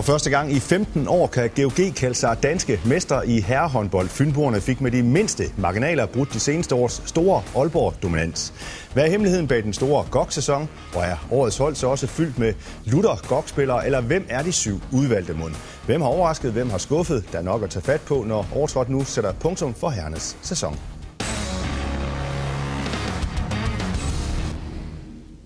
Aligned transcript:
For 0.00 0.12
første 0.12 0.30
gang 0.30 0.52
i 0.52 0.60
15 0.60 1.08
år 1.08 1.26
kan 1.26 1.50
GOG 1.56 1.94
kalde 1.96 2.14
sig 2.14 2.42
danske 2.42 2.80
mester 2.86 3.22
i 3.22 3.40
herrehåndbold. 3.40 4.08
Fynboerne 4.08 4.60
fik 4.60 4.80
med 4.80 4.90
de 4.90 5.02
mindste 5.02 5.44
marginaler 5.56 6.06
brudt 6.06 6.32
de 6.32 6.40
seneste 6.40 6.74
års 6.74 7.02
store 7.06 7.42
Aalborg-dominans. 7.56 8.54
Hvad 8.92 9.04
er 9.04 9.10
hemmeligheden 9.10 9.48
bag 9.48 9.62
den 9.62 9.72
store 9.72 10.04
GOG-sæson? 10.10 10.68
Og 10.94 11.02
er 11.02 11.26
årets 11.30 11.58
hold 11.58 11.74
så 11.74 11.86
også 11.86 12.06
fyldt 12.06 12.38
med 12.38 12.54
lutter 12.84 13.16
GOG-spillere? 13.28 13.86
Eller 13.86 14.00
hvem 14.00 14.26
er 14.28 14.42
de 14.42 14.52
syv 14.52 14.80
udvalgte 14.92 15.32
mund? 15.32 15.54
Hvem 15.86 16.00
har 16.00 16.08
overrasket? 16.08 16.52
Hvem 16.52 16.70
har 16.70 16.78
skuffet? 16.78 17.24
Der 17.32 17.38
er 17.38 17.42
nok 17.42 17.62
at 17.62 17.70
tage 17.70 17.82
fat 17.82 18.00
på, 18.00 18.24
når 18.28 18.46
Overtrådt 18.54 18.88
nu 18.88 19.04
sætter 19.04 19.32
punktum 19.32 19.74
for 19.74 19.90
herrenes 19.90 20.36
sæson. 20.42 20.78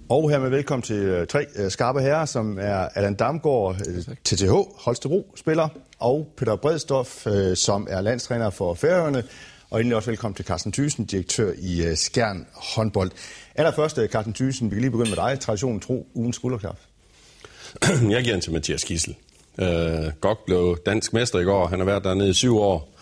Og 0.09 0.31
hermed 0.31 0.51
velkommen 0.51 0.83
til 0.83 0.97
øh, 0.97 1.27
tre 1.27 1.47
øh, 1.57 1.71
skarpe 1.71 2.01
herrer, 2.01 2.25
som 2.25 2.59
er 2.59 2.89
Allan 2.95 3.15
Damgaard, 3.15 3.77
TTH, 4.25 4.51
Holstebro-spiller, 4.79 5.69
og 5.99 6.29
Peter 6.37 6.57
Bredstof, 6.57 7.27
øh, 7.27 7.57
som 7.57 7.87
er 7.91 8.01
landstræner 8.01 8.51
for 8.51 8.75
Færøerne. 8.75 9.25
Og 9.71 9.81
endelig 9.81 9.97
også 9.97 10.11
velkommen 10.11 10.35
til 10.35 10.45
Carsten 10.45 10.73
Thyssen, 10.73 11.05
direktør 11.05 11.53
i 11.59 11.95
Skjern 11.95 12.47
håndbold. 12.55 13.11
Allerførst, 13.55 13.99
Carsten 14.07 14.35
Thyssen, 14.35 14.71
vi 14.71 14.75
kan 14.75 14.81
lige 14.81 14.91
begynde 14.91 15.11
med 15.11 15.17
dig. 15.17 15.41
Traditionen 15.41 15.81
tro, 15.81 16.07
ugens 16.15 16.37
skulderklap. 16.37 16.77
Jeg 18.11 18.23
giver 18.23 18.35
den 18.35 18.41
til 18.41 18.53
Mathias 18.53 18.85
Kissel. 18.85 19.17
Uh, 19.59 19.67
Gok 20.21 20.45
blev 20.47 20.79
dansk 20.87 21.13
mester 21.13 21.39
i 21.39 21.45
går. 21.45 21.67
Han 21.67 21.79
har 21.79 21.87
været 21.87 22.05
dernede 22.05 22.31
i 22.31 22.33
syv 22.33 22.59
år 22.59 22.94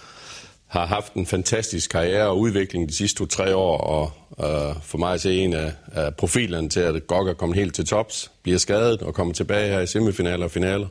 har 0.72 0.86
haft 0.86 1.14
en 1.14 1.26
fantastisk 1.26 1.90
karriere 1.90 2.26
og 2.26 2.38
udvikling 2.38 2.88
de 2.88 2.96
sidste 2.96 3.18
to-tre 3.18 3.56
år, 3.56 3.78
og 3.78 4.12
øh, 4.40 4.76
for 4.82 4.98
mig 4.98 5.14
at 5.14 5.20
se 5.20 5.36
en 5.36 5.52
af, 5.52 5.72
af 5.92 6.16
profilerne 6.16 6.68
til, 6.68 6.80
at 6.80 7.06
Gok 7.06 7.28
er 7.28 7.32
kommet 7.32 7.58
helt 7.58 7.74
til 7.74 7.86
tops, 7.86 8.30
bliver 8.42 8.58
skadet 8.58 9.02
og 9.02 9.14
kommer 9.14 9.34
tilbage 9.34 9.68
her 9.68 9.80
i 9.80 9.86
semifinaler 9.86 10.44
og 10.44 10.50
finaler, 10.50 10.86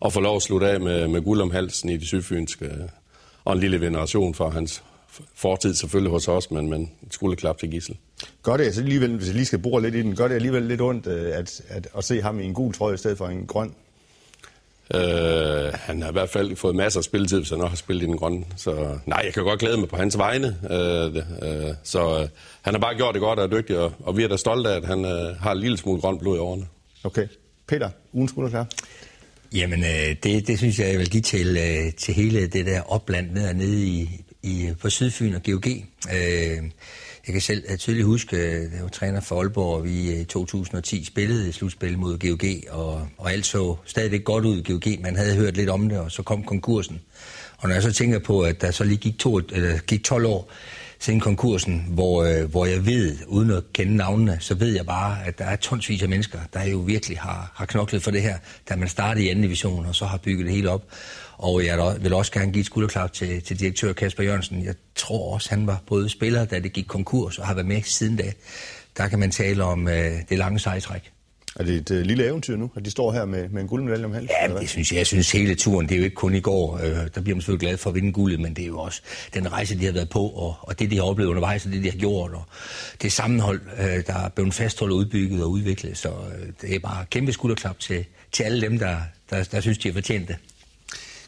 og 0.00 0.12
får 0.12 0.20
lov 0.20 0.36
at 0.36 0.42
slutte 0.42 0.68
af 0.70 0.80
med, 0.80 1.08
med 1.08 1.22
guld 1.22 1.40
om 1.40 1.50
halsen 1.50 1.88
i 1.88 1.96
det 1.96 2.06
sydfynske, 2.06 2.64
øh, 2.64 2.88
og 3.44 3.52
en 3.52 3.60
lille 3.60 3.80
veneration 3.80 4.34
for 4.34 4.50
hans 4.50 4.82
fortid 5.34 5.74
selvfølgelig 5.74 6.10
hos 6.10 6.28
os, 6.28 6.50
men, 6.50 6.70
men 6.70 6.90
skulle 7.10 7.36
klap 7.36 7.58
til 7.58 7.70
Gissel. 7.70 7.96
Gør 8.42 8.56
det 8.56 8.64
altså 8.64 8.80
alligevel, 8.80 9.16
hvis 9.16 9.26
jeg 9.26 9.34
lige 9.34 9.46
skal 9.46 9.58
bruge 9.58 9.82
lidt 9.82 9.94
i 9.94 10.02
den, 10.02 10.16
gør 10.16 10.28
det 10.28 10.34
alligevel 10.34 10.62
lidt 10.62 10.80
ondt 10.80 11.06
øh, 11.06 11.38
at, 11.38 11.62
at, 11.68 11.88
at 11.96 12.04
se 12.04 12.22
ham 12.22 12.40
i 12.40 12.44
en 12.44 12.54
gul 12.54 12.74
trøje 12.74 12.94
i 12.94 12.96
stedet 12.96 13.18
for 13.18 13.26
en 13.26 13.46
grøn? 13.46 13.74
Øh, 14.94 15.72
han 15.72 16.02
har 16.02 16.08
i 16.08 16.12
hvert 16.12 16.28
fald 16.28 16.56
fået 16.56 16.76
masser 16.76 17.00
af 17.00 17.04
spilletid, 17.04 17.38
hvis 17.38 17.50
han 17.50 17.60
også 17.60 17.68
har 17.68 17.76
spillet 17.76 18.02
i 18.02 18.06
den 18.06 18.16
grønne. 18.16 18.44
Så 18.56 18.98
nej, 19.06 19.22
jeg 19.24 19.34
kan 19.34 19.42
godt 19.42 19.60
glæde 19.60 19.76
mig 19.76 19.88
på 19.88 19.96
hans 19.96 20.18
vegne. 20.18 20.56
Øh, 20.70 21.16
øh, 21.16 21.74
så 21.82 22.20
øh, 22.20 22.28
han 22.62 22.74
har 22.74 22.80
bare 22.80 22.94
gjort 22.94 23.14
det 23.14 23.22
godt 23.22 23.38
og 23.38 23.44
er 23.44 23.48
dygtig, 23.48 23.78
og, 23.78 23.92
og 24.00 24.16
vi 24.16 24.24
er 24.24 24.28
da 24.28 24.36
stolte 24.36 24.70
af, 24.70 24.76
at 24.76 24.84
han 24.84 25.04
øh, 25.04 25.36
har 25.40 25.52
en 25.52 25.58
lille 25.58 25.76
smule 25.76 26.00
grønt 26.00 26.20
blod 26.20 26.36
i 26.36 26.40
årene. 26.40 26.66
Okay. 27.04 27.26
Peter, 27.68 27.90
ugen 28.12 28.28
skulle 28.28 28.50
klar. 28.50 28.66
Jamen, 29.54 29.84
øh, 29.84 30.16
det, 30.22 30.46
det 30.46 30.58
synes 30.58 30.78
jeg, 30.78 30.88
jeg 30.90 30.98
vil 30.98 31.10
give 31.10 31.22
til, 31.22 31.56
øh, 31.56 31.92
til 31.92 32.14
hele 32.14 32.46
det 32.46 32.66
der 32.66 32.92
opland 32.92 33.30
nede 33.30 33.86
i, 33.86 34.24
i, 34.42 34.68
på 34.80 34.90
Sydfyn 34.90 35.34
og 35.34 35.42
GOG. 35.42 35.66
Øh, 36.14 36.62
jeg 37.26 37.32
kan 37.32 37.40
selv 37.40 37.64
øh, 37.68 37.76
tydeligt 37.76 38.06
huske, 38.06 38.36
at 38.36 38.72
jeg 38.72 38.82
var 38.82 38.88
træner 38.88 39.20
for 39.20 39.40
Aalborg, 39.40 39.74
og 39.74 39.84
vi 39.84 40.12
øh, 40.12 40.20
i 40.20 40.24
2010 40.24 41.04
spillede 41.04 41.52
slutspil 41.52 41.98
mod 41.98 42.18
GOG, 42.18 42.74
og, 42.78 43.08
og 43.18 43.32
alt 43.32 43.46
så 43.46 43.76
stadigvæk 43.84 44.24
godt 44.24 44.44
ud 44.44 44.58
i 44.58 44.72
GOG. 44.72 45.00
Man 45.00 45.16
havde 45.16 45.36
hørt 45.36 45.56
lidt 45.56 45.70
om 45.70 45.88
det, 45.88 45.98
og 45.98 46.10
så 46.10 46.22
kom 46.22 46.44
konkursen. 46.44 47.00
Og 47.58 47.68
når 47.68 47.74
jeg 47.74 47.82
så 47.82 47.92
tænker 47.92 48.18
på, 48.18 48.40
at 48.40 48.60
der 48.60 48.70
så 48.70 48.84
lige 48.84 48.96
gik, 48.96 49.18
to, 49.18 49.36
eller 49.36 49.78
gik 49.78 50.04
12 50.04 50.26
år 50.26 50.50
siden 51.04 51.20
konkursen, 51.20 51.84
hvor, 51.88 52.24
øh, 52.24 52.50
hvor 52.50 52.66
jeg 52.66 52.86
ved, 52.86 53.16
uden 53.26 53.50
at 53.50 53.62
kende 53.72 53.96
navnene, 53.96 54.36
så 54.40 54.54
ved 54.54 54.74
jeg 54.74 54.86
bare, 54.86 55.26
at 55.26 55.38
der 55.38 55.44
er 55.44 55.56
tonsvis 55.56 56.02
af 56.02 56.08
mennesker, 56.08 56.38
der 56.52 56.62
jo 56.62 56.78
virkelig 56.78 57.18
har, 57.18 57.52
har 57.54 57.66
knoklet 57.66 58.02
for 58.02 58.10
det 58.10 58.22
her, 58.22 58.38
da 58.68 58.76
man 58.76 58.88
startede 58.88 59.26
i 59.26 59.28
anden 59.28 59.42
division, 59.42 59.86
og 59.86 59.94
så 59.94 60.04
har 60.04 60.16
bygget 60.16 60.46
det 60.46 60.54
hele 60.54 60.70
op. 60.70 60.82
Og 61.36 61.64
jeg 61.64 61.96
vil 62.00 62.12
også 62.12 62.32
gerne 62.32 62.52
give 62.52 62.60
et 62.60 62.66
skulderklap 62.66 63.12
til, 63.12 63.42
til 63.42 63.60
direktør 63.60 63.92
Kasper 63.92 64.22
Jørgensen. 64.22 64.64
Jeg 64.64 64.74
tror 64.94 65.34
også, 65.34 65.50
han 65.50 65.66
var 65.66 65.82
både 65.86 66.08
spiller, 66.08 66.44
da 66.44 66.58
det 66.58 66.72
gik 66.72 66.86
konkurs, 66.88 67.38
og 67.38 67.46
har 67.46 67.54
været 67.54 67.66
med 67.66 67.82
siden 67.82 68.16
da. 68.16 68.32
Der 68.96 69.08
kan 69.08 69.18
man 69.18 69.30
tale 69.30 69.64
om 69.64 69.88
øh, 69.88 70.12
det 70.28 70.38
lange 70.38 70.58
sejtræk. 70.58 71.13
Er 71.56 71.64
det 71.64 71.74
et 71.74 71.90
uh, 71.90 71.96
lille 71.96 72.26
eventyr 72.26 72.56
nu, 72.56 72.70
at 72.76 72.84
de 72.84 72.90
står 72.90 73.12
her 73.12 73.24
med, 73.24 73.48
med 73.48 73.62
en 73.62 73.68
guldmedalje 73.68 74.04
om 74.04 74.12
halsen? 74.12 74.36
Ja, 74.42 74.60
det 74.60 74.68
synes 74.68 74.92
jeg. 74.92 74.98
Jeg 74.98 75.06
synes 75.06 75.32
hele 75.32 75.54
turen, 75.54 75.88
det 75.88 75.94
er 75.94 75.98
jo 75.98 76.04
ikke 76.04 76.14
kun 76.14 76.34
i 76.34 76.40
går. 76.40 76.80
Øh, 76.82 76.96
der 77.14 77.20
bliver 77.20 77.34
man 77.34 77.40
selvfølgelig 77.40 77.68
glad 77.68 77.76
for 77.76 77.90
at 77.90 77.94
vinde 77.94 78.12
guldet, 78.12 78.40
men 78.40 78.54
det 78.54 78.62
er 78.62 78.66
jo 78.66 78.78
også 78.78 79.00
den 79.34 79.52
rejse, 79.52 79.78
de 79.78 79.84
har 79.84 79.92
været 79.92 80.08
på, 80.08 80.26
og, 80.26 80.54
og 80.60 80.78
det, 80.78 80.90
de 80.90 80.96
har 80.96 81.02
oplevet 81.02 81.30
undervejs, 81.30 81.66
og 81.66 81.72
det, 81.72 81.82
de 81.82 81.90
har 81.90 81.98
gjort, 81.98 82.30
og 82.30 82.42
det 83.02 83.12
sammenhold, 83.12 83.60
øh, 83.78 84.06
der 84.06 84.14
er 84.14 84.28
blevet 84.28 84.54
fastholdt, 84.54 84.92
udbygget 84.92 85.42
og 85.42 85.50
udviklet. 85.50 85.98
Så 85.98 86.08
øh, 86.08 86.52
det 86.60 86.74
er 86.74 86.78
bare 86.78 87.06
kæmpe 87.10 87.32
skulderklap 87.32 87.78
til, 87.78 88.04
til 88.32 88.42
alle 88.42 88.60
dem, 88.60 88.78
der, 88.78 88.96
der, 89.30 89.44
der 89.44 89.60
synes, 89.60 89.78
de 89.78 89.88
har 89.88 89.92
fortjent 89.92 90.28
det. 90.28 90.36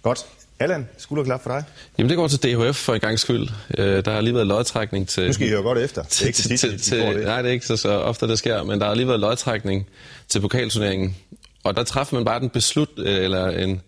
Godt. 0.02 0.26
Allan, 0.58 0.88
skulderklap 0.98 1.42
for 1.42 1.50
dig. 1.50 1.64
Jamen 1.98 2.10
det 2.10 2.16
går 2.16 2.28
til 2.28 2.42
DHF 2.42 2.76
for 2.76 2.94
en 2.94 3.00
gang 3.00 3.18
skyld. 3.18 3.48
Øh, 3.78 4.04
der 4.04 4.10
har 4.10 4.20
lige 4.20 4.34
været 4.34 4.46
lodtrækning 4.46 5.08
til... 5.08 5.26
Nu 5.26 5.32
skal 5.32 5.46
I 5.46 5.50
høre 5.50 5.62
godt 5.62 5.78
efter. 5.78 6.02
Det 6.02 6.22
er 6.22 6.26
ikke 6.26 6.36
til, 6.36 6.56
til, 6.56 6.80
til, 6.80 6.98
det. 6.98 7.24
Nej, 7.24 7.42
det 7.42 7.48
er 7.48 7.52
ikke 7.52 7.66
så, 7.66 7.76
så 7.76 7.90
ofte, 7.90 8.28
det 8.28 8.38
sker, 8.38 8.62
men 8.62 8.80
der 8.80 8.86
har 8.86 8.94
lige 8.94 9.08
været 9.08 9.20
lodtrækning 9.20 9.86
til 10.28 10.40
pokalturneringen. 10.40 11.16
Og 11.64 11.76
der 11.76 11.84
træffer 11.84 12.16
man 12.16 12.24
bare 12.24 12.40
den 12.40 12.50
beslut, 12.50 12.88
øh, 12.98 13.24
eller 13.24 13.48
en, 13.48 13.80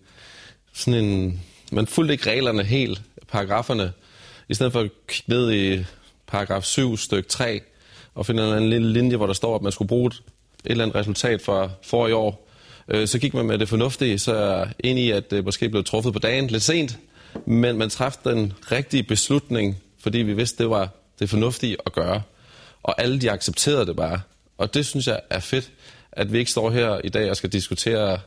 sådan 0.73 1.05
en... 1.05 1.41
Man 1.71 1.87
fulgte 1.87 2.13
ikke 2.13 2.29
reglerne 2.29 2.63
helt, 2.63 3.01
paragraferne. 3.31 3.91
I 4.49 4.53
stedet 4.53 4.73
for 4.73 4.79
at 4.79 4.89
kigge 5.07 5.31
ned 5.31 5.51
i 5.51 5.85
paragraf 6.27 6.63
7, 6.63 6.97
stykke 6.97 7.29
3, 7.29 7.61
og 8.15 8.25
finde 8.25 8.57
en 8.57 8.69
lille 8.69 8.93
linje, 8.93 9.15
hvor 9.15 9.27
der 9.27 9.33
står, 9.33 9.55
at 9.55 9.61
man 9.61 9.71
skulle 9.71 9.87
bruge 9.87 10.07
et 10.07 10.21
eller 10.65 10.83
andet 10.83 10.95
resultat 10.95 11.41
for 11.41 11.71
for 11.83 12.07
i 12.07 12.11
år, 12.11 12.48
Øh, 12.91 13.07
så 13.07 13.19
gik 13.19 13.33
man 13.33 13.45
med 13.45 13.57
det 13.57 13.69
fornuftige, 13.69 14.19
så 14.19 14.67
ind 14.79 14.99
i, 14.99 15.11
at 15.11 15.31
det 15.31 15.45
måske 15.45 15.69
blev 15.69 15.83
truffet 15.83 16.13
på 16.13 16.19
dagen 16.19 16.47
lidt 16.47 16.63
sent, 16.63 16.97
men 17.45 17.77
man 17.77 17.89
træffede 17.89 18.35
den 18.35 18.53
rigtige 18.71 19.03
beslutning, 19.03 19.77
fordi 19.99 20.17
vi 20.17 20.33
vidste, 20.33 20.63
det 20.63 20.69
var 20.69 20.89
det 21.19 21.29
fornuftige 21.29 21.77
at 21.85 21.93
gøre. 21.93 22.21
Og 22.83 23.01
alle 23.01 23.21
de 23.21 23.31
accepterede 23.31 23.85
det 23.85 23.95
bare. 23.95 24.21
Og 24.57 24.73
det 24.73 24.85
synes 24.85 25.07
jeg 25.07 25.19
er 25.29 25.39
fedt, 25.39 25.71
at 26.11 26.33
vi 26.33 26.39
ikke 26.39 26.51
står 26.51 26.69
her 26.69 27.01
i 27.03 27.09
dag 27.09 27.29
og 27.29 27.37
skal 27.37 27.49
diskutere, 27.49 28.19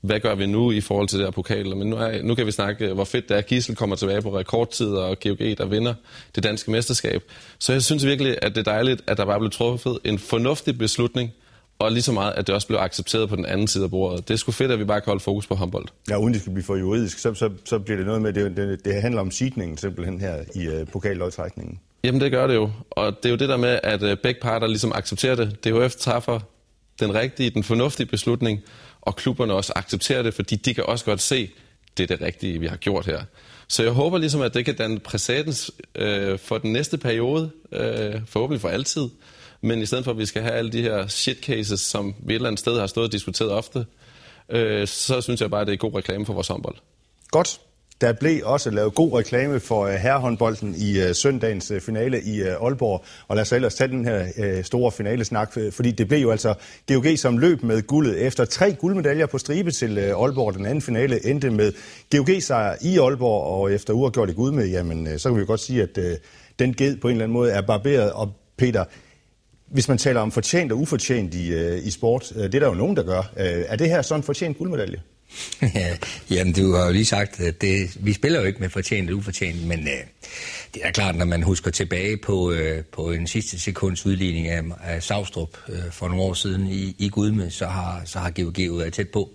hvad 0.00 0.20
gør 0.20 0.34
vi 0.34 0.46
nu 0.46 0.70
i 0.70 0.80
forhold 0.80 1.08
til 1.08 1.18
det 1.18 1.26
her 1.26 1.30
pokal. 1.30 1.76
Men 1.76 1.90
nu, 1.90 1.96
er, 1.96 2.22
nu 2.22 2.34
kan 2.34 2.46
vi 2.46 2.50
snakke, 2.50 2.92
hvor 2.92 3.04
fedt 3.04 3.28
det 3.28 3.34
er, 3.34 3.38
at 3.38 3.46
Gissel 3.46 3.76
kommer 3.76 3.96
tilbage 3.96 4.22
på 4.22 4.38
rekordtid, 4.38 4.88
og 4.88 5.20
GOG, 5.20 5.38
der 5.38 5.66
vinder 5.66 5.94
det 6.34 6.42
danske 6.42 6.70
mesterskab. 6.70 7.22
Så 7.58 7.72
jeg 7.72 7.82
synes 7.82 8.06
virkelig, 8.06 8.38
at 8.42 8.54
det 8.54 8.68
er 8.68 8.72
dejligt, 8.72 9.02
at 9.06 9.16
der 9.16 9.24
bare 9.24 9.38
blev 9.38 9.50
truffet 9.50 9.98
en 10.04 10.18
fornuftig 10.18 10.78
beslutning, 10.78 11.32
og 11.80 11.92
lige 11.92 12.02
så 12.02 12.12
meget, 12.12 12.32
at 12.32 12.46
det 12.46 12.54
også 12.54 12.66
blev 12.66 12.78
accepteret 12.78 13.28
på 13.28 13.36
den 13.36 13.46
anden 13.46 13.66
side 13.66 13.84
af 13.84 13.90
bordet. 13.90 14.28
Det 14.28 14.34
er 14.34 14.38
sgu 14.38 14.52
fedt, 14.52 14.72
at 14.72 14.78
vi 14.78 14.84
bare 14.84 15.00
kan 15.00 15.10
holde 15.10 15.22
fokus 15.22 15.46
på 15.46 15.54
håndbold. 15.54 15.86
Ja, 16.10 16.16
uden 16.16 16.34
det 16.34 16.40
skal 16.40 16.52
blive 16.52 16.64
for 16.64 16.76
juridisk, 16.76 17.18
så, 17.18 17.34
så, 17.34 17.50
så 17.64 17.78
bliver 17.78 17.96
det 17.96 18.06
noget 18.06 18.22
med, 18.22 18.32
det, 18.32 18.56
det, 18.56 18.84
det 18.84 19.02
handler 19.02 19.20
om 19.20 19.30
sidningen 19.30 19.78
simpelthen 19.78 20.20
her 20.20 20.44
i 20.54 20.68
uh, 20.68 20.88
pokalløgtrækningen. 20.92 21.80
Jamen 22.04 22.20
det 22.20 22.30
gør 22.30 22.46
det 22.46 22.54
jo, 22.54 22.70
og 22.90 23.16
det 23.22 23.24
er 23.24 23.30
jo 23.30 23.36
det 23.36 23.48
der 23.48 23.56
med, 23.56 23.80
at 23.82 24.02
uh, 24.02 24.14
begge 24.22 24.40
parter 24.40 24.66
ligesom 24.66 24.92
accepterer 24.94 25.34
det. 25.34 25.64
DHF 25.64 25.94
træffer 25.94 26.40
den 27.00 27.14
rigtige, 27.14 27.50
den 27.50 27.64
fornuftige 27.64 28.06
beslutning, 28.06 28.60
og 29.00 29.16
klubberne 29.16 29.52
også 29.52 29.72
accepterer 29.76 30.22
det, 30.22 30.34
fordi 30.34 30.56
de 30.56 30.74
kan 30.74 30.84
også 30.86 31.04
godt 31.04 31.20
se, 31.20 31.50
det 31.96 32.02
er 32.02 32.16
det 32.16 32.26
rigtige, 32.26 32.58
vi 32.58 32.66
har 32.66 32.76
gjort 32.76 33.06
her. 33.06 33.20
Så 33.68 33.82
jeg 33.82 33.92
håber 33.92 34.18
ligesom, 34.18 34.40
at 34.40 34.54
det 34.54 34.64
kan 34.64 34.76
danne 34.76 34.98
præcedens 34.98 35.70
øh, 35.94 36.38
for 36.38 36.58
den 36.58 36.72
næste 36.72 36.98
periode, 36.98 37.50
øh, 37.72 38.20
forhåbentlig 38.26 38.60
for 38.60 38.68
altid, 38.68 39.08
men 39.62 39.82
i 39.82 39.86
stedet 39.86 40.04
for, 40.04 40.10
at 40.10 40.18
vi 40.18 40.26
skal 40.26 40.42
have 40.42 40.54
alle 40.54 40.72
de 40.72 40.82
her 40.82 41.06
shit 41.06 41.38
cases, 41.38 41.80
som 41.80 42.14
vi 42.18 42.32
et 42.32 42.34
eller 42.34 42.48
andet 42.48 42.58
sted 42.58 42.78
har 42.78 42.86
stået 42.86 43.06
og 43.06 43.12
diskuteret 43.12 43.50
ofte, 43.50 43.86
øh, 44.48 44.86
så 44.86 45.20
synes 45.20 45.40
jeg 45.40 45.50
bare, 45.50 45.60
at 45.60 45.66
det 45.66 45.72
er 45.72 45.76
god 45.76 45.94
reklame 45.94 46.26
for 46.26 46.32
vores 46.32 46.48
håndbold. 46.48 46.76
Godt. 47.30 47.60
Der 48.00 48.12
blev 48.12 48.40
også 48.44 48.70
lavet 48.70 48.94
god 48.94 49.18
reklame 49.18 49.60
for 49.60 49.86
øh, 49.86 49.94
herrehåndbolden 49.94 50.74
i 50.78 51.00
øh, 51.00 51.14
søndagens 51.14 51.70
øh, 51.70 51.80
finale 51.80 52.22
i 52.22 52.40
Aalborg. 52.40 53.04
Og 53.28 53.36
lad 53.36 53.42
os 53.42 53.52
ellers 53.52 53.74
tage 53.74 53.88
den 53.88 54.04
her 54.04 54.62
store 54.62 54.92
finalesnak, 54.92 55.52
fordi 55.72 55.90
det 55.90 56.08
blev 56.08 56.18
jo 56.18 56.30
altså 56.30 56.54
GOG 56.88 57.06
som 57.16 57.38
løb 57.38 57.62
med 57.62 57.82
guldet. 57.82 58.26
Efter 58.26 58.44
tre 58.44 58.72
guldmedaljer 58.72 59.26
på 59.26 59.38
stribe 59.38 59.70
til 59.70 59.98
Aalborg, 59.98 60.54
den 60.54 60.66
anden 60.66 60.82
finale 60.82 61.26
endte 61.26 61.50
med 61.50 61.72
GOG-sejr 62.10 62.76
i 62.82 62.98
Aalborg, 62.98 63.42
og 63.42 63.72
efter 63.72 63.92
uafgjort 63.92 64.30
i 64.30 64.32
gud 64.32 64.52
med, 64.52 64.68
jamen 64.68 65.18
så 65.18 65.28
kan 65.28 65.36
vi 65.36 65.40
jo 65.40 65.46
godt 65.46 65.60
sige, 65.60 65.82
at 65.82 65.98
den 66.58 66.74
ged 66.74 66.96
på 66.96 67.08
en 67.08 67.12
eller 67.12 67.24
anden 67.24 67.32
måde 67.32 67.52
er 67.52 67.60
barberet. 67.60 68.12
Og 68.12 68.32
Peter, 68.56 68.84
hvis 69.70 69.88
man 69.88 69.98
taler 69.98 70.20
om 70.20 70.32
fortjent 70.32 70.72
og 70.72 70.78
ufortjent 70.78 71.34
i, 71.34 71.52
øh, 71.52 71.86
i 71.86 71.90
sport, 71.90 72.32
øh, 72.36 72.42
det 72.42 72.54
er 72.54 72.58
der 72.58 72.66
jo 72.66 72.74
nogen, 72.74 72.96
der 72.96 73.02
gør. 73.02 73.32
Øh, 73.36 73.64
er 73.68 73.76
det 73.76 73.88
her 73.88 74.02
sådan 74.02 74.20
en 74.20 74.24
fortjent 74.24 74.58
guldmedalje? 74.58 75.00
ja, 75.74 75.96
jamen, 76.30 76.52
du 76.52 76.72
har 76.74 76.86
jo 76.86 76.92
lige 76.92 77.04
sagt, 77.04 77.40
at 77.40 77.60
det, 77.60 77.96
vi 78.00 78.12
spiller 78.12 78.40
jo 78.40 78.46
ikke 78.46 78.60
med 78.60 78.68
fortjent 78.68 79.10
og 79.10 79.16
ufortjent, 79.16 79.66
men 79.66 79.78
øh, 79.78 80.04
det 80.74 80.82
er 80.84 80.90
klart, 80.90 81.16
når 81.16 81.24
man 81.24 81.42
husker 81.42 81.70
tilbage 81.70 82.16
på, 82.16 82.52
øh, 82.52 82.84
på 82.84 83.10
en 83.10 83.26
sidste 83.26 83.60
sekunds 83.60 84.06
udligning 84.06 84.48
af, 84.48 84.62
af 84.82 85.02
Savstrup 85.02 85.56
øh, 85.68 85.90
for 85.90 86.08
nogle 86.08 86.22
år 86.22 86.34
siden 86.34 86.66
i, 86.66 86.96
i 86.98 87.08
Gudme, 87.08 87.50
så 87.50 87.66
har, 87.66 88.02
så 88.04 88.18
har 88.18 88.30
GOG 88.30 88.78
været 88.78 88.92
tæt 88.92 89.08
på. 89.08 89.30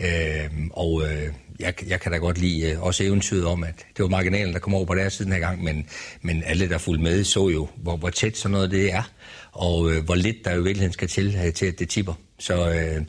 Øh, 0.00 0.50
og 0.70 1.02
øh, 1.02 1.32
jeg, 1.60 1.74
jeg 1.88 2.00
kan 2.00 2.12
da 2.12 2.18
godt 2.18 2.38
lide 2.38 2.70
øh, 2.70 2.82
også 2.82 3.04
eventyret 3.04 3.44
om, 3.44 3.64
at 3.64 3.74
det 3.96 4.02
var 4.02 4.08
marginalen, 4.08 4.52
der 4.52 4.60
kom 4.60 4.74
over 4.74 4.84
på 4.84 4.94
deres 4.94 5.12
side 5.12 5.24
den 5.24 5.32
her 5.32 5.40
gang, 5.40 5.64
men, 5.64 5.86
men 6.22 6.42
alle, 6.46 6.68
der 6.68 6.78
fulgte 6.78 7.02
med, 7.02 7.24
så 7.24 7.48
jo, 7.48 7.68
hvor, 7.76 7.96
hvor 7.96 8.10
tæt 8.10 8.36
sådan 8.36 8.52
noget 8.52 8.70
det 8.70 8.92
er 8.92 9.02
og 9.52 9.90
øh, 9.90 10.04
hvor 10.04 10.14
lidt 10.14 10.36
der 10.44 10.54
jo 10.54 10.62
virkeligheden 10.62 10.92
skal 10.92 11.08
til, 11.08 11.36
øh, 11.46 11.52
til 11.52 11.66
at 11.66 11.78
det 11.78 11.88
tipper. 11.88 12.14
Så 12.38 12.70
øh, 12.70 13.04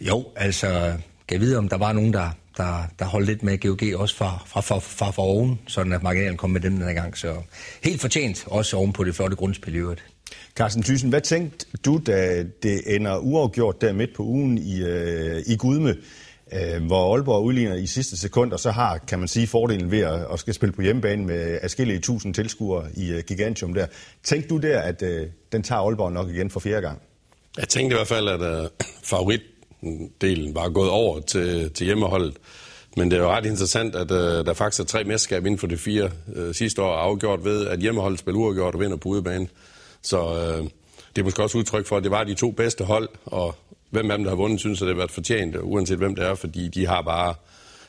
jo, 0.00 0.24
altså, 0.36 0.68
kan 1.28 1.34
jeg 1.34 1.40
vide, 1.40 1.58
om 1.58 1.68
der 1.68 1.76
var 1.76 1.92
nogen, 1.92 2.12
der, 2.12 2.30
der, 2.56 2.82
der 2.98 3.04
holdt 3.04 3.26
lidt 3.26 3.42
med 3.42 3.58
GOG 3.58 4.00
også 4.00 4.16
fra, 4.16 4.42
fra, 4.46 4.60
fra, 4.60 4.78
fra, 4.78 5.10
fra 5.10 5.22
oven, 5.22 5.60
sådan 5.66 5.92
at 5.92 6.02
marginalen 6.02 6.36
kom 6.36 6.50
med 6.50 6.60
dem 6.60 6.72
den 6.72 6.82
her 6.82 6.94
gang. 6.94 7.18
Så 7.18 7.34
helt 7.84 8.00
fortjent, 8.00 8.44
også 8.46 8.76
oven 8.76 8.92
på 8.92 9.04
det 9.04 9.14
flotte 9.14 9.36
grundspil 9.36 9.74
i 9.74 9.78
øvrigt. 9.78 10.04
Carsten 10.56 10.82
Thyssen, 10.82 11.10
hvad 11.10 11.20
tænkte 11.20 11.66
du, 11.84 12.00
da 12.06 12.44
det 12.62 12.94
ender 12.94 13.18
uafgjort 13.18 13.80
der 13.80 13.92
midt 13.92 14.14
på 14.14 14.22
ugen 14.22 14.58
i, 14.58 14.82
øh, 14.82 15.42
i 15.46 15.56
Gudme, 15.56 15.96
øh, 16.52 16.86
hvor 16.86 17.14
Aalborg 17.14 17.44
udligner 17.44 17.74
i 17.74 17.86
sidste 17.86 18.16
sekund, 18.16 18.52
og 18.52 18.60
så 18.60 18.70
har, 18.70 18.98
kan 18.98 19.18
man 19.18 19.28
sige, 19.28 19.46
fordelen 19.46 19.90
ved 19.90 20.00
at, 20.00 20.26
at 20.32 20.38
skal 20.38 20.54
spille 20.54 20.72
på 20.72 20.82
hjemmebane 20.82 21.24
med 21.24 21.58
afskillige 21.62 21.98
tusind 21.98 22.34
tilskuere 22.34 22.88
i 22.94 23.14
uh, 23.14 23.20
Gigantium 23.20 23.74
der. 23.74 23.86
Tænkte 24.24 24.48
du 24.48 24.58
der, 24.58 24.80
at 24.80 25.02
øh, 25.02 25.26
den 25.52 25.62
tager 25.62 25.80
Aalborg 25.80 26.12
nok 26.12 26.28
igen 26.28 26.50
for 26.50 26.60
fjerde 26.60 26.82
gang? 26.82 27.02
Jeg 27.58 27.68
tænkte 27.68 27.94
i 27.94 27.96
hvert 27.96 28.08
fald, 28.08 28.28
at 28.28 28.40
øh, 28.40 28.68
favoritdelen 29.12 30.54
var 30.54 30.68
gået 30.68 30.90
over 30.90 31.20
til, 31.20 31.70
til 31.70 31.86
hjemmeholdet. 31.86 32.36
Men 32.96 33.10
det 33.10 33.16
er 33.16 33.22
jo 33.22 33.30
ret 33.30 33.46
interessant, 33.46 33.94
at 33.94 34.10
øh, 34.10 34.46
der 34.46 34.52
faktisk 34.54 34.80
er 34.80 34.84
tre 34.84 35.04
mesterskab 35.04 35.46
inden 35.46 35.58
for 35.58 35.66
de 35.66 35.76
fire 35.76 36.10
øh, 36.34 36.54
sidste 36.54 36.82
år 36.82 36.94
afgjort 36.94 37.44
ved, 37.44 37.66
at 37.66 37.78
hjemmeholdet 37.78 38.18
spiller 38.18 38.40
uafgjort 38.40 38.74
og 38.74 38.80
vinder 38.80 38.96
på 38.96 39.08
udebane. 39.08 39.48
Så 40.02 40.18
øh, 40.18 40.68
det 41.16 41.22
er 41.22 41.24
måske 41.24 41.42
også 41.42 41.58
udtryk 41.58 41.86
for, 41.86 41.96
at 41.96 42.02
det 42.02 42.10
var 42.10 42.24
de 42.24 42.34
to 42.34 42.50
bedste 42.50 42.84
hold, 42.84 43.08
og 43.24 43.54
hvem 43.92 44.10
af 44.10 44.18
dem, 44.18 44.24
der 44.24 44.30
har 44.30 44.36
vundet, 44.36 44.60
synes, 44.60 44.82
at 44.82 44.86
det 44.86 44.94
har 44.94 44.98
været 44.98 45.10
fortjent, 45.10 45.56
uanset 45.62 45.98
hvem 45.98 46.14
det 46.14 46.24
er, 46.24 46.34
fordi 46.34 46.68
de 46.68 46.86
har 46.86 47.02
bare, 47.02 47.34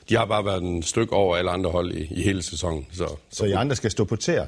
de 0.09 0.15
har 0.15 0.25
bare 0.25 0.45
været 0.45 0.63
en 0.63 0.83
stykke 0.83 1.13
over 1.13 1.35
alle 1.37 1.51
andre 1.51 1.71
hold 1.71 1.93
i, 1.93 2.07
i 2.11 2.21
hele 2.21 2.41
sæsonen. 2.43 2.85
Så, 2.91 2.97
så, 2.97 3.15
så 3.29 3.45
I 3.45 3.51
andre 3.51 3.75
skal 3.75 3.91
stå 3.91 4.03
på 4.03 4.15
tæer 4.15 4.47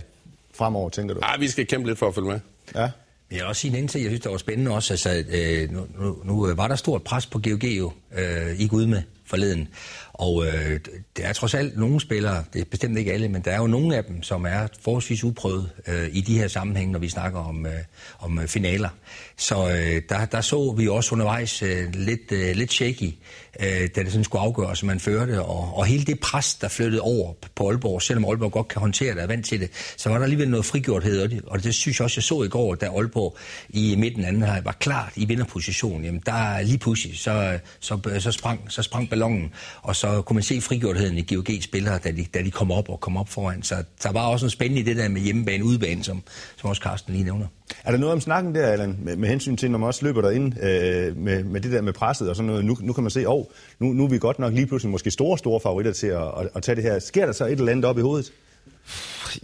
fremover, 0.53 0.89
tænker 0.89 1.13
du? 1.13 1.19
Nej, 1.19 1.37
vi 1.37 1.47
skal 1.47 1.67
kæmpe 1.67 1.87
lidt 1.87 1.99
for 1.99 2.07
at 2.07 2.15
følge 2.15 2.27
med. 2.27 2.39
Ja. 2.75 2.81
Jeg 2.81 2.91
vil 3.29 3.45
også 3.45 3.61
sige 3.61 3.69
en 3.69 3.75
anden 3.75 3.87
ting, 3.87 4.03
jeg 4.03 4.09
synes, 4.09 4.21
det 4.21 4.31
var 4.31 4.37
spændende 4.37 4.71
også. 4.71 4.93
Altså, 4.93 5.23
øh, 5.29 5.71
nu, 5.71 5.87
nu, 5.99 6.17
nu 6.23 6.53
var 6.55 6.67
der 6.67 6.75
stort 6.75 7.03
pres 7.03 7.25
på 7.25 7.39
GOG 7.39 7.63
jo, 7.63 7.91
øh, 8.17 8.59
i 8.59 8.67
Gud 8.67 8.85
med 8.85 9.01
forleden. 9.25 9.67
Og 10.13 10.45
øh, 10.45 10.79
det 11.17 11.25
er 11.25 11.33
trods 11.33 11.53
alt 11.53 11.77
nogle 11.77 12.01
spillere, 12.01 12.43
det 12.53 12.61
er 12.61 12.65
bestemt 12.65 12.97
ikke 12.97 13.13
alle, 13.13 13.29
men 13.29 13.41
der 13.41 13.51
er 13.51 13.57
jo 13.57 13.67
nogle 13.67 13.97
af 13.97 14.03
dem, 14.03 14.23
som 14.23 14.45
er 14.45 14.67
forholdsvis 14.81 15.23
uprøvet 15.23 15.69
øh, 15.87 16.07
i 16.11 16.21
de 16.21 16.37
her 16.37 16.47
sammenhænge, 16.47 16.91
når 16.91 16.99
vi 16.99 17.09
snakker 17.09 17.39
om, 17.39 17.65
øh, 17.65 17.73
om 18.19 18.39
øh, 18.39 18.47
finaler. 18.47 18.89
Så 19.37 19.69
øh, 19.69 20.01
der, 20.09 20.25
der 20.25 20.41
så 20.41 20.75
vi 20.77 20.87
også 20.87 21.15
undervejs 21.15 21.61
øh, 21.61 21.93
lidt, 21.93 22.31
øh, 22.31 22.55
lidt 22.55 22.73
shaky, 22.73 23.13
øh, 23.59 23.89
da 23.95 24.03
det 24.03 24.11
sådan 24.11 24.23
skulle 24.23 24.41
afgøres, 24.41 24.81
at 24.81 24.87
man 24.87 24.99
førte. 24.99 25.41
Og, 25.41 25.77
og 25.77 25.85
hele 25.85 26.05
det 26.05 26.19
pres, 26.19 26.55
der 26.55 26.67
flyttede 26.67 27.01
over 27.01 27.33
på 27.55 27.69
Aalborg, 27.69 28.01
selvom 28.01 28.25
Aalborg 28.25 28.51
godt 28.51 28.67
kan 28.67 28.79
håndtere 28.79 29.09
det 29.09 29.17
og 29.17 29.23
er 29.23 29.27
vant 29.27 29.45
til 29.45 29.59
det, 29.59 29.69
så 29.97 30.09
var 30.09 30.17
der 30.17 30.23
alligevel 30.23 30.49
noget 30.49 30.65
frigjorthed. 30.65 31.21
Og 31.21 31.29
det, 31.29 31.41
og 31.47 31.63
det 31.63 31.75
synes 31.75 31.99
jeg 31.99 32.03
også, 32.03 32.17
jeg 32.17 32.23
så 32.23 32.43
i 32.43 32.47
går, 32.47 32.75
da 32.75 32.85
Aalborg 32.85 33.37
i 33.69 33.95
midten 33.97 34.25
anden 34.25 34.43
her 34.43 34.61
var 34.61 34.71
klart 34.71 35.11
i 35.15 35.25
vinderposition. 35.25 36.03
Jamen 36.03 36.21
der 36.25 36.61
lige 36.61 36.77
pludselig, 36.77 37.19
så, 37.19 37.59
så, 37.79 37.99
så, 38.19 38.31
sprang, 38.31 38.71
så 38.71 38.81
sprang 38.83 39.09
ballonen, 39.15 39.53
og 39.81 39.95
så 39.95 40.21
kunne 40.21 40.35
man 40.35 40.43
se 40.43 40.61
frigjortheden 40.61 41.17
i 41.17 41.35
GOG-spillere, 41.35 41.99
da 42.03 42.11
de, 42.11 42.25
da 42.33 42.41
de 42.41 42.51
kom 42.51 42.71
op 42.71 42.89
og 42.89 42.99
kom 42.99 43.17
op 43.17 43.29
foran. 43.29 43.63
Så 43.63 43.75
der 44.03 44.11
var 44.11 44.27
også 44.27 44.43
noget 44.43 44.51
spændende 44.51 44.81
i 44.81 44.83
det 44.83 44.97
der 44.97 45.09
med 45.09 45.21
hjemmebane 45.21 45.63
udebane, 45.63 46.03
som, 46.03 46.23
som 46.57 46.69
også 46.69 46.81
Carsten 46.81 47.13
lige 47.13 47.23
nævner. 47.23 47.45
Er 47.83 47.91
der 47.91 47.97
noget 47.97 48.13
om 48.13 48.21
snakken 48.21 48.55
der, 48.55 48.67
Allan, 48.67 48.97
med, 49.01 49.15
med 49.15 49.29
hensyn 49.29 49.57
til, 49.57 49.71
når 49.71 49.77
man 49.77 49.87
også 49.87 50.05
løber 50.05 50.21
derind 50.21 50.53
øh, 50.63 51.17
med, 51.17 51.43
med 51.43 51.61
det 51.61 51.71
der 51.71 51.81
med 51.81 51.93
presset 51.93 52.29
og 52.29 52.35
sådan 52.35 52.47
noget? 52.47 52.65
Nu, 52.65 52.77
nu 52.81 52.93
kan 52.93 53.03
man 53.03 53.11
se, 53.11 53.19
at 53.19 53.27
oh, 53.27 53.45
nu, 53.79 53.93
nu 53.93 54.03
er 54.03 54.09
vi 54.09 54.17
godt 54.17 54.39
nok 54.39 54.53
lige 54.53 54.67
pludselig 54.67 54.91
måske 54.91 55.11
store, 55.11 55.37
store 55.37 55.59
favoritter 55.59 55.93
til 55.93 56.07
at, 56.07 56.27
at, 56.39 56.49
at 56.55 56.63
tage 56.63 56.75
det 56.75 56.83
her. 56.83 56.99
Sker 56.99 57.25
der 57.25 57.33
så 57.33 57.45
et 57.45 57.51
eller 57.51 57.71
andet 57.71 57.85
op 57.85 57.97
i 57.97 58.01
hovedet? 58.01 58.31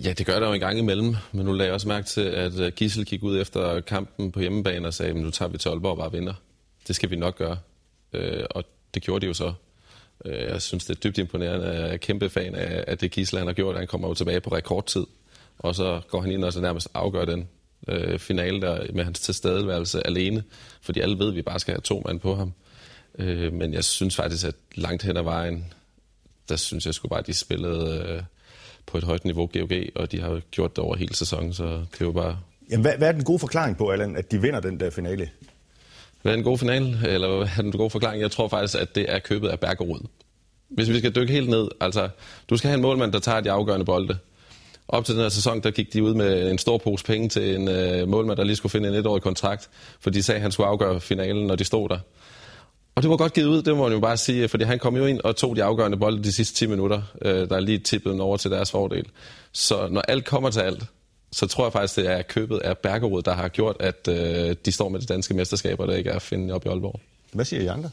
Ja, 0.03 0.13
det 0.13 0.25
gør 0.25 0.39
der 0.39 0.47
jo 0.47 0.53
en 0.53 0.59
gang 0.59 0.79
imellem, 0.79 1.15
men 1.31 1.45
nu 1.45 1.51
lagde 1.53 1.67
jeg 1.67 1.73
også 1.73 1.87
mærke 1.87 2.07
til, 2.07 2.21
at 2.21 2.59
øh, 2.59 2.71
Gissel 2.75 3.05
gik 3.05 3.23
ud 3.23 3.41
efter 3.41 3.81
kampen 3.81 4.31
på 4.31 4.39
hjemmebane 4.39 4.87
og 4.87 4.93
sagde, 4.93 5.11
at 5.11 5.17
nu 5.17 5.31
tager 5.31 5.49
vi 5.49 5.57
til 5.57 5.69
Aalborg 5.69 5.91
og 5.91 5.97
bare 5.97 6.11
vinder. 6.11 6.33
Det 6.87 6.95
skal 6.95 7.09
vi 7.09 7.15
nok 7.15 7.37
gøre. 7.37 7.57
Øh, 8.13 8.43
og 8.49 8.63
det 8.93 9.01
gjorde 9.01 9.21
de 9.21 9.27
jo 9.27 9.33
så. 9.33 9.53
Øh, 10.25 10.41
jeg 10.41 10.61
synes, 10.61 10.85
det 10.85 10.95
er 10.95 10.99
dybt 10.99 11.17
imponerende. 11.17 11.67
Jeg 11.67 11.93
er 11.93 11.97
kæmpe 11.97 12.29
fan 12.29 12.55
af, 12.55 12.83
at 12.87 13.01
det 13.01 13.11
Kisland 13.11 13.41
han 13.41 13.47
har 13.47 13.53
gjort. 13.53 13.77
Han 13.77 13.87
kommer 13.87 14.07
jo 14.07 14.13
tilbage 14.13 14.41
på 14.41 14.55
rekordtid, 14.55 15.05
og 15.59 15.75
så 15.75 16.01
går 16.07 16.21
han 16.21 16.31
ind 16.31 16.43
og 16.43 16.53
så 16.53 16.61
nærmest 16.61 16.87
afgør 16.93 17.25
den 17.25 17.47
øh, 17.87 18.19
finale 18.19 18.61
der 18.61 18.93
med 18.93 19.03
hans 19.03 19.19
tilstedeværelse 19.19 20.07
alene, 20.07 20.43
fordi 20.81 20.99
alle 20.99 21.19
ved, 21.19 21.29
at 21.29 21.35
vi 21.35 21.41
bare 21.41 21.59
skal 21.59 21.73
have 21.73 21.81
to 21.81 22.03
mand 22.05 22.19
på 22.19 22.35
ham. 22.35 22.53
Øh, 23.19 23.53
men 23.53 23.73
jeg 23.73 23.83
synes 23.83 24.15
faktisk, 24.15 24.47
at 24.47 24.55
langt 24.75 25.03
hen 25.03 25.17
ad 25.17 25.23
vejen, 25.23 25.73
der 26.49 26.55
synes 26.55 26.85
jeg 26.85 26.93
sgu 26.93 27.07
bare, 27.07 27.19
at 27.19 27.27
de 27.27 27.33
spillede 27.33 28.05
øh, 28.09 28.23
på 28.85 28.97
et 28.97 29.03
højt 29.03 29.25
niveau 29.25 29.49
GOG, 29.53 29.71
og 29.95 30.11
de 30.11 30.21
har 30.21 30.41
gjort 30.51 30.75
det 30.75 30.83
over 30.83 30.95
hele 30.95 31.15
sæsonen, 31.15 31.53
så 31.53 31.85
det 31.99 32.07
var 32.07 32.13
bare... 32.13 32.39
Jamen, 32.71 32.81
hvad, 32.81 32.97
hvad 32.97 33.07
er 33.07 33.11
den 33.11 33.23
gode 33.23 33.39
forklaring 33.39 33.77
på, 33.77 33.89
Allan, 33.89 34.15
at 34.15 34.31
de 34.31 34.41
vinder 34.41 34.59
den 34.59 34.79
der 34.79 34.89
finale? 34.89 35.29
Hvad 36.21 36.33
er 36.33 36.37
en 36.37 36.43
god 36.43 36.57
finale, 36.57 36.97
eller 37.07 37.37
hvad 37.37 37.47
er 37.57 37.61
en 37.61 37.71
god 37.71 37.89
forklaring? 37.89 38.21
Jeg 38.21 38.31
tror 38.31 38.47
faktisk, 38.47 38.77
at 38.81 38.95
det 38.95 39.05
er 39.07 39.19
købet 39.19 39.47
af 39.47 39.59
Bergerud. 39.59 39.99
Hvis 40.69 40.89
vi 40.89 40.97
skal 40.97 41.15
dykke 41.15 41.33
helt 41.33 41.49
ned, 41.49 41.67
altså, 41.81 42.09
du 42.49 42.57
skal 42.57 42.67
have 42.67 42.75
en 42.75 42.81
målmand, 42.81 43.13
der 43.13 43.19
tager 43.19 43.41
de 43.41 43.51
afgørende 43.51 43.85
bolde. 43.85 44.17
Op 44.87 45.05
til 45.05 45.15
den 45.15 45.21
her 45.21 45.29
sæson, 45.29 45.61
der 45.61 45.71
gik 45.71 45.93
de 45.93 46.03
ud 46.03 46.13
med 46.13 46.51
en 46.51 46.57
stor 46.57 46.77
pose 46.77 47.05
penge 47.05 47.29
til 47.29 47.55
en 47.55 47.67
øh, 47.67 48.07
målmand, 48.07 48.37
der 48.37 48.43
lige 48.43 48.55
skulle 48.55 48.71
finde 48.71 48.89
en 48.89 48.95
etårig 48.95 49.21
kontrakt, 49.21 49.69
for 49.99 50.09
de 50.09 50.23
sagde, 50.23 50.37
at 50.37 50.41
han 50.41 50.51
skulle 50.51 50.67
afgøre 50.67 50.99
finalen, 50.99 51.47
når 51.47 51.55
de 51.55 51.63
stod 51.63 51.89
der. 51.89 51.99
Og 52.95 53.01
det 53.01 53.09
var 53.09 53.17
godt 53.17 53.33
givet 53.33 53.47
ud, 53.47 53.61
det 53.61 53.77
må 53.77 53.83
man 53.83 53.93
jo 53.93 53.99
bare 53.99 54.17
sige, 54.17 54.47
fordi 54.47 54.63
han 54.63 54.79
kom 54.79 54.97
jo 54.97 55.05
ind 55.05 55.21
og 55.21 55.35
tog 55.35 55.55
de 55.55 55.63
afgørende 55.63 55.97
bolde 55.97 56.23
de 56.23 56.31
sidste 56.31 56.55
10 56.55 56.65
minutter, 56.65 57.01
øh, 57.21 57.49
der 57.49 57.55
er 57.55 57.59
lige 57.59 57.77
tippet 57.77 58.19
over 58.19 58.37
til 58.37 58.51
deres 58.51 58.71
fordel. 58.71 59.05
Så 59.51 59.87
når 59.91 60.01
alt 60.01 60.25
kommer 60.25 60.49
til 60.49 60.59
alt, 60.59 60.83
så 61.31 61.47
tror 61.47 61.65
jeg 61.65 61.73
faktisk, 61.73 61.95
det 61.95 62.11
er 62.11 62.21
købet 62.21 62.57
af 62.57 62.77
Bergerud, 62.77 63.21
der 63.21 63.33
har 63.33 63.47
gjort, 63.47 63.75
at 63.79 64.07
øh, 64.07 64.55
de 64.65 64.71
står 64.71 64.89
med 64.89 64.99
de 64.99 65.05
danske 65.05 65.33
mesterskaber, 65.33 65.85
der 65.85 65.95
ikke 65.95 66.09
er 66.09 66.15
at 66.15 66.21
finde 66.21 66.53
op 66.53 66.65
i 66.65 66.69
Aalborg. 66.69 66.99
Hvad 67.33 67.45
siger 67.45 67.61
I 67.61 67.67
andre? 67.67 67.89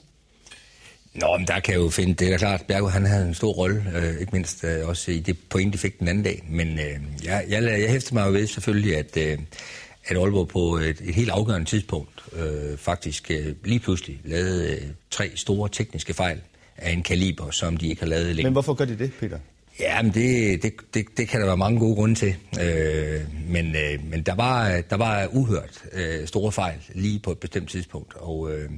Nå, 1.14 1.37
men 1.37 1.46
der 1.46 1.61
kan 1.61 1.75
jeg 1.75 1.81
jo 1.81 1.88
finde, 1.88 2.14
det 2.14 2.32
er 2.32 2.38
klart, 2.38 2.64
Bergo 2.69 2.87
han 2.87 3.06
havde 3.06 3.29
en 3.29 3.35
stor 3.35 3.52
rolle, 3.52 3.85
øh, 3.94 4.20
ikke 4.20 4.32
mindst 4.32 4.64
øh, 4.64 4.88
også 4.88 5.11
i 5.11 5.19
det 5.19 5.37
point, 5.50 5.73
de 5.73 5.79
fik 5.79 5.99
den 5.99 6.08
anden 6.08 6.25
dag. 6.25 6.44
Men 6.49 6.69
øh, 6.79 7.25
jeg, 7.25 7.44
jeg, 7.49 7.62
jeg 7.62 7.90
hæfter 7.90 8.14
mig 8.14 8.26
jo 8.26 8.32
ved 8.32 8.46
selvfølgelig, 8.46 8.96
at, 8.96 9.17
øh, 9.17 9.38
at 10.05 10.17
Aalborg 10.17 10.49
på 10.49 10.76
et, 10.76 11.00
et 11.05 11.14
helt 11.14 11.31
afgørende 11.31 11.67
tidspunkt 11.67 12.23
øh, 12.32 12.79
faktisk 12.79 13.31
øh, 13.31 13.55
lige 13.64 13.81
pludselig 13.81 14.20
lavede 14.25 14.73
øh, 14.73 14.82
tre 15.11 15.31
store 15.34 15.69
tekniske 15.69 16.14
fejl 16.14 16.41
af 16.76 16.93
en 16.93 17.02
kaliber, 17.02 17.50
som 17.50 17.76
de 17.76 17.88
ikke 17.88 18.02
har 18.02 18.08
lavet 18.08 18.26
længe. 18.26 18.43
Men 18.43 18.52
hvorfor 18.52 18.75
gør 18.75 18.84
de 18.84 18.99
det, 18.99 19.12
Peter? 19.20 19.38
Ja, 19.80 20.02
men 20.02 20.14
det, 20.14 20.62
det, 20.62 20.75
det, 20.94 21.06
det 21.16 21.28
kan 21.28 21.40
der 21.40 21.46
være 21.46 21.56
mange 21.56 21.80
gode 21.80 21.94
grunde 21.94 22.14
til. 22.14 22.36
Øh, 22.60 23.20
men 23.48 23.76
øh, 23.76 24.10
men 24.10 24.22
der, 24.22 24.34
var, 24.34 24.82
der 24.90 24.96
var 24.96 25.28
uhørt 25.32 25.84
øh, 25.92 26.26
store 26.26 26.52
fejl 26.52 26.78
lige 26.94 27.19
på 27.19 27.30
et 27.32 27.38
bestemt 27.38 27.70
tidspunkt. 27.70 28.14
Og, 28.17 28.53
øh, 28.53 28.70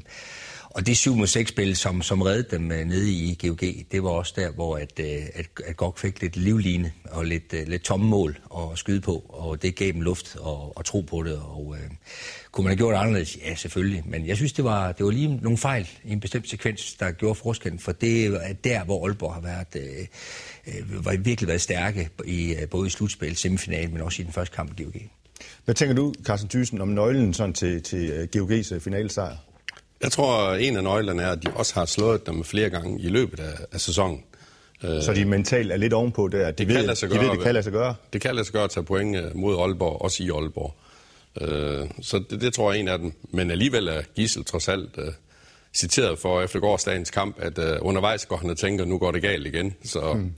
og 0.70 0.86
det 0.86 0.96
7 0.96 1.14
mod 1.14 1.26
6 1.26 1.48
spil, 1.48 1.76
som, 1.76 2.02
som 2.02 2.22
reddede 2.22 2.56
dem 2.56 2.72
øh, 2.72 2.84
nede 2.84 3.12
i 3.12 3.38
GOG, 3.46 3.60
det 3.92 4.02
var 4.02 4.10
også 4.10 4.32
der, 4.36 4.50
hvor 4.50 4.76
at, 4.76 4.92
øh, 5.00 5.22
at, 5.34 5.46
at 5.66 5.76
GOG 5.76 5.98
fik 5.98 6.20
lidt 6.20 6.36
livline 6.36 6.92
og 7.04 7.24
lidt, 7.24 7.52
øh, 7.52 7.68
lidt 7.68 7.82
tomme 7.82 8.06
mål 8.06 8.38
at 8.56 8.78
skyde 8.78 9.00
på, 9.00 9.24
og 9.28 9.62
det 9.62 9.76
gav 9.76 9.92
dem 9.92 10.00
luft 10.00 10.36
og, 10.36 10.76
og 10.76 10.84
tro 10.84 11.00
på 11.00 11.22
det. 11.22 11.36
Og, 11.36 11.76
øh, 11.78 11.90
kunne 12.52 12.64
man 12.64 12.70
have 12.70 12.76
gjort 12.76 12.94
det 12.94 13.00
anderledes? 13.00 13.38
Ja, 13.44 13.54
selvfølgelig. 13.54 14.02
Men 14.06 14.26
jeg 14.26 14.36
synes, 14.36 14.52
det 14.52 14.64
var, 14.64 14.92
det 14.92 15.06
var 15.06 15.12
lige 15.12 15.36
nogle 15.42 15.58
fejl 15.58 15.88
i 16.04 16.12
en 16.12 16.20
bestemt 16.20 16.48
sekvens, 16.48 16.94
der 16.94 17.10
gjorde 17.10 17.34
forskellen, 17.34 17.78
for 17.78 17.92
det 17.92 18.26
er 18.26 18.52
der, 18.64 18.84
hvor 18.84 19.06
Aalborg 19.06 19.34
har 19.34 19.40
været, 19.40 19.66
øh, 19.76 20.06
øh, 20.66 21.04
var 21.04 21.16
virkelig 21.16 21.48
været 21.48 21.60
stærke, 21.60 22.08
i, 22.24 22.54
både 22.70 22.86
i 22.86 22.90
slutspil, 22.90 23.36
semifinalen, 23.36 23.92
men 23.92 24.02
også 24.02 24.22
i 24.22 24.24
den 24.24 24.32
første 24.32 24.56
kamp 24.56 24.80
i 24.80 24.82
GOG. 24.82 24.94
Hvad 25.64 25.74
tænker 25.74 25.94
du, 25.94 26.14
Carsten 26.24 26.48
Thyssen, 26.48 26.80
om 26.80 26.88
nøglen 26.88 27.34
sådan 27.34 27.52
til, 27.52 27.82
til 27.82 28.28
GOG's 28.36 28.78
finalesejr? 28.78 29.36
Jeg 30.02 30.12
tror, 30.12 30.54
en 30.54 30.76
af 30.76 30.84
nøglerne 30.84 31.22
er, 31.22 31.30
at 31.30 31.42
de 31.42 31.50
også 31.54 31.74
har 31.74 31.84
slået 31.84 32.26
dem 32.26 32.44
flere 32.44 32.70
gange 32.70 33.00
i 33.00 33.08
løbet 33.08 33.40
af, 33.40 33.52
af 33.72 33.80
sæsonen. 33.80 34.22
Så 34.82 35.12
de 35.14 35.24
mentalt 35.24 35.72
er 35.72 35.76
lidt 35.76 35.92
ovenpå 35.92 36.28
der. 36.28 36.46
De 36.46 36.52
det 36.52 36.68
ved, 36.68 36.74
kan 36.74 36.84
lade 36.84 36.96
sig 36.96 37.08
gøre. 37.08 37.18
De 37.18 37.24
ved, 37.24 37.32
det 37.32 37.40
kan 37.42 37.54
lade 37.54 37.62
sig 37.62 37.72
gøre. 37.72 37.94
Det 38.12 38.20
kan 38.20 38.34
lade 38.34 38.44
sig 38.44 38.52
gøre 38.52 38.64
at 38.64 38.70
tage 38.70 38.84
point 38.84 39.16
øh, 39.16 39.36
mod 39.36 39.60
Aalborg, 39.60 40.02
også 40.02 40.22
i 40.22 40.30
Aalborg. 40.30 40.74
Øh, 41.40 41.88
så 42.02 42.22
det, 42.30 42.40
det 42.40 42.54
tror 42.54 42.72
jeg 42.72 42.78
er 42.78 42.82
en 42.82 42.88
af 42.88 42.98
dem. 42.98 43.12
Men 43.30 43.50
alligevel 43.50 43.88
er 43.88 44.02
Gissel 44.14 44.44
trods 44.44 44.68
alt 44.68 44.98
uh, 44.98 45.04
citeret 45.74 46.18
for 46.18 46.42
efter 46.42 46.60
gårdsdagens 46.60 47.10
kamp, 47.10 47.36
at 47.38 47.58
uh, 47.58 47.64
undervejs 47.80 48.26
går 48.26 48.36
han 48.36 48.50
og 48.50 48.58
tænker, 48.58 48.84
nu 48.84 48.98
går 48.98 49.10
det 49.10 49.22
galt 49.22 49.46
igen. 49.46 49.74
Så, 49.84 50.12
mm. 50.12 50.32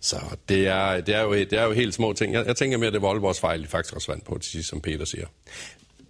så 0.00 0.16
det, 0.48 0.66
er, 0.66 1.00
det, 1.00 1.14
er 1.14 1.22
jo, 1.22 1.32
det 1.32 1.52
er 1.52 1.64
jo 1.64 1.72
helt 1.72 1.94
små 1.94 2.12
ting. 2.12 2.32
Jeg, 2.32 2.46
jeg 2.46 2.56
tænker 2.56 2.78
mere, 2.78 2.86
at 2.86 2.92
det 2.92 3.02
var 3.02 3.08
Aalborgs 3.08 3.40
fejl, 3.40 3.62
de 3.62 3.66
faktisk 3.66 3.94
også 3.94 4.12
vandt 4.12 4.24
på 4.24 4.38
til 4.38 4.52
sidst, 4.52 4.68
som 4.68 4.80
Peter 4.80 5.04
siger. 5.04 5.26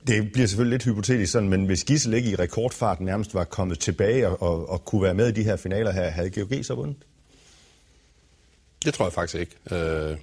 Det 0.07 0.33
bliver 0.33 0.47
selvfølgelig 0.47 0.75
lidt 0.75 0.85
hypotetisk 0.85 1.33
sådan, 1.33 1.49
men 1.49 1.67
hvis 1.67 1.85
Gissel 1.85 2.15
ikke 2.15 2.31
i 2.31 2.35
rekordfart 2.35 3.01
nærmest 3.01 3.35
var 3.35 3.45
kommet 3.45 3.79
tilbage 3.79 4.29
og, 4.29 4.43
og, 4.43 4.71
og 4.71 4.85
kunne 4.85 5.03
være 5.03 5.15
med 5.15 5.29
i 5.29 5.33
de 5.33 5.43
her 5.43 5.57
finaler 5.57 5.93
her, 5.93 6.11
havde 6.11 6.31
GOG 6.31 6.65
så 6.65 6.75
vundet? 6.75 6.97
Det 8.85 8.95
tror 8.95 9.05
jeg 9.05 9.13
faktisk 9.13 9.35
ikke. 9.41 9.77
Øh, 9.77 10.17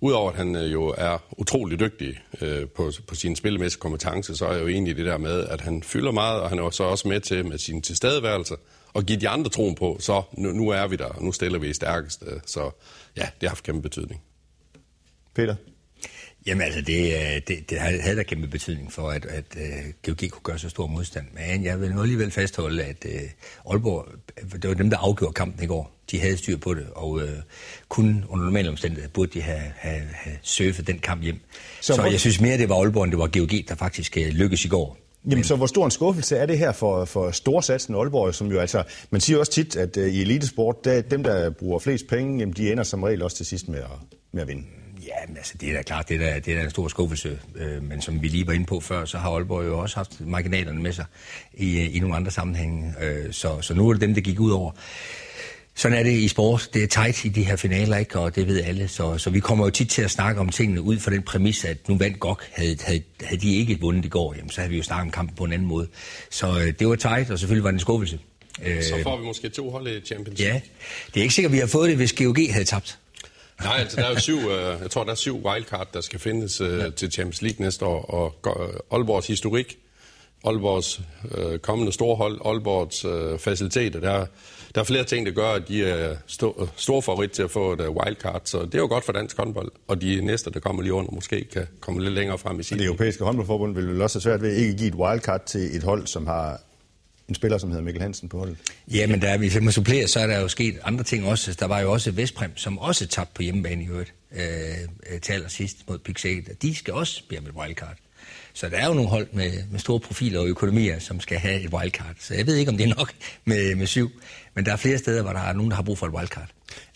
Udover 0.00 0.30
at 0.30 0.36
han 0.36 0.56
øh, 0.56 0.72
jo 0.72 0.94
er 0.98 1.18
utrolig 1.36 1.80
dygtig 1.80 2.18
øh, 2.40 2.68
på, 2.68 2.92
på 3.06 3.14
sin 3.14 3.36
spillemæssige 3.36 3.80
kompetencer, 3.80 4.34
så 4.34 4.46
er 4.46 4.52
jeg 4.52 4.62
jo 4.62 4.66
enig 4.66 4.90
i 4.90 4.94
det 4.94 5.06
der 5.06 5.18
med, 5.18 5.46
at 5.46 5.60
han 5.60 5.82
fylder 5.82 6.12
meget, 6.12 6.40
og 6.40 6.48
han 6.48 6.58
er 6.58 6.70
så 6.70 6.84
også 6.84 7.08
med 7.08 7.20
til 7.20 7.46
med 7.46 7.58
sin 7.58 7.82
tilstedeværelse 7.82 8.56
og 8.92 9.04
give 9.04 9.20
de 9.20 9.28
andre 9.28 9.50
troen 9.50 9.74
på, 9.74 9.96
så 10.00 10.22
nu, 10.32 10.52
nu 10.52 10.68
er 10.68 10.86
vi 10.86 10.96
der, 10.96 11.04
og 11.04 11.24
nu 11.24 11.32
stiller 11.32 11.58
vi 11.58 11.68
i 11.68 11.74
stærkeste. 11.74 12.26
Så 12.46 12.70
ja, 13.16 13.22
det 13.22 13.42
har 13.42 13.48
haft 13.48 13.64
kæmpe 13.64 13.82
betydning. 13.82 14.22
Peter? 15.34 15.56
Jamen 16.46 16.62
altså, 16.62 16.80
det, 16.80 17.48
det, 17.48 17.70
det 17.70 17.78
havde 17.78 18.16
da 18.16 18.22
kæmpe 18.22 18.48
betydning 18.48 18.92
for, 18.92 19.10
at, 19.10 19.26
at 19.26 19.58
GOG 20.06 20.30
kunne 20.30 20.42
gøre 20.42 20.58
så 20.58 20.68
stor 20.68 20.86
modstand. 20.86 21.26
Men 21.34 21.64
jeg 21.64 21.80
vil 21.80 21.90
nu 21.90 22.02
alligevel 22.02 22.30
fastholde, 22.30 22.84
at 22.84 23.04
uh, 23.04 23.72
Aalborg, 23.72 24.06
det 24.62 24.68
var 24.68 24.74
dem, 24.74 24.90
der 24.90 24.96
afgjorde 24.96 25.32
kampen 25.32 25.64
i 25.64 25.66
går. 25.66 25.92
De 26.10 26.20
havde 26.20 26.36
styr 26.36 26.56
på 26.56 26.74
det, 26.74 26.86
og 26.94 27.10
uh, 27.10 27.22
kun 27.88 28.24
under 28.28 28.44
normale 28.44 28.68
omstændigheder 28.68 29.08
burde 29.08 29.30
de 29.32 29.40
have, 29.40 29.62
have, 29.76 30.02
have 30.12 30.36
surfet 30.42 30.86
den 30.86 30.98
kamp 30.98 31.22
hjem. 31.22 31.40
Så, 31.80 31.94
så 31.94 32.04
jeg 32.04 32.20
synes 32.20 32.40
mere, 32.40 32.58
det 32.58 32.68
var 32.68 32.74
Aalborg, 32.74 33.04
end 33.04 33.12
det 33.12 33.18
var 33.18 33.26
GOG, 33.26 33.68
der 33.68 33.74
faktisk 33.74 34.16
lykkedes 34.16 34.64
i 34.64 34.68
går. 34.68 34.96
Jamen, 35.24 35.36
Men... 35.36 35.44
så 35.44 35.56
hvor 35.56 35.66
stor 35.66 35.84
en 35.84 35.90
skuffelse 35.90 36.36
er 36.36 36.46
det 36.46 36.58
her 36.58 36.72
for, 36.72 37.04
for 37.04 37.30
storsatsen 37.30 37.94
Aalborg, 37.94 38.34
som 38.34 38.52
jo 38.52 38.60
altså, 38.60 38.82
man 39.10 39.20
siger 39.20 39.38
også 39.38 39.52
tit, 39.52 39.76
at 39.76 39.96
uh, 39.96 40.06
i 40.06 40.20
elitesport, 40.20 40.84
der, 40.84 41.00
dem, 41.00 41.22
der 41.22 41.50
bruger 41.50 41.78
flest 41.78 42.06
penge, 42.06 42.38
jamen, 42.38 42.54
de 42.56 42.72
ender 42.72 42.84
som 42.84 43.02
regel 43.02 43.22
også 43.22 43.36
til 43.36 43.46
sidst 43.46 43.68
med 43.68 43.78
at, 43.78 43.90
med 44.32 44.42
at 44.42 44.48
vinde. 44.48 44.62
Ja, 45.10 45.26
men 45.28 45.36
altså, 45.36 45.54
det 45.60 45.68
er 45.70 45.74
da 45.74 45.82
klart, 45.82 46.08
det 46.08 46.16
er, 46.16 46.32
da, 46.32 46.38
det 46.38 46.52
er 46.52 46.58
da 46.58 46.64
en 46.64 46.70
stor 46.70 46.88
skuffelse. 46.88 47.38
Øh, 47.56 47.82
men 47.82 48.02
som 48.02 48.22
vi 48.22 48.28
lige 48.28 48.46
var 48.46 48.52
inde 48.52 48.66
på 48.66 48.80
før, 48.80 49.04
så 49.04 49.18
har 49.18 49.30
Aalborg 49.30 49.64
jo 49.64 49.78
også 49.78 49.96
haft 49.96 50.20
marginalerne 50.20 50.82
med 50.82 50.92
sig 50.92 51.04
i, 51.54 51.86
i 51.86 51.98
nogle 51.98 52.16
andre 52.16 52.30
sammenhænge. 52.30 52.94
Øh, 53.00 53.32
så, 53.32 53.60
så 53.60 53.74
nu 53.74 53.88
er 53.88 53.92
det 53.92 54.00
dem, 54.00 54.14
det 54.14 54.24
gik 54.24 54.40
ud 54.40 54.50
over. 54.50 54.72
Sådan 55.74 55.98
er 55.98 56.02
det 56.02 56.12
i 56.12 56.28
sport. 56.28 56.68
Det 56.74 56.82
er 56.82 56.86
tight 56.86 57.24
i 57.24 57.28
de 57.28 57.42
her 57.42 57.56
finaler, 57.56 57.96
ikke? 57.96 58.18
og 58.18 58.36
det 58.36 58.46
ved 58.46 58.62
alle. 58.62 58.88
Så, 58.88 59.18
så 59.18 59.30
vi 59.30 59.40
kommer 59.40 59.64
jo 59.64 59.70
tit 59.70 59.88
til 59.88 60.02
at 60.02 60.10
snakke 60.10 60.40
om 60.40 60.48
tingene 60.48 60.82
ud 60.82 60.98
fra 60.98 61.10
den 61.10 61.22
præmis, 61.22 61.64
at 61.64 61.88
nu 61.88 61.96
vandt 61.96 62.20
GOG. 62.20 62.38
Havde, 62.52 62.76
havde, 62.84 63.02
havde 63.22 63.40
de 63.40 63.56
ikke 63.56 63.80
vundet 63.80 64.04
i 64.04 64.08
går, 64.08 64.34
jamen, 64.34 64.50
så 64.50 64.60
havde 64.60 64.70
vi 64.70 64.76
jo 64.76 64.82
snakket 64.82 65.04
om 65.04 65.10
kampen 65.10 65.36
på 65.36 65.44
en 65.44 65.52
anden 65.52 65.68
måde. 65.68 65.88
Så 66.30 66.58
øh, 66.58 66.72
det 66.78 66.88
var 66.88 66.96
tight, 66.96 67.30
og 67.30 67.38
selvfølgelig 67.38 67.64
var 67.64 67.70
det 67.70 67.74
en 67.76 67.80
skuffelse. 67.80 68.18
Så 68.64 69.00
får 69.02 69.16
vi 69.16 69.24
måske 69.24 69.48
to 69.48 69.70
hold 69.70 69.88
i 69.88 70.00
Champions 70.00 70.40
League. 70.40 70.54
Ja, 70.54 70.60
det 71.14 71.20
er 71.20 71.22
ikke 71.22 71.34
sikkert, 71.34 71.52
vi 71.52 71.58
har 71.58 71.66
fået 71.66 71.88
det, 71.88 71.96
hvis 71.96 72.12
GOG 72.12 72.36
havde 72.50 72.64
tabt. 72.64 72.98
Nej, 73.64 73.76
altså 73.78 73.96
der 73.96 74.06
er 74.06 74.10
jo 74.10 74.18
syv, 74.18 74.36
øh, 74.36 74.80
jeg 74.82 74.90
tror, 74.90 75.04
der 75.04 75.10
er 75.10 75.14
syv 75.14 75.46
wildcard, 75.46 75.88
der 75.94 76.00
skal 76.00 76.20
findes 76.20 76.60
øh, 76.60 76.78
ja. 76.78 76.90
til 76.90 77.12
Champions 77.12 77.42
League 77.42 77.64
næste 77.64 77.84
år, 77.84 78.02
og 78.02 78.34
øh, 78.62 78.80
Aalborgs 78.90 79.26
historik, 79.26 79.78
Aalborgs 80.44 81.00
øh, 81.34 81.58
kommende 81.58 81.92
storhold, 81.92 82.40
Aalborgs 82.44 83.04
øh, 83.04 83.38
faciliteter, 83.38 84.00
der, 84.00 84.26
der 84.74 84.80
er 84.80 84.84
flere 84.84 85.04
ting, 85.04 85.26
der 85.26 85.32
gør, 85.32 85.48
at 85.48 85.68
de 85.68 85.84
er 85.84 86.16
sto, 86.26 86.68
stor 86.76 87.00
favorit 87.00 87.30
til 87.30 87.42
at 87.42 87.50
få 87.50 87.72
et 87.72 87.80
uh, 87.80 87.96
wildcard, 87.96 88.42
så 88.44 88.62
det 88.62 88.74
er 88.74 88.78
jo 88.78 88.86
godt 88.86 89.04
for 89.04 89.12
dansk 89.12 89.36
håndbold, 89.36 89.72
og 89.88 90.02
de 90.02 90.20
næste, 90.20 90.50
der 90.50 90.60
kommer 90.60 90.82
lige 90.82 90.92
under, 90.92 91.10
måske 91.12 91.44
kan 91.52 91.66
komme 91.80 92.02
lidt 92.02 92.14
længere 92.14 92.38
frem 92.38 92.60
i 92.60 92.62
sin. 92.62 92.78
Det 92.78 92.86
europæiske 92.86 93.24
håndboldforbund 93.24 93.74
vil 93.74 93.88
vel 93.88 94.02
også 94.02 94.16
have 94.16 94.22
svært 94.22 94.42
ved 94.42 94.50
at 94.50 94.56
ikke 94.56 94.76
give 94.76 94.88
et 94.88 94.94
wildcard 94.94 95.44
til 95.46 95.76
et 95.76 95.82
hold, 95.82 96.06
som 96.06 96.26
har 96.26 96.60
en 97.30 97.34
spiller, 97.34 97.58
som 97.58 97.70
hedder 97.70 97.84
Mikkel 97.84 98.02
Hansen 98.02 98.28
på 98.28 98.38
holdet. 98.38 98.56
Ja, 98.88 99.06
men 99.06 99.22
der, 99.22 99.36
hvis 99.36 99.54
jeg 99.54 99.62
må 99.62 99.70
supplere, 99.70 100.08
så 100.08 100.20
er 100.20 100.26
der 100.26 100.40
jo 100.40 100.48
sket 100.48 100.78
andre 100.84 101.04
ting 101.04 101.26
også. 101.26 101.56
Der 101.60 101.66
var 101.66 101.80
jo 101.80 101.92
også 101.92 102.10
Vestprem, 102.10 102.56
som 102.56 102.78
også 102.78 103.06
tabte 103.06 103.32
på 103.34 103.42
hjemmebane 103.42 103.84
i 103.84 103.88
øvrigt 103.88 104.14
øh, 104.32 104.42
øh 105.12 105.20
til 105.20 105.32
allersidst 105.32 105.76
mod 105.88 105.98
Pixel. 105.98 106.44
De 106.62 106.74
skal 106.74 106.94
også 106.94 107.22
blive 107.28 107.40
med 107.40 107.50
et 107.50 107.56
wildcard. 107.56 107.96
Så 108.52 108.68
der 108.68 108.76
er 108.76 108.86
jo 108.86 108.94
nogle 108.94 109.10
hold 109.10 109.26
med, 109.32 109.52
med 109.70 109.78
store 109.78 110.00
profiler 110.00 110.40
og 110.40 110.48
økonomier, 110.48 110.98
som 110.98 111.20
skal 111.20 111.38
have 111.38 111.60
et 111.60 111.72
wildcard. 111.72 112.14
Så 112.18 112.34
jeg 112.34 112.46
ved 112.46 112.56
ikke, 112.56 112.70
om 112.70 112.76
det 112.76 112.90
er 112.90 112.94
nok 112.94 113.12
med, 113.44 113.74
med 113.74 113.86
syv, 113.86 114.10
men 114.54 114.64
der 114.64 114.72
er 114.72 114.76
flere 114.76 114.98
steder, 114.98 115.22
hvor 115.22 115.32
der 115.32 115.40
er 115.40 115.52
nogen, 115.52 115.70
der 115.70 115.76
har 115.76 115.82
brug 115.82 115.98
for 115.98 116.06
et 116.06 116.12
wildcard. 116.12 116.48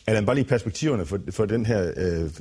Allan, 0.07 0.27
bare 0.27 0.37
lige 0.37 0.45
perspektiverne 0.45 1.07
for, 1.07 1.19
for 1.31 1.45
den 1.45 1.67
her 1.67 1.93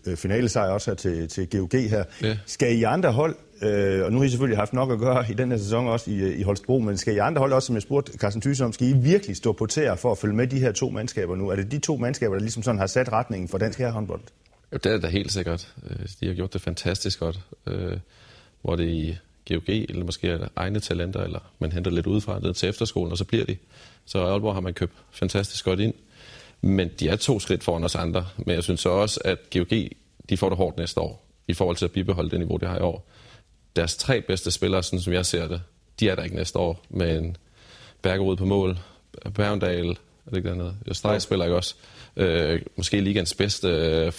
øh, 0.06 0.18
finale 0.18 0.50
sejr 0.50 0.70
også 0.70 0.92
her 0.92 0.96
til, 0.96 1.28
til 1.28 1.50
GOG 1.50 1.90
her. 1.90 2.04
Ja. 2.22 2.38
Skal 2.46 2.78
I 2.78 2.84
andre 2.84 3.12
hold 3.12 3.36
Øh, 3.64 4.06
og 4.06 4.12
nu 4.12 4.18
har 4.18 4.26
I 4.26 4.30
selvfølgelig 4.30 4.58
haft 4.58 4.74
nok 4.74 4.92
at 4.92 5.00
gøre 5.00 5.26
i 5.30 5.34
den 5.34 5.52
her 5.52 5.58
sæson 5.58 5.88
også 5.88 6.12
i, 6.12 6.34
i 6.34 6.44
Holstebro, 6.44 6.80
men 6.80 6.98
skal 6.98 7.16
I 7.16 7.18
andre 7.18 7.40
hold 7.40 7.54
også, 7.54 7.66
som 7.66 7.76
jeg 7.76 7.82
spurgte 7.82 8.18
Carsten 8.18 8.42
Thysse 8.42 8.66
om, 8.66 8.74
skal 8.74 8.88
I 8.88 8.94
virkelig 8.94 9.36
stå 9.36 9.52
på 9.52 9.66
tæer 9.66 9.96
for 9.96 10.12
at 10.12 10.18
følge 10.18 10.36
med 10.36 10.48
de 10.48 10.60
her 10.60 10.72
to 10.72 10.90
mandskaber 10.90 11.36
nu? 11.36 11.50
Er 11.50 11.56
det 11.56 11.72
de 11.72 11.80
to 11.80 11.98
mandskaber, 11.98 12.34
der 12.34 12.42
ligesom 12.42 12.64
sådan 12.64 12.80
har 12.80 12.88
sat 12.88 13.12
retningen 13.12 13.50
for 13.50 13.58
dansk 13.58 13.80
herrehåndbold? 13.80 14.22
Ja, 14.72 14.78
det 14.78 14.92
er 14.92 15.00
da 15.00 15.08
helt 15.08 15.32
sikkert. 15.32 15.74
Øh, 15.90 16.08
de 16.22 16.28
har 16.28 16.34
gjort 16.34 16.54
det 16.54 16.62
fantastisk 16.62 17.20
godt. 17.20 17.40
Øh, 17.68 17.98
hvor 18.62 18.76
det 18.76 18.88
i 18.88 19.18
GOG, 19.50 19.70
eller 19.70 20.06
måske 20.06 20.28
er 20.28 20.48
egne 20.56 20.80
talenter, 20.80 21.22
eller 21.22 21.40
man 21.60 21.72
henter 21.72 21.92
lidt 21.92 22.08
udefra 22.08 22.40
ned 22.40 22.54
til 22.54 22.70
efterskolen, 22.70 23.12
og 23.12 23.18
så 23.18 23.26
bliver 23.26 23.46
de. 23.46 23.58
Så 24.06 24.26
Aalborg 24.26 24.54
har 24.54 24.62
man 24.62 24.74
købt 24.74 24.94
fantastisk 25.12 25.66
godt 25.66 25.80
ind. 25.80 25.94
Men 26.64 26.90
de 27.00 27.10
er 27.10 27.16
to 27.16 27.40
skridt 27.40 27.64
foran 27.64 27.84
os 27.84 27.96
andre. 27.96 28.26
Men 28.38 28.56
jeg 28.56 28.64
synes 28.64 28.80
så 28.80 28.90
også, 28.90 29.20
at 29.26 29.38
GOG 29.54 29.90
de 30.30 30.38
får 30.38 30.50
det 30.50 30.58
hårdt 30.58 30.78
næste 30.78 31.02
år, 31.02 31.26
i 31.48 31.54
forhold 31.54 31.78
til 31.78 31.86
at 31.86 31.92
bibeholde 31.92 32.30
det 32.30 32.40
niveau, 32.40 32.58
de 32.58 32.66
har 32.66 32.78
i 32.78 32.82
år 32.82 33.08
deres 33.76 33.96
tre 33.96 34.22
bedste 34.22 34.52
spillere, 34.52 34.84
sådan 34.84 35.02
som 35.02 35.14
jeg 35.14 35.26
ser 35.26 35.48
det, 35.48 35.62
de 36.00 36.10
er 36.10 36.16
der 36.16 36.24
ikke 36.24 36.36
næste 36.36 36.60
år 36.60 36.86
med 36.90 37.18
en 37.18 37.38
Bergerud 38.02 38.36
på 38.36 38.46
mål, 38.46 38.78
Bergendal, 39.36 39.90
er 39.90 40.30
det 40.30 40.38
ikke 40.38 40.50
dernede? 40.50 40.76
Streg 40.92 41.22
spiller 41.22 41.46
ikke 41.46 41.56
også. 41.56 41.76
Øh, 42.16 42.62
måske 42.76 43.02
ligands 43.02 43.34
bedste 43.34 43.68
øh, 43.68 44.12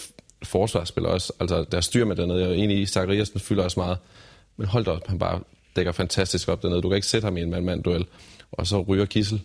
forsvarsspiller 0.43 1.11
også. 1.11 1.33
Altså, 1.41 1.65
der 1.71 1.77
er 1.77 1.81
styr 1.81 2.05
med 2.05 2.17
dernede. 2.17 2.41
Jeg 2.41 2.51
er 2.51 2.55
enig 2.55 2.81
i, 2.81 2.87
Zachariasen 2.87 3.41
fylder 3.41 3.65
også 3.65 3.81
meget. 3.81 3.99
Men 4.57 4.67
hold 4.67 4.85
da 4.85 4.91
op, 4.91 5.07
han 5.07 5.19
bare 5.19 5.41
dækker 5.77 5.93
fantastisk 5.93 6.49
op 6.49 6.63
dernede. 6.63 6.83
Du 6.83 6.89
kan 6.89 6.97
ikke 6.97 7.07
sætte 7.07 7.27
ham 7.27 7.37
i 7.37 7.43
en 7.43 7.51
mand-mand-duel. 7.51 8.07
Og 8.53 8.67
så 8.67 8.81
ryger 8.81 9.05
Kissel. 9.05 9.41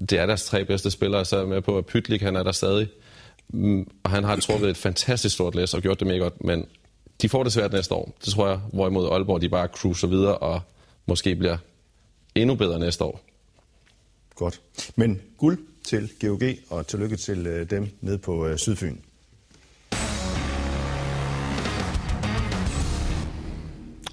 Det 0.00 0.12
er 0.12 0.26
deres 0.26 0.44
tre 0.44 0.64
bedste 0.64 0.90
spillere, 0.90 1.24
så 1.24 1.36
er 1.36 1.46
med 1.46 1.60
på, 1.60 1.78
at 1.78 1.86
Pytlik, 1.86 2.22
han 2.22 2.36
er 2.36 2.42
der 2.42 2.52
stadig. 2.52 2.88
Mm, 3.48 3.90
og 4.02 4.10
han 4.10 4.24
har 4.24 4.36
trukket 4.36 4.70
et 4.70 4.76
fantastisk 4.76 5.34
stort 5.34 5.54
læs 5.54 5.74
og 5.74 5.82
gjort 5.82 6.00
det 6.00 6.06
mega 6.06 6.18
godt, 6.18 6.44
men 6.44 6.66
de 7.22 7.28
får 7.28 7.42
det 7.42 7.52
svært 7.52 7.72
næste 7.72 7.94
år. 7.94 8.14
Det 8.24 8.32
tror 8.32 8.48
jeg, 8.48 8.60
hvorimod 8.72 9.08
Aalborg 9.12 9.40
de 9.40 9.48
bare 9.48 9.66
cruiser 9.66 10.08
videre 10.08 10.38
og 10.38 10.60
måske 11.06 11.36
bliver 11.36 11.56
endnu 12.34 12.54
bedre 12.54 12.78
næste 12.78 13.04
år. 13.04 13.20
Godt. 14.34 14.60
Men 14.96 15.20
guld 15.38 15.58
til 15.84 16.10
GOG 16.20 16.42
og 16.70 16.86
tillykke 16.86 17.16
til 17.16 17.46
øh, 17.46 17.70
dem 17.70 17.88
nede 18.00 18.18
på 18.18 18.46
øh, 18.46 18.58
Sydfyn. 18.58 18.96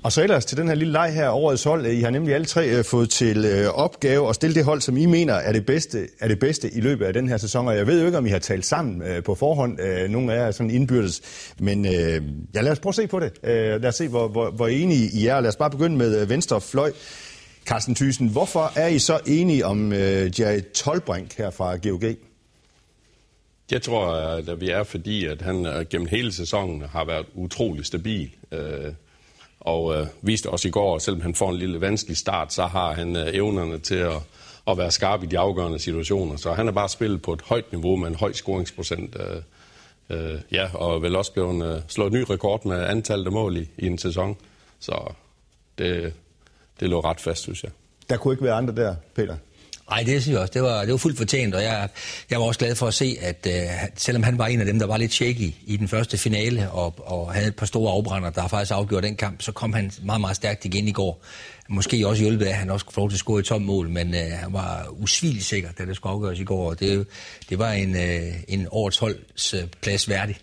Og 0.08 0.14
så 0.14 0.24
ellers 0.24 0.46
til 0.46 0.58
den 0.58 0.68
her 0.68 0.76
lille 0.76 0.94
leg 0.94 1.14
her, 1.14 1.30
årets 1.30 1.64
hold. 1.64 1.86
Øh, 1.86 1.94
I 1.94 2.02
har 2.02 2.10
nemlig 2.10 2.36
alle 2.36 2.46
tre 2.46 2.70
øh, 2.70 2.84
fået 2.84 3.10
til 3.10 3.46
øh, 3.46 3.68
opgave 3.68 4.30
at 4.30 4.36
stille 4.36 4.56
det 4.56 4.66
hold, 4.66 4.82
som 4.82 4.98
I 4.98 5.06
mener 5.06 5.34
er 5.34 5.52
det, 5.52 5.66
bedste, 5.66 6.08
er 6.20 6.28
det 6.28 6.40
bedste 6.40 6.74
i 6.74 6.82
løbet 6.82 7.06
af 7.06 7.14
den 7.14 7.30
her 7.30 7.38
sæson. 7.38 7.68
Og 7.68 7.78
jeg 7.78 7.88
ved 7.88 8.00
jo 8.00 8.06
ikke, 8.06 8.18
om 8.18 8.26
I 8.26 8.30
har 8.30 8.40
talt 8.40 8.66
sammen 8.66 9.24
på 9.24 9.36
forhånd. 9.36 9.80
Nogle 10.10 10.34
af 10.34 10.38
jer 10.38 10.46
er 10.46 10.52
sådan 10.52 10.70
indbyrdes. 10.70 11.22
Men 11.60 11.86
ja, 11.86 12.62
lad 12.62 12.72
os 12.72 12.80
prøve 12.80 12.92
at 12.92 12.96
se 12.96 13.08
på 13.08 13.20
det. 13.20 13.32
Lad 13.44 13.86
os 13.86 13.96
se, 13.96 14.08
hvor, 14.08 14.28
hvor, 14.28 14.52
hvor 14.52 14.68
enige 14.68 15.10
I 15.14 15.28
er. 15.28 15.40
Lad 15.40 15.50
os 15.50 15.56
bare 15.56 15.70
begynde 15.70 15.98
med 15.98 16.26
venstre 16.26 16.62
fløj. 16.62 16.92
Carsten 17.66 17.96
Thyssen, 17.96 18.28
hvorfor 18.28 18.72
er 18.76 18.88
I 18.88 19.00
så 19.00 19.20
enige 19.26 19.66
om 19.66 19.94
øh, 19.94 20.40
Jerry 20.40 20.62
Tolbrink 20.74 21.38
her 21.38 21.50
fra 21.50 21.76
GOG? 21.76 22.04
Jeg 23.72 23.82
tror, 23.82 24.08
at 24.12 24.62
vi 24.62 24.70
er, 24.70 24.84
fordi 24.84 25.26
at 25.26 25.42
han 25.42 25.86
gennem 25.90 26.08
hele 26.08 26.34
sæsonen 26.34 26.82
har 26.82 27.06
været 27.06 27.26
utrolig 27.36 27.86
stabil. 27.86 28.30
Øh, 28.52 28.94
og 29.68 29.96
øh, 29.96 30.08
viste 30.22 30.50
også 30.50 30.68
i 30.68 30.72
går, 30.72 30.96
at 30.96 31.02
selvom 31.02 31.22
han 31.22 31.36
får 31.36 31.50
en 31.50 31.58
lille 31.58 31.82
vanskelig 31.82 32.18
start, 32.18 32.54
så 32.54 32.66
har 32.66 32.94
han 32.94 33.16
øh, 33.16 33.28
evnerne 33.34 33.80
til 33.80 33.96
at, 33.96 34.22
at 34.68 34.78
være 34.78 34.92
skarp 34.92 35.24
i 35.24 35.26
de 35.26 35.40
afgørende 35.40 35.80
situationer. 35.80 36.36
Så 36.36 36.54
han 36.54 36.68
er 36.68 36.72
bare 36.72 36.90
spillet 36.90 37.22
på 37.22 37.34
et 37.34 37.42
højt 37.42 37.72
niveau 37.72 37.96
med 37.96 38.08
en 38.08 38.16
høj 38.16 38.34
scoringsprocent. 38.34 39.18
Øh, 39.20 39.42
øh, 40.10 40.40
ja, 40.52 40.70
og 40.74 41.02
vel 41.02 41.16
også 41.16 41.34
blevet 41.34 41.76
øh, 41.76 41.82
slået 41.88 42.14
ny 42.14 42.26
rekord 42.30 42.66
med 42.66 42.84
antallet 42.84 43.26
af 43.26 43.32
mål 43.32 43.58
i, 43.58 43.70
i 43.78 43.88
en 43.88 43.98
sæson. 43.98 44.38
Så 44.80 45.14
det, 45.78 46.14
det 46.80 46.90
lå 46.90 47.00
ret 47.00 47.20
fast, 47.20 47.42
synes 47.42 47.64
jeg. 47.64 47.72
Der 48.10 48.18
kunne 48.18 48.34
ikke 48.34 48.44
være 48.44 48.54
andre 48.54 48.76
der, 48.76 48.96
Peter? 49.16 49.36
Nej, 49.90 50.04
det 50.04 50.22
synes 50.22 50.34
jeg 50.34 50.42
også. 50.42 50.54
Det 50.54 50.64
var, 50.64 50.82
det 50.82 50.92
var 50.92 50.98
fuldt 50.98 51.18
fortjent, 51.18 51.56
og 51.56 51.64
jeg, 51.64 51.90
jeg 52.30 52.40
var 52.40 52.46
også 52.46 52.60
glad 52.60 52.76
for 52.76 52.88
at 52.88 52.94
se, 52.94 53.18
at 53.22 53.48
øh, 53.50 53.90
selvom 53.96 54.24
han 54.24 54.38
var 54.38 54.48
en 54.48 54.60
af 54.60 54.66
dem, 54.66 54.80
der 54.80 54.86
var 54.86 54.98
lidt 54.98 55.14
shaky 55.14 55.54
i 55.66 55.78
den 55.78 55.88
første 55.88 56.18
finale, 56.18 56.72
og, 56.72 56.94
og 56.98 57.34
havde 57.34 57.48
et 57.48 57.56
par 57.56 57.66
store 57.66 57.92
afbrænder, 57.92 58.30
der 58.30 58.42
har 58.42 58.48
faktisk 58.48 58.72
afgjort 58.72 59.04
den 59.04 59.16
kamp, 59.16 59.42
så 59.42 59.52
kom 59.52 59.74
han 59.74 59.92
meget, 60.04 60.22
meget 60.22 60.36
stærkt 60.36 60.66
igen 60.66 60.88
i 60.88 60.92
går. 60.92 61.24
Måske 61.70 62.08
også 62.08 62.24
hjulpet 62.24 62.46
af, 62.46 62.50
at 62.50 62.56
han 62.56 62.70
også 62.70 62.86
kunne 62.86 62.94
få 62.94 63.00
lov 63.00 63.10
til 63.10 63.16
at 63.16 63.20
score 63.20 63.40
i 63.40 63.44
tom 63.44 63.62
mål, 63.62 63.90
men 63.90 64.16
øh, 64.16 64.32
han 64.34 64.54
var 64.54 64.88
usvigelig 64.92 65.44
sikker, 65.44 65.70
da 65.78 65.86
det 65.86 65.96
skulle 65.96 66.14
afgøres 66.14 66.40
i 66.40 66.44
går, 66.44 66.70
og 66.70 66.80
det, 66.80 67.08
det 67.50 67.60
var 67.60 67.72
en, 67.72 67.96
øh, 67.96 68.34
en 68.48 68.68
årets 68.72 68.98
holds 68.98 69.54
øh, 69.54 69.64
plads 69.82 70.10
værdig. 70.10 70.38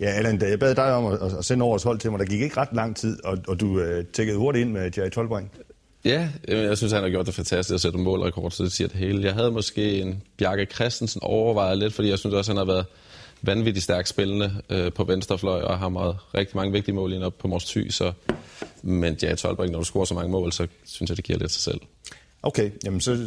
Ja, 0.00 0.06
Allan, 0.06 0.38
da 0.38 0.48
jeg 0.48 0.58
bad 0.58 0.74
dig 0.74 0.94
om 0.94 1.06
at, 1.06 1.32
at 1.38 1.44
sende 1.44 1.64
årets 1.64 1.84
hold 1.84 1.98
til 1.98 2.10
mig, 2.10 2.20
der 2.20 2.26
gik 2.26 2.40
ikke 2.40 2.56
ret 2.56 2.68
lang 2.72 2.96
tid, 2.96 3.24
og, 3.24 3.38
og 3.48 3.60
du 3.60 3.80
øh, 3.80 4.04
tækkede 4.12 4.38
hurtigt 4.38 4.62
ind 4.62 4.72
med 4.72 4.90
Jerry 4.96 5.10
Tolbring. 5.10 5.50
Ja, 6.04 6.28
jeg 6.48 6.76
synes, 6.76 6.92
han 6.92 7.02
har 7.02 7.10
gjort 7.10 7.26
det 7.26 7.34
fantastisk 7.34 7.74
at 7.74 7.80
sætte 7.80 7.98
målrekord, 7.98 8.50
så 8.50 8.64
det 8.64 8.72
siger 8.72 8.88
det 8.88 8.96
hele. 8.96 9.24
Jeg 9.24 9.34
havde 9.34 9.50
måske 9.50 10.00
en 10.00 10.22
Bjarke 10.38 10.66
Christensen 10.74 11.20
overvejet 11.24 11.78
lidt, 11.78 11.94
fordi 11.94 12.08
jeg 12.08 12.18
synes 12.18 12.34
også, 12.34 12.50
han 12.50 12.56
har 12.56 12.64
været 12.64 12.86
vanvittigt 13.42 13.84
stærkt 13.84 14.08
spillende 14.08 14.54
øh, 14.70 14.92
på 14.92 15.04
venstrefløj, 15.04 15.60
og 15.60 15.78
har 15.78 15.88
meget, 15.88 16.16
rigtig 16.34 16.56
mange 16.56 16.72
vigtige 16.72 16.94
mål 16.94 17.12
ind 17.12 17.22
op 17.22 17.38
på 17.38 17.48
Mors 17.48 17.64
Thy, 17.64 17.90
så... 17.90 18.12
Men 18.82 19.18
ja, 19.22 19.34
Tolbring, 19.34 19.72
når 19.72 19.78
du 19.78 19.84
scorer 19.84 20.04
så 20.04 20.14
mange 20.14 20.30
mål, 20.30 20.52
så 20.52 20.66
synes 20.84 21.08
jeg, 21.08 21.16
det 21.16 21.24
giver 21.24 21.38
lidt 21.38 21.52
sig 21.52 21.62
selv. 21.62 21.80
Okay, 22.42 22.70
jamen 22.84 23.00
så 23.00 23.18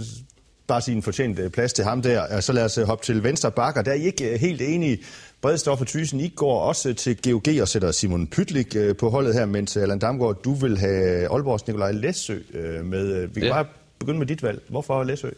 bare 0.67 0.81
sige 0.81 0.95
en 0.95 1.03
fortjent 1.03 1.39
øh, 1.39 1.49
plads 1.49 1.73
til 1.73 1.83
ham 1.83 2.01
der. 2.01 2.39
Så 2.39 2.53
lad 2.53 2.65
os 2.65 2.77
øh, 2.77 2.85
hoppe 2.85 3.05
til 3.05 3.23
venstre 3.23 3.51
bakker. 3.51 3.81
Der 3.81 3.91
er 3.91 3.95
I 3.95 4.05
ikke 4.05 4.33
øh, 4.33 4.39
helt 4.39 4.61
enige. 4.61 4.97
Bredstoffer 5.41 5.85
Thyssen, 5.85 6.19
I 6.19 6.27
går 6.27 6.61
også 6.61 6.93
til 6.93 7.17
GOG 7.21 7.61
og 7.61 7.67
sætter 7.67 7.91
Simon 7.91 8.27
Pytlik 8.27 8.75
på 8.99 9.09
holdet 9.09 9.33
her, 9.33 9.45
mens 9.45 9.77
Allan 9.77 9.99
Damgaard, 9.99 10.41
du 10.43 10.53
vil 10.53 10.77
have 10.77 11.31
Aalborgs 11.33 11.67
Nikolaj 11.67 11.91
Læsø 11.91 12.39
med. 12.83 13.27
Vi 13.27 13.39
kan 13.39 13.43
ja. 13.43 13.53
bare 13.53 13.65
begynde 13.99 14.19
med 14.19 14.27
dit 14.27 14.43
valg. 14.43 14.61
Hvorfor 14.67 15.03
Læsø? 15.03 15.29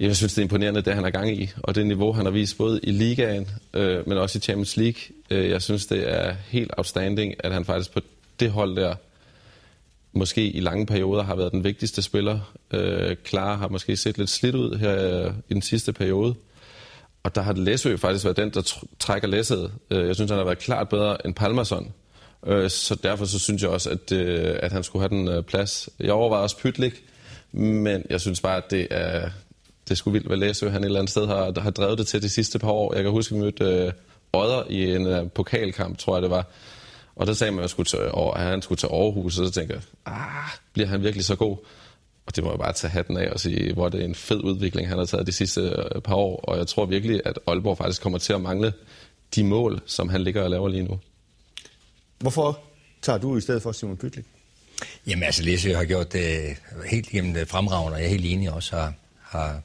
Jeg 0.00 0.16
synes, 0.16 0.34
det 0.34 0.38
er 0.38 0.42
imponerende, 0.42 0.82
det 0.82 0.94
han 0.94 1.04
er 1.04 1.10
gang 1.10 1.30
i, 1.30 1.50
og 1.62 1.74
det 1.74 1.86
niveau, 1.86 2.12
han 2.12 2.24
har 2.24 2.32
vist 2.32 2.58
både 2.58 2.80
i 2.82 2.90
ligaen, 2.90 3.48
øh, 3.74 4.08
men 4.08 4.18
også 4.18 4.38
i 4.38 4.40
Champions 4.40 4.76
League. 4.76 5.00
Jeg 5.30 5.62
synes, 5.62 5.86
det 5.86 6.12
er 6.12 6.34
helt 6.48 6.70
outstanding, 6.76 7.34
at 7.38 7.52
han 7.52 7.64
faktisk 7.64 7.92
på 7.92 8.00
det 8.40 8.50
hold 8.50 8.76
der 8.76 8.94
måske 10.12 10.50
i 10.50 10.60
lange 10.60 10.86
perioder 10.86 11.22
har 11.22 11.36
været 11.36 11.52
den 11.52 11.64
vigtigste 11.64 12.02
spiller. 12.02 12.54
Øh, 12.70 13.16
Clara 13.26 13.56
har 13.56 13.68
måske 13.68 13.96
set 13.96 14.18
lidt 14.18 14.30
slidt 14.30 14.54
ud 14.54 14.78
her 14.78 15.26
øh, 15.26 15.32
i 15.48 15.54
den 15.54 15.62
sidste 15.62 15.92
periode. 15.92 16.34
Og 17.26 17.34
der 17.34 17.42
har 17.42 17.52
Læsø 17.52 17.96
faktisk 17.96 18.24
været 18.24 18.36
den, 18.36 18.50
der 18.50 18.74
trækker 18.98 19.28
læsset. 19.28 19.72
Øh, 19.90 20.06
jeg 20.06 20.14
synes, 20.14 20.30
han 20.30 20.38
har 20.38 20.44
været 20.44 20.58
klart 20.58 20.88
bedre 20.88 21.26
end 21.26 21.34
Palmerson. 21.34 21.92
Øh, 22.46 22.70
så 22.70 22.94
derfor 22.94 23.24
så 23.24 23.38
synes 23.38 23.62
jeg 23.62 23.70
også, 23.70 23.90
at, 23.90 24.12
øh, 24.12 24.58
at 24.62 24.72
han 24.72 24.82
skulle 24.82 25.08
have 25.08 25.36
den 25.36 25.44
plads. 25.44 25.88
Jeg 26.00 26.12
overvejer 26.12 26.42
også 26.42 26.58
Pytlik, 26.58 27.04
men 27.52 28.02
jeg 28.10 28.20
synes 28.20 28.40
bare, 28.40 28.56
at 28.56 28.70
det 28.70 28.88
er, 28.90 29.30
det 29.88 29.98
skulle 29.98 30.12
vildt, 30.12 30.26
hvad 30.26 30.36
Læsø 30.36 30.68
han 30.68 30.82
et 30.82 30.86
eller 30.86 30.98
andet 30.98 31.10
sted 31.10 31.26
har, 31.26 31.50
der 31.50 31.60
har 31.60 31.70
drevet 31.70 31.98
det 31.98 32.06
til 32.06 32.22
de 32.22 32.28
sidste 32.28 32.58
par 32.58 32.70
år. 32.70 32.94
Jeg 32.94 33.02
kan 33.02 33.12
huske, 33.12 33.34
at 33.34 33.38
vi 33.38 33.44
mødte 33.44 33.92
Odder 34.32 34.62
i 34.70 34.94
en 34.94 35.30
pokalkamp, 35.30 35.98
tror 35.98 36.16
jeg 36.16 36.22
det 36.22 36.30
var. 36.30 36.46
Og 37.16 37.26
der 37.26 37.32
sagde 37.32 37.52
man, 37.52 37.64
at, 37.64 37.70
skulle 37.70 37.86
til, 37.86 37.98
at 38.36 38.42
han 38.42 38.62
skulle 38.62 38.78
til 38.78 38.86
Aarhus, 38.86 39.38
og 39.38 39.46
så 39.46 39.52
tænkte 39.52 39.74
jeg, 39.74 39.82
ah, 40.06 40.50
bliver 40.72 40.88
han 40.88 41.02
virkelig 41.02 41.24
så 41.24 41.36
god? 41.36 41.56
Og 42.26 42.36
det 42.36 42.44
må 42.44 42.50
jeg 42.50 42.58
bare 42.58 42.72
tage 42.72 42.90
hatten 42.90 43.16
af 43.16 43.30
og 43.30 43.40
sige, 43.40 43.72
hvor 43.72 43.88
det 43.88 44.00
er 44.00 44.04
en 44.04 44.14
fed 44.14 44.44
udvikling, 44.44 44.88
han 44.88 44.98
har 44.98 45.04
taget 45.04 45.26
de 45.26 45.32
sidste 45.32 45.60
øh, 45.60 46.00
par 46.02 46.14
år. 46.14 46.40
Og 46.40 46.58
jeg 46.58 46.66
tror 46.66 46.86
virkelig, 46.86 47.20
at 47.24 47.38
Aalborg 47.46 47.78
faktisk 47.78 48.02
kommer 48.02 48.18
til 48.18 48.32
at 48.32 48.40
mangle 48.40 48.72
de 49.34 49.44
mål, 49.44 49.80
som 49.86 50.08
han 50.08 50.22
ligger 50.22 50.42
og 50.42 50.50
laver 50.50 50.68
lige 50.68 50.82
nu. 50.82 50.98
Hvorfor 52.18 52.58
tager 53.02 53.18
du 53.18 53.36
i 53.36 53.40
stedet 53.40 53.62
for 53.62 53.72
Simon 53.72 53.96
Pytlik? 53.96 54.24
Jamen 55.06 55.22
altså, 55.22 55.42
Læsø 55.42 55.74
har 55.74 55.84
gjort 55.84 56.12
det 56.12 56.56
helt 56.90 57.08
igennem 57.12 57.34
det 57.34 57.48
fremragende, 57.48 57.94
og 57.94 58.00
jeg 58.00 58.06
er 58.06 58.10
helt 58.10 58.26
enig 58.26 58.52
også, 58.52 58.76
har, 58.76 58.92
har, 59.20 59.60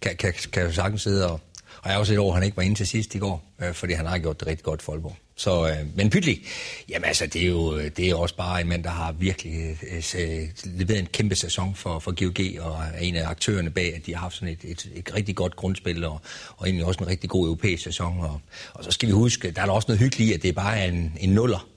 kan, 0.00 0.16
kan, 0.16 0.34
kan 0.52 0.62
jo 0.62 0.72
sagtens 0.72 1.02
sidde 1.02 1.26
og, 1.26 1.32
og 1.32 1.84
jeg 1.84 1.92
har 1.92 1.98
også 1.98 2.12
et 2.12 2.18
år, 2.18 2.32
han 2.32 2.42
ikke 2.42 2.56
var 2.56 2.62
inde 2.62 2.76
til 2.76 2.86
sidst 2.86 3.14
i 3.14 3.18
går, 3.18 3.44
øh, 3.62 3.72
fordi 3.72 3.92
han 3.92 4.06
har 4.06 4.18
gjort 4.18 4.40
det 4.40 4.48
rigtig 4.48 4.64
godt 4.64 4.82
for 4.82 4.92
Aalborg. 4.92 5.16
Så, 5.36 5.68
øh, 5.68 5.96
men 5.96 6.10
Pytlik, 6.10 6.48
jamen 6.88 7.04
altså, 7.04 7.26
det 7.26 7.42
er 7.42 7.46
jo 7.46 7.80
det 7.80 8.10
er 8.10 8.14
også 8.14 8.36
bare 8.36 8.60
en 8.60 8.68
mand, 8.68 8.84
der 8.84 8.90
har 8.90 9.12
virkelig 9.12 9.78
øh, 10.18 10.48
leveret 10.64 10.98
en 10.98 11.06
kæmpe 11.06 11.34
sæson 11.34 11.74
for, 11.74 11.98
for 11.98 12.12
GOG, 12.24 12.64
og 12.66 12.82
er 12.94 12.98
en 12.98 13.16
af 13.16 13.28
aktørerne 13.28 13.70
bag, 13.70 13.94
at 13.94 14.06
de 14.06 14.14
har 14.14 14.20
haft 14.20 14.34
sådan 14.34 14.48
et, 14.48 14.70
et, 14.70 14.90
et 14.94 15.14
rigtig 15.14 15.36
godt 15.36 15.56
grundspil, 15.56 16.04
og, 16.04 16.20
og 16.56 16.66
egentlig 16.66 16.86
også 16.86 17.00
en 17.04 17.06
rigtig 17.06 17.30
god 17.30 17.46
europæisk 17.46 17.82
sæson. 17.82 18.20
Og, 18.20 18.40
og 18.74 18.84
så 18.84 18.90
skal 18.90 19.06
vi 19.06 19.12
huske, 19.12 19.50
der 19.50 19.62
er 19.62 19.66
der 19.66 19.72
også 19.72 19.86
noget 19.88 20.00
hyggeligt 20.00 20.30
i, 20.30 20.34
at 20.34 20.42
det 20.42 20.48
er 20.48 20.52
bare 20.52 20.88
en, 20.88 21.12
en 21.20 21.28
nuller, 21.28 21.68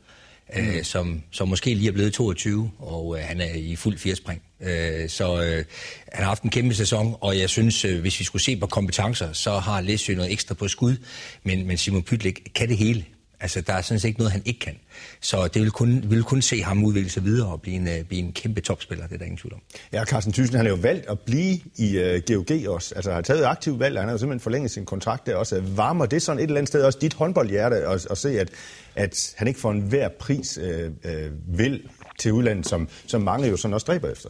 mm. 0.56 0.68
øh, 0.68 0.84
som, 0.84 1.24
som 1.32 1.48
måske 1.48 1.74
lige 1.74 1.88
er 1.88 1.92
blevet 1.92 2.14
22, 2.14 2.72
og 2.80 3.18
øh, 3.18 3.24
han 3.24 3.42
er 3.42 3.54
i 3.54 3.76
fuld 3.76 3.98
firespring. 3.98 4.42
Øh, 4.62 5.10
så 5.10 5.44
øh, 5.44 5.66
han 6.12 6.24
har 6.24 6.26
haft 6.26 6.44
en 6.44 6.50
kæmpe 6.50 6.76
sæson, 6.76 7.16
og 7.22 7.40
jeg 7.40 7.50
synes, 7.50 7.86
øh, 7.86 8.02
hvis 8.02 8.20
vi 8.20 8.26
skulle 8.26 8.44
se 8.44 8.58
på 8.58 8.68
kompetencer, 8.68 9.34
så 9.34 9.60
har 9.60 9.82
Læsø 9.82 10.14
noget 10.14 10.32
ekstra 10.32 10.56
på 10.56 10.68
skud, 10.68 10.96
men, 11.44 11.68
men 11.68 11.78
Simon 11.78 12.04
Pytlik 12.04 12.42
kan 12.56 12.70
det 12.70 12.78
hele. 12.78 13.06
Altså, 13.40 13.62
der 13.62 13.74
er 13.74 13.82
sådan 13.82 14.00
set 14.00 14.08
ikke 14.08 14.20
noget, 14.20 14.32
han 14.32 14.42
ikke 14.46 14.60
kan. 14.60 14.80
Så 15.22 15.48
det 15.48 15.62
vil 15.62 15.72
kun, 15.72 16.04
vil 16.08 16.24
kun 16.24 16.42
se 16.42 16.62
ham 16.62 16.84
udvikle 16.84 17.10
sig 17.10 17.24
videre 17.24 17.52
og 17.52 17.62
blive 17.62 17.76
en, 17.76 17.88
uh, 17.88 18.06
blive 18.08 18.22
en 18.22 18.34
kæmpe 18.34 18.62
topspiller, 18.62 19.08
det 19.08 19.14
er 19.14 19.18
der 19.18 19.26
ingen 19.26 19.38
tvivl 19.38 19.54
om. 19.54 19.62
Ja, 19.94 20.06
Carsten 20.06 20.34
Thyssen, 20.34 20.56
han 20.56 20.66
har 20.66 20.74
jo 20.74 20.80
valgt 20.82 21.06
at 21.10 21.20
blive 21.20 21.60
i 21.76 21.98
uh, 21.98 22.22
GOG 22.28 22.74
også. 22.74 22.96
Altså, 22.96 23.12
han 23.12 23.16
har 23.16 23.22
taget 23.22 23.46
aktivt 23.46 23.80
valg, 23.80 23.96
og 23.96 24.02
han 24.02 24.08
har 24.08 24.14
jo 24.14 24.18
simpelthen 24.18 24.44
forlænget 24.44 24.72
sin 24.72 24.86
kontrakt 24.86 25.26
der 25.26 25.36
også. 25.36 25.62
Varmer 25.62 26.06
det 26.06 26.22
sådan 26.22 26.40
et 26.40 26.44
eller 26.44 26.58
andet 26.58 26.68
sted 26.68 26.84
også 26.84 27.00
dit 27.02 27.14
håndboldhjerte 27.14 27.76
at, 27.76 28.08
at 28.12 28.18
se, 28.18 28.40
at, 28.40 28.50
at 28.96 29.34
han 29.38 29.48
ikke 29.48 29.60
for 29.60 29.72
enhver 29.72 30.10
pris 30.10 30.58
uh, 30.58 31.12
uh, 31.12 31.58
vil 31.60 31.82
til 32.20 32.34
udlandet, 32.34 32.68
som, 32.68 32.90
som 33.08 33.22
mange 33.22 33.48
jo 33.48 33.58
sådan 33.58 33.74
også 33.74 33.86
dræber 33.86 34.12
efter? 34.12 34.30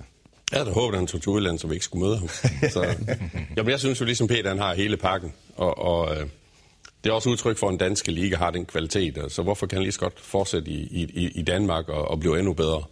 Jeg 0.52 0.60
havde 0.60 0.74
håbet, 0.74 0.96
at 0.96 1.00
han 1.00 1.08
tog 1.08 1.22
til 1.22 1.30
udlandet, 1.30 1.62
så 1.62 1.68
vi 1.68 1.74
ikke 1.74 1.86
skulle 1.86 2.06
møde 2.06 2.18
ham. 2.18 2.28
Så, 2.70 2.96
jamen, 3.58 3.72
jeg 3.72 3.80
synes 3.80 4.02
jo 4.02 4.06
ligesom 4.06 4.28
Peter, 4.28 4.50
han 4.50 4.60
har 4.60 4.74
hele 4.74 4.98
pakken. 4.98 5.34
Og, 5.56 5.78
og 5.78 6.18
det 7.08 7.12
er 7.12 7.16
også 7.16 7.30
udtryk 7.30 7.58
for, 7.58 7.68
at 7.68 7.72
en 7.72 7.78
danske 7.78 8.12
liga 8.12 8.36
har 8.36 8.52
den 8.52 8.66
kvalitet, 8.66 9.26
så 9.30 9.44
hvorfor 9.44 9.68
kan 9.68 9.76
han 9.78 9.84
lige 9.84 9.92
så 9.92 10.00
godt 10.00 10.20
fortsætte 10.20 10.72
i, 10.72 11.04
i, 11.14 11.32
i 11.36 11.42
Danmark 11.42 11.90
og, 11.90 12.08
og 12.08 12.20
blive 12.20 12.40
endnu 12.40 12.54
bedre? 12.54 12.84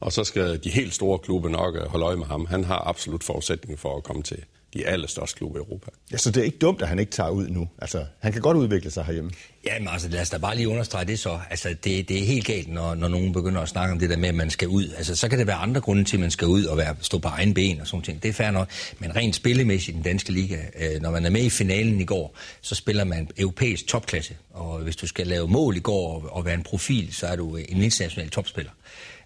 Og 0.00 0.12
så 0.12 0.24
skal 0.24 0.64
de 0.64 0.70
helt 0.70 0.94
store 0.94 1.18
klubber 1.18 1.48
nok 1.48 1.76
øh, 1.76 1.82
holde 1.82 2.04
øje 2.04 2.16
med 2.16 2.26
ham. 2.26 2.46
Han 2.46 2.64
har 2.64 2.88
absolut 2.88 3.24
forudsætninger 3.24 3.76
for 3.76 3.96
at 3.96 4.02
komme 4.02 4.22
til 4.22 4.44
de 4.74 4.86
allerstørste 4.86 5.36
klubber 5.36 5.58
i 5.58 5.60
Europa. 5.60 5.90
Ja, 6.12 6.16
så 6.16 6.30
det 6.30 6.40
er 6.40 6.44
ikke 6.44 6.58
dumt, 6.58 6.82
at 6.82 6.88
han 6.88 6.98
ikke 6.98 7.12
tager 7.12 7.30
ud 7.30 7.48
nu. 7.48 7.68
Altså, 7.78 8.04
han 8.20 8.32
kan 8.32 8.42
godt 8.42 8.56
udvikle 8.56 8.90
sig 8.90 9.04
herhjemme. 9.04 9.30
Jamen 9.66 9.88
altså, 9.88 10.08
lad 10.08 10.20
os 10.20 10.30
da 10.30 10.38
bare 10.38 10.56
lige 10.56 10.68
understrege 10.68 11.04
det 11.04 11.18
så. 11.18 11.40
Altså, 11.50 11.68
det, 11.68 12.08
det 12.08 12.18
er 12.18 12.24
helt 12.24 12.46
galt, 12.46 12.68
når, 12.68 12.94
når 12.94 13.08
nogen 13.08 13.32
begynder 13.32 13.60
at 13.60 13.68
snakke 13.68 13.92
om 13.92 13.98
det 13.98 14.10
der 14.10 14.16
med, 14.16 14.28
at 14.28 14.34
man 14.34 14.50
skal 14.50 14.68
ud. 14.68 14.88
Altså, 14.96 15.16
så 15.16 15.28
kan 15.28 15.38
det 15.38 15.46
være 15.46 15.56
andre 15.56 15.80
grunde 15.80 16.04
til, 16.04 16.16
at 16.16 16.20
man 16.20 16.30
skal 16.30 16.48
ud 16.48 16.64
og 16.64 16.76
være, 16.76 16.96
stå 17.00 17.18
på 17.18 17.28
egen 17.28 17.54
ben 17.54 17.80
og 17.80 17.86
sådan 17.86 18.02
ting. 18.02 18.22
Det 18.22 18.28
er 18.28 18.32
fair 18.32 18.50
nok. 18.50 18.68
Men 18.98 19.16
rent 19.16 19.34
spillemæssigt 19.34 19.94
i 19.94 19.96
den 19.96 20.02
danske 20.02 20.32
liga, 20.32 20.58
øh, 20.78 21.02
når 21.02 21.10
man 21.10 21.26
er 21.26 21.30
med 21.30 21.42
i 21.42 21.50
finalen 21.50 22.00
i 22.00 22.04
går, 22.04 22.36
så 22.60 22.74
spiller 22.74 23.04
man 23.04 23.28
europæisk 23.38 23.86
topklasse. 23.86 24.36
Og 24.50 24.78
hvis 24.78 24.96
du 24.96 25.06
skal 25.06 25.26
lave 25.26 25.48
mål 25.48 25.76
i 25.76 25.80
går 25.80 26.14
og, 26.14 26.36
og 26.36 26.44
være 26.44 26.54
en 26.54 26.62
profil, 26.62 27.14
så 27.14 27.26
er 27.26 27.36
du 27.36 27.56
en 27.56 27.82
international 27.82 28.30
topspiller. 28.30 28.72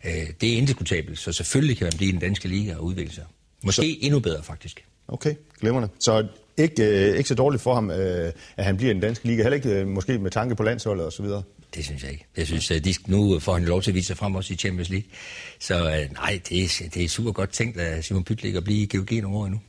Øh, 0.04 0.12
det 0.40 0.52
er 0.52 0.56
indiskutabelt, 0.56 1.18
så 1.18 1.32
selvfølgelig 1.32 1.76
kan 1.76 1.84
man 1.84 1.92
blive 1.96 2.08
i 2.08 2.12
den 2.12 2.20
danske 2.20 2.48
liga 2.48 2.74
og 2.74 2.84
udvikle 2.84 3.14
sig. 3.14 3.24
Måske 3.62 3.76
så... 3.76 3.98
endnu 4.00 4.20
bedre, 4.20 4.42
faktisk. 4.42 4.84
Okay, 5.08 5.34
glimrende. 5.60 5.88
Så 5.98 6.26
ikke, 6.56 7.10
øh, 7.10 7.16
ikke 7.16 7.28
så 7.28 7.34
dårligt 7.34 7.62
for 7.62 7.74
ham, 7.74 7.90
øh, 7.90 8.32
at 8.56 8.64
han 8.64 8.76
bliver 8.76 8.90
i 8.90 8.94
den 8.94 9.02
danske 9.02 9.26
liga. 9.26 9.42
Heller 9.42 9.56
ikke 9.56 9.70
øh, 9.70 9.86
måske 9.86 10.18
med 10.18 10.30
tanke 10.30 10.54
på 10.54 10.62
landsholdet 10.62 11.06
og 11.06 11.12
så 11.12 11.22
videre. 11.22 11.42
Det 11.74 11.84
synes 11.84 12.02
jeg 12.02 12.12
ikke. 12.12 12.26
Jeg 12.36 12.46
synes, 12.46 12.70
at 12.70 12.84
de, 12.84 12.94
nu 13.06 13.38
får 13.38 13.54
han 13.54 13.64
lov 13.64 13.82
til 13.82 13.90
at 13.90 13.94
vise 13.94 14.06
sig 14.06 14.16
frem 14.16 14.34
også 14.34 14.52
i 14.52 14.56
Champions 14.56 14.88
League. 14.88 15.08
Så 15.60 15.74
øh, 15.74 16.12
nej, 16.12 16.40
det 16.48 16.64
er, 16.64 16.88
det 16.94 17.04
er 17.04 17.08
super 17.08 17.32
godt 17.32 17.50
tænkt 17.50 17.80
af 17.80 18.04
Simon 18.04 18.24
Pytlik 18.24 18.54
at 18.54 18.64
blive 18.64 18.82
i 18.82 18.96
GOG 18.96 19.22
nogle 19.22 19.36
år 19.36 19.44
endnu. 19.44 19.60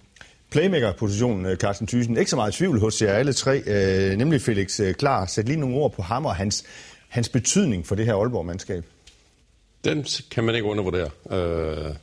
Playmaker-positionen, 0.51 1.45
øh, 1.45 1.57
Carsten 1.57 1.87
Thyssen, 1.87 2.17
ikke 2.17 2.29
så 2.29 2.35
meget 2.35 2.53
tvivl 2.53 2.79
hos 2.79 3.01
jer 3.01 3.13
alle 3.13 3.33
tre, 3.33 3.63
øh, 3.65 4.17
nemlig 4.17 4.41
Felix 4.41 4.79
øh, 4.79 4.93
Klar. 4.93 5.25
Sæt 5.25 5.45
lige 5.45 5.59
nogle 5.59 5.75
ord 5.75 5.93
på 5.93 6.01
ham 6.01 6.25
og 6.25 6.35
hans, 6.35 6.63
hans 7.07 7.29
betydning 7.29 7.85
for 7.87 7.95
det 7.95 8.05
her 8.05 8.15
Aalborg-mandskab. 8.15 8.83
Den 9.83 10.05
kan 10.31 10.43
man 10.43 10.55
ikke 10.55 10.67
undervurdere. 10.67 11.09
Øh, 11.31 11.95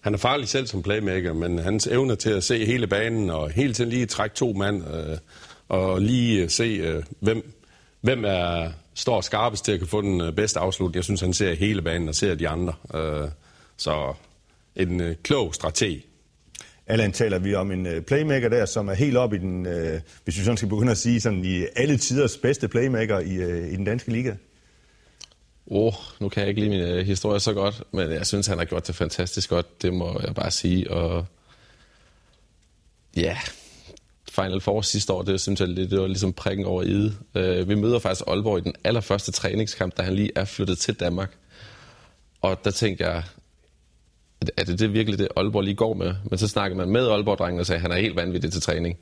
han 0.00 0.14
er 0.14 0.18
farlig 0.18 0.48
selv 0.48 0.66
som 0.66 0.82
playmaker, 0.82 1.32
men 1.32 1.58
hans 1.58 1.86
evne 1.86 2.16
til 2.16 2.30
at 2.30 2.44
se 2.44 2.66
hele 2.66 2.86
banen 2.86 3.30
og 3.30 3.50
hele 3.50 3.74
tiden 3.74 3.90
lige 3.90 4.06
trække 4.06 4.36
to 4.36 4.52
mand 4.52 4.84
øh, 4.94 5.18
og 5.68 6.00
lige 6.00 6.42
øh, 6.42 6.48
se, 6.50 6.64
øh, 6.64 7.02
hvem, 7.20 7.52
hvem 8.00 8.24
er, 8.24 8.70
står 8.94 9.20
skarpest 9.20 9.64
til 9.64 9.72
at 9.72 9.78
kan 9.78 9.88
få 9.88 10.02
den 10.02 10.20
øh, 10.20 10.32
bedste 10.32 10.60
afslutning. 10.60 10.96
Jeg 10.96 11.04
synes, 11.04 11.20
han 11.20 11.32
ser 11.32 11.54
hele 11.54 11.82
banen 11.82 12.08
og 12.08 12.14
ser 12.14 12.34
de 12.34 12.48
andre. 12.48 12.74
Øh, 12.94 13.28
så 13.76 14.14
en 14.76 15.00
øh, 15.00 15.16
klog 15.22 15.54
strateg. 15.54 16.02
Allan 16.86 17.12
taler 17.12 17.38
vi 17.38 17.54
om 17.54 17.70
en 17.70 17.86
øh, 17.86 18.02
playmaker 18.02 18.48
der, 18.48 18.66
som 18.66 18.88
er 18.88 18.94
helt 18.94 19.16
op 19.16 19.34
i 19.34 19.38
den, 19.38 19.66
øh, 19.66 20.00
hvis 20.24 20.38
vi 20.38 20.44
sådan 20.44 20.56
skal 20.56 20.68
begynde 20.68 20.90
at 20.90 20.98
sige, 20.98 21.20
sådan 21.20 21.44
i 21.44 21.64
alle 21.76 21.96
tiders 21.96 22.36
bedste 22.36 22.68
playmaker 22.68 23.18
i, 23.18 23.34
øh, 23.34 23.72
i 23.72 23.76
den 23.76 23.84
danske 23.84 24.12
liga. 24.12 24.34
Åh, 25.70 25.86
oh, 25.86 25.94
nu 26.20 26.28
kan 26.28 26.40
jeg 26.40 26.48
ikke 26.48 26.60
lide 26.60 26.70
min 26.70 26.98
uh, 26.98 27.06
historie 27.06 27.40
så 27.40 27.52
godt, 27.52 27.82
men 27.92 28.10
jeg 28.10 28.26
synes, 28.26 28.46
han 28.46 28.58
har 28.58 28.64
gjort 28.64 28.86
det 28.86 28.94
fantastisk 28.94 29.50
godt, 29.50 29.82
det 29.82 29.94
må 29.94 30.20
jeg 30.26 30.34
bare 30.34 30.50
sige. 30.50 30.90
Og 30.90 31.26
ja, 33.16 33.38
Final 34.30 34.60
Four 34.60 34.80
sidste 34.80 35.12
år, 35.12 35.22
det 35.22 35.40
synes 35.40 35.60
jeg, 35.60 35.68
det, 35.68 35.90
det 35.90 36.00
var 36.00 36.06
ligesom 36.06 36.32
prikken 36.32 36.66
over 36.66 36.82
i 36.82 37.12
Uh, 37.34 37.68
vi 37.68 37.74
møder 37.74 37.98
faktisk 37.98 38.24
Aalborg 38.26 38.58
i 38.58 38.60
den 38.60 38.74
allerførste 38.84 39.32
træningskamp, 39.32 39.96
da 39.96 40.02
han 40.02 40.14
lige 40.14 40.30
er 40.36 40.44
flyttet 40.44 40.78
til 40.78 40.94
Danmark. 40.94 41.36
Og 42.40 42.64
der 42.64 42.70
tænkte 42.70 43.04
jeg, 43.04 43.22
er 44.56 44.64
det, 44.64 44.78
det 44.78 44.92
virkelig 44.92 45.18
det, 45.18 45.28
Aalborg 45.36 45.62
lige 45.62 45.74
går 45.74 45.94
med? 45.94 46.14
Men 46.24 46.38
så 46.38 46.48
snakkede 46.48 46.78
man 46.78 46.90
med 46.90 47.08
Aalborg-drengen 47.08 47.60
og 47.60 47.66
sagde, 47.66 47.76
at 47.76 47.82
han 47.82 47.90
er 47.90 47.96
helt 47.96 48.16
vanvittig 48.16 48.52
til 48.52 48.62
træning. 48.62 48.98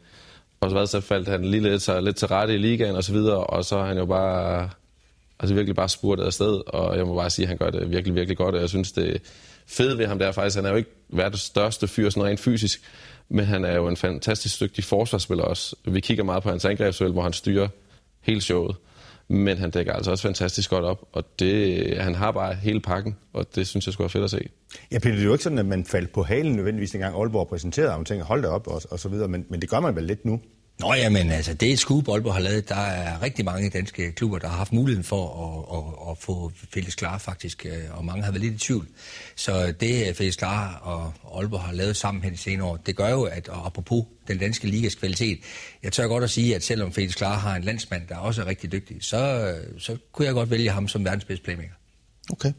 Og 0.60 0.70
så, 0.70 0.86
så 0.86 1.00
faldt 1.00 1.28
han 1.28 1.44
lige 1.44 1.62
lidt, 1.62 1.82
så 1.82 2.00
lidt 2.00 2.16
til 2.16 2.28
rette 2.28 2.54
i 2.54 2.58
ligaen 2.58 2.96
og 2.96 3.04
så 3.04 3.12
videre, 3.12 3.44
og 3.44 3.64
så 3.64 3.76
er 3.76 3.84
han 3.84 3.98
jo 3.98 4.06
bare 4.06 4.70
altså 5.40 5.54
virkelig 5.54 5.76
bare 5.76 5.88
spurgt 5.88 6.20
afsted, 6.20 6.60
og 6.66 6.96
jeg 6.96 7.06
må 7.06 7.14
bare 7.14 7.30
sige, 7.30 7.44
at 7.44 7.48
han 7.48 7.58
gør 7.58 7.70
det 7.70 7.90
virkelig, 7.90 8.14
virkelig 8.14 8.36
godt, 8.36 8.54
og 8.54 8.60
jeg 8.60 8.68
synes, 8.68 8.92
det 8.92 9.22
fede 9.66 9.98
ved 9.98 10.06
ham 10.06 10.18
der 10.18 10.32
faktisk, 10.32 10.56
han 10.56 10.66
er 10.66 10.70
jo 10.70 10.76
ikke 10.76 10.90
verdens 11.08 11.40
største 11.40 11.88
fyr, 11.88 12.10
sådan 12.10 12.24
rent 12.24 12.40
fysisk, 12.40 12.80
men 13.28 13.44
han 13.44 13.64
er 13.64 13.76
jo 13.76 13.88
en 13.88 13.96
fantastisk 13.96 14.60
dygtig 14.60 14.84
forsvarsspiller 14.84 15.44
også. 15.44 15.76
Vi 15.84 16.00
kigger 16.00 16.24
meget 16.24 16.42
på 16.42 16.50
hans 16.50 16.64
angrebsspil, 16.64 17.12
hvor 17.12 17.22
han 17.22 17.32
styrer 17.32 17.68
hele 18.20 18.40
showet, 18.40 18.76
men 19.28 19.58
han 19.58 19.70
dækker 19.70 19.92
altså 19.92 20.10
også 20.10 20.22
fantastisk 20.22 20.70
godt 20.70 20.84
op, 20.84 21.08
og 21.12 21.24
det, 21.38 21.96
han 21.98 22.14
har 22.14 22.30
bare 22.30 22.54
hele 22.54 22.80
pakken, 22.80 23.16
og 23.32 23.54
det 23.54 23.66
synes 23.66 23.86
jeg 23.86 23.92
skulle 23.92 24.04
være 24.04 24.10
fedt 24.10 24.24
at 24.24 24.30
se. 24.30 24.48
Ja, 24.92 24.98
Peter, 24.98 25.14
det 25.14 25.20
er 25.20 25.26
jo 25.26 25.32
ikke 25.32 25.44
sådan, 25.44 25.58
at 25.58 25.66
man 25.66 25.84
faldt 25.84 26.12
på 26.12 26.22
halen 26.22 26.52
nødvendigvis, 26.52 26.90
dengang 26.90 27.16
Aalborg 27.16 27.48
præsenterede 27.48 27.90
ham 27.90 28.00
og 28.00 28.06
tænkte, 28.06 28.26
hold 28.26 28.42
det 28.42 28.50
op, 28.50 28.66
og, 28.66 28.82
og 28.90 28.98
så 28.98 29.08
videre, 29.08 29.28
men, 29.28 29.46
men 29.48 29.60
det 29.60 29.70
gør 29.70 29.80
man 29.80 29.96
vel 29.96 30.04
lidt 30.04 30.24
nu? 30.24 30.40
Nå 30.80 30.94
ja, 30.94 31.08
men 31.08 31.30
altså, 31.30 31.54
det 31.54 31.68
er 31.68 31.72
et 31.72 31.78
skub, 31.78 32.08
Aalborg 32.08 32.34
har 32.34 32.40
lavet. 32.40 32.68
Der 32.68 32.74
er 32.74 33.22
rigtig 33.22 33.44
mange 33.44 33.70
danske 33.70 34.12
klubber, 34.12 34.38
der 34.38 34.48
har 34.48 34.56
haft 34.56 34.72
muligheden 34.72 35.04
for 35.04 35.24
at, 35.44 35.78
at, 35.78 36.10
at 36.10 36.18
få 36.18 36.52
Fælles 36.74 36.94
Klar 36.94 37.18
faktisk, 37.18 37.66
øh, 37.66 37.98
og 37.98 38.04
mange 38.04 38.24
har 38.24 38.32
været 38.32 38.42
lidt 38.42 38.54
i 38.54 38.58
tvivl. 38.58 38.88
Så 39.36 39.72
det, 39.80 40.08
øh, 40.08 40.14
Fælles 40.14 40.36
Klar 40.36 40.74
og 40.74 41.12
Aalborg 41.38 41.60
har 41.60 41.72
lavet 41.72 41.96
sammen 41.96 42.22
her 42.22 42.30
de 42.30 42.36
senere 42.36 42.66
år, 42.66 42.76
det 42.76 42.96
gør 42.96 43.08
jo, 43.08 43.22
at 43.22 43.48
og 43.48 43.66
apropos 43.66 44.04
den 44.28 44.38
danske 44.38 44.66
ligas 44.66 44.94
kvalitet, 44.94 45.38
jeg 45.82 45.92
tør 45.92 46.06
godt 46.06 46.24
at 46.24 46.30
sige, 46.30 46.54
at 46.54 46.64
selvom 46.64 46.92
Fælles 46.92 47.14
Klar 47.14 47.38
har 47.38 47.56
en 47.56 47.64
landsmand, 47.64 48.02
der 48.08 48.16
også 48.16 48.42
er 48.42 48.46
rigtig 48.46 48.72
dygtig, 48.72 48.96
så, 49.00 49.16
øh, 49.16 49.80
så 49.80 49.96
kunne 50.12 50.26
jeg 50.26 50.34
godt 50.34 50.50
vælge 50.50 50.70
ham 50.70 50.88
som 50.88 51.04
verdens 51.04 51.24
bedste 51.24 51.44
playmaker. 51.44 51.74
Okay. 52.32 52.52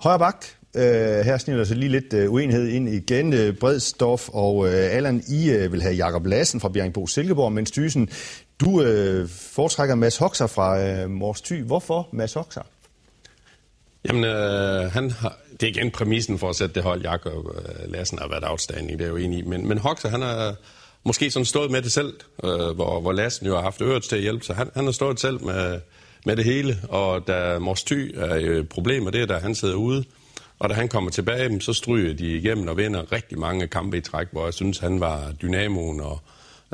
Højre 0.00 0.18
bak, 0.18 0.44
Øh, 0.76 1.24
her 1.24 1.38
snitter 1.38 1.64
sig 1.64 1.76
lige 1.76 1.88
lidt 1.88 2.12
øh, 2.12 2.32
uenighed 2.32 2.68
ind 2.68 2.88
igen. 2.88 3.32
Øh, 3.32 3.54
Bredstof 3.54 4.28
og 4.28 4.66
øh, 4.66 4.96
Allan, 4.96 5.22
I 5.28 5.50
øh, 5.50 5.72
vil 5.72 5.82
have 5.82 5.94
Jakob 5.94 6.26
Lassen 6.26 6.60
fra 6.60 6.68
Bjergbro 6.68 7.06
Silkeborg, 7.06 7.52
mens 7.52 7.70
Thysen, 7.70 8.08
du 8.60 8.82
øh, 8.82 9.28
foretrækker 9.28 9.94
Mads 9.94 10.16
Hoxer 10.16 10.46
fra 10.46 10.80
øh, 10.80 11.10
Mors 11.10 11.40
Thy. 11.40 11.62
Hvorfor 11.62 12.08
Mads 12.12 12.32
Hoxer? 12.32 12.62
Jamen, 14.04 14.24
øh, 14.24 14.92
han 14.92 15.10
har, 15.10 15.38
det 15.60 15.62
er 15.62 15.70
igen 15.70 15.90
præmissen 15.90 16.38
for 16.38 16.48
at 16.48 16.56
sætte 16.56 16.74
det 16.74 16.82
hold. 16.82 17.02
Jakob 17.02 17.46
øh, 17.54 17.92
Lassen 17.92 18.18
har 18.18 18.28
været 18.28 18.44
outstanding, 18.44 18.98
det 18.98 19.04
er 19.04 19.08
jo 19.08 19.16
enig 19.16 19.38
i. 19.38 19.42
Men, 19.42 19.68
men 19.68 19.78
Hoxer, 19.78 20.08
han 20.08 20.22
har 20.22 20.54
måske 21.04 21.30
sådan 21.30 21.46
stået 21.46 21.70
med 21.70 21.82
det 21.82 21.92
selv, 21.92 22.14
øh, 22.44 22.50
hvor, 22.50 23.00
hvor 23.00 23.12
Lassen 23.12 23.46
jo 23.46 23.54
har 23.54 23.62
haft 23.62 23.82
øret 23.82 24.02
til 24.02 24.16
at 24.16 24.22
hjælpe, 24.22 24.44
så 24.44 24.52
han, 24.52 24.70
han 24.74 24.84
har 24.84 24.92
stået 24.92 25.20
selv 25.20 25.44
med, 25.44 25.80
med 26.26 26.36
det 26.36 26.44
hele. 26.44 26.78
Og 26.88 27.26
da 27.26 27.58
Mors 27.58 27.84
Thy 27.84 28.18
er 28.18 28.34
et 28.34 28.68
problemer, 28.68 29.10
det 29.10 29.22
er, 29.22 29.26
da 29.26 29.38
han 29.38 29.54
sidder 29.54 29.74
ude, 29.74 30.04
og 30.60 30.68
da 30.68 30.74
han 30.74 30.88
kommer 30.88 31.10
tilbage, 31.10 31.60
så 31.60 31.72
stryger 31.72 32.14
de 32.14 32.36
igennem 32.36 32.68
og 32.68 32.76
vinder 32.76 33.12
rigtig 33.12 33.38
mange 33.38 33.66
kampe 33.66 33.96
i 33.96 34.00
træk, 34.00 34.26
hvor 34.32 34.44
jeg 34.44 34.54
synes, 34.54 34.78
han 34.78 35.00
var 35.00 35.32
dynamoen 35.32 36.00
og, 36.00 36.20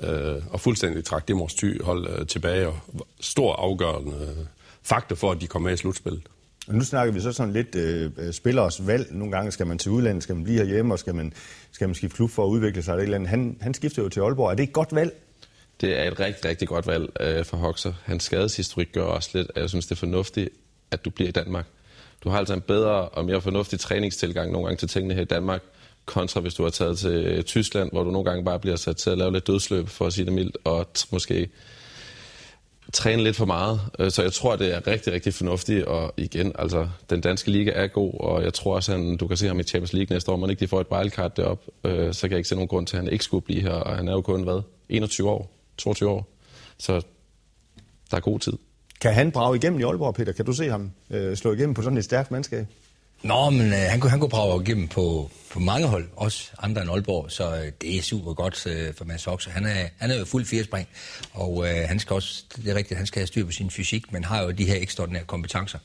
øh, 0.02 0.42
og 0.50 0.60
fuldstændig 0.60 1.04
trak 1.04 1.28
det 1.28 1.36
Mors 1.36 1.54
Thy 1.54 1.82
hold 1.82 2.08
øh, 2.18 2.26
tilbage. 2.26 2.68
Og 2.68 2.78
stor 3.20 3.52
afgørende 3.52 4.12
øh, 4.12 4.44
faktor 4.82 5.16
for, 5.16 5.30
at 5.30 5.40
de 5.40 5.46
kom 5.46 5.62
med 5.62 5.72
i 5.72 5.76
slutspillet. 5.76 6.22
Og 6.68 6.74
nu 6.74 6.84
snakker 6.84 7.14
vi 7.14 7.20
så 7.20 7.32
sådan 7.32 7.52
lidt 7.52 7.74
øh, 7.74 8.32
spillers 8.32 8.86
valg. 8.86 9.06
Nogle 9.10 9.32
gange 9.32 9.52
skal 9.52 9.66
man 9.66 9.78
til 9.78 9.90
udlandet, 9.90 10.22
skal 10.22 10.34
man 10.34 10.44
blive 10.44 10.58
herhjemme, 10.58 10.94
og 10.94 10.98
skal 10.98 11.14
man, 11.14 11.32
skal 11.72 11.88
man 11.88 11.94
skifte 11.94 12.16
klub 12.16 12.30
for 12.30 12.44
at 12.44 12.48
udvikle 12.48 12.82
sig. 12.82 12.92
Eller 12.92 13.04
eller 13.04 13.28
han, 13.28 13.58
han 13.60 13.74
skifter 13.74 14.02
jo 14.02 14.08
til 14.08 14.20
Aalborg. 14.20 14.50
Er 14.50 14.54
det 14.54 14.62
et 14.62 14.72
godt 14.72 14.94
valg? 14.94 15.12
Det 15.80 16.00
er 16.00 16.10
et 16.10 16.20
rigtig, 16.20 16.44
rigtig 16.44 16.68
godt 16.68 16.86
valg 16.86 17.10
øh, 17.20 17.44
for 17.44 17.56
Hoxer. 17.56 17.92
Hans 18.04 18.24
skadeshistorik 18.24 18.92
gør 18.92 19.02
også 19.02 19.30
lidt, 19.34 19.50
at 19.54 19.62
jeg 19.62 19.68
synes, 19.68 19.86
det 19.86 19.92
er 19.92 19.96
fornuftigt, 19.96 20.48
at 20.90 21.04
du 21.04 21.10
bliver 21.10 21.28
i 21.28 21.32
Danmark. 21.32 21.66
Du 22.24 22.28
har 22.28 22.38
altså 22.38 22.54
en 22.54 22.60
bedre 22.60 23.08
og 23.08 23.24
mere 23.24 23.40
fornuftig 23.40 23.80
træningstilgang 23.80 24.52
nogle 24.52 24.66
gange 24.66 24.78
til 24.78 24.88
tingene 24.88 25.14
her 25.14 25.22
i 25.22 25.24
Danmark, 25.24 25.62
kontra 26.04 26.40
hvis 26.40 26.54
du 26.54 26.62
har 26.62 26.70
taget 26.70 26.98
til 26.98 27.44
Tyskland, 27.44 27.90
hvor 27.92 28.04
du 28.04 28.10
nogle 28.10 28.30
gange 28.30 28.44
bare 28.44 28.58
bliver 28.58 28.76
sat 28.76 28.96
til 28.96 29.10
at 29.10 29.18
lave 29.18 29.32
lidt 29.32 29.46
dødsløb, 29.46 29.88
for 29.88 30.06
at 30.06 30.12
sige 30.12 30.24
det 30.24 30.32
mildt, 30.32 30.56
og 30.64 30.86
måske 31.12 31.48
træne 32.92 33.24
lidt 33.24 33.36
for 33.36 33.44
meget. 33.44 33.80
Øh, 33.98 34.10
så 34.10 34.22
jeg 34.22 34.32
tror, 34.32 34.56
det 34.56 34.74
er 34.74 34.86
rigtig, 34.86 35.12
rigtig 35.12 35.34
fornuftigt. 35.34 35.84
Og 35.84 36.14
igen, 36.16 36.52
altså, 36.58 36.88
den 37.10 37.20
danske 37.20 37.50
liga 37.50 37.70
er 37.70 37.86
god, 37.86 38.14
og 38.20 38.42
jeg 38.42 38.54
tror 38.54 38.74
også, 38.74 38.94
at 38.94 39.20
du 39.20 39.26
kan 39.26 39.36
se 39.36 39.46
ham 39.46 39.60
i 39.60 39.62
Champions 39.62 39.92
League 39.92 40.14
næste 40.14 40.32
år. 40.32 40.36
Man 40.36 40.50
ikke 40.50 40.60
de 40.60 40.68
får 40.68 40.80
et 40.80 40.86
wildcard 40.92 41.34
derop, 41.36 41.64
øh, 41.84 42.14
så 42.14 42.20
kan 42.20 42.30
jeg 42.30 42.38
ikke 42.38 42.48
se 42.48 42.54
nogen 42.54 42.68
grund 42.68 42.86
til, 42.86 42.96
at 42.96 43.02
han 43.02 43.12
ikke 43.12 43.24
skulle 43.24 43.44
blive 43.44 43.60
her. 43.60 43.72
Og 43.72 43.96
han 43.96 44.08
er 44.08 44.12
jo 44.12 44.20
kun, 44.20 44.42
hvad, 44.42 44.62
21 44.88 45.30
år, 45.30 45.50
22 45.78 46.10
år. 46.10 46.28
Så 46.78 46.92
der 48.10 48.16
er 48.16 48.20
god 48.20 48.38
tid. 48.38 48.52
Kan 49.00 49.14
han 49.14 49.30
brage 49.32 49.56
igennem 49.56 49.80
i 49.80 49.82
Aalborg, 49.82 50.14
Peter? 50.14 50.32
Kan 50.32 50.44
du 50.44 50.52
se 50.52 50.70
ham 50.70 50.90
øh, 51.10 51.36
slå 51.36 51.52
igennem 51.52 51.74
på 51.74 51.82
sådan 51.82 51.98
et 51.98 52.04
stærkt 52.04 52.30
mandskab? 52.30 52.66
Nå, 53.26 53.50
men 53.50 53.72
øh, 53.72 53.78
han, 53.78 54.00
kunne, 54.00 54.10
han 54.10 54.20
kunne 54.20 54.30
brage 54.30 54.62
igennem 54.62 54.88
på, 54.88 55.30
på 55.50 55.60
mange 55.60 55.86
hold, 55.86 56.08
også 56.16 56.50
andre 56.62 56.82
end 56.82 56.90
Aalborg, 56.90 57.30
så 57.30 57.56
øh, 57.56 57.72
det 57.80 57.96
er 57.96 58.02
super 58.02 58.32
godt 58.32 58.66
øh, 58.66 58.94
for 58.94 59.04
Mads 59.04 59.26
Oxer. 59.26 59.50
Han 59.50 59.64
er, 59.64 59.88
han 59.98 60.10
er 60.10 60.18
jo 60.18 60.24
fuld 60.24 60.44
firespring, 60.44 60.88
og 61.32 61.68
øh, 61.68 61.88
han 61.88 61.98
skal 61.98 62.14
også, 62.14 62.44
det 62.56 62.68
er 62.68 62.74
rigtigt, 62.74 62.98
han 62.98 63.06
skal 63.06 63.20
have 63.20 63.26
styr 63.26 63.44
på 63.44 63.52
sin 63.52 63.70
fysik, 63.70 64.12
men 64.12 64.24
har 64.24 64.42
jo 64.42 64.50
de 64.50 64.64
her 64.64 64.76
ekstraordinære 64.80 65.24
kompetencer, 65.24 65.78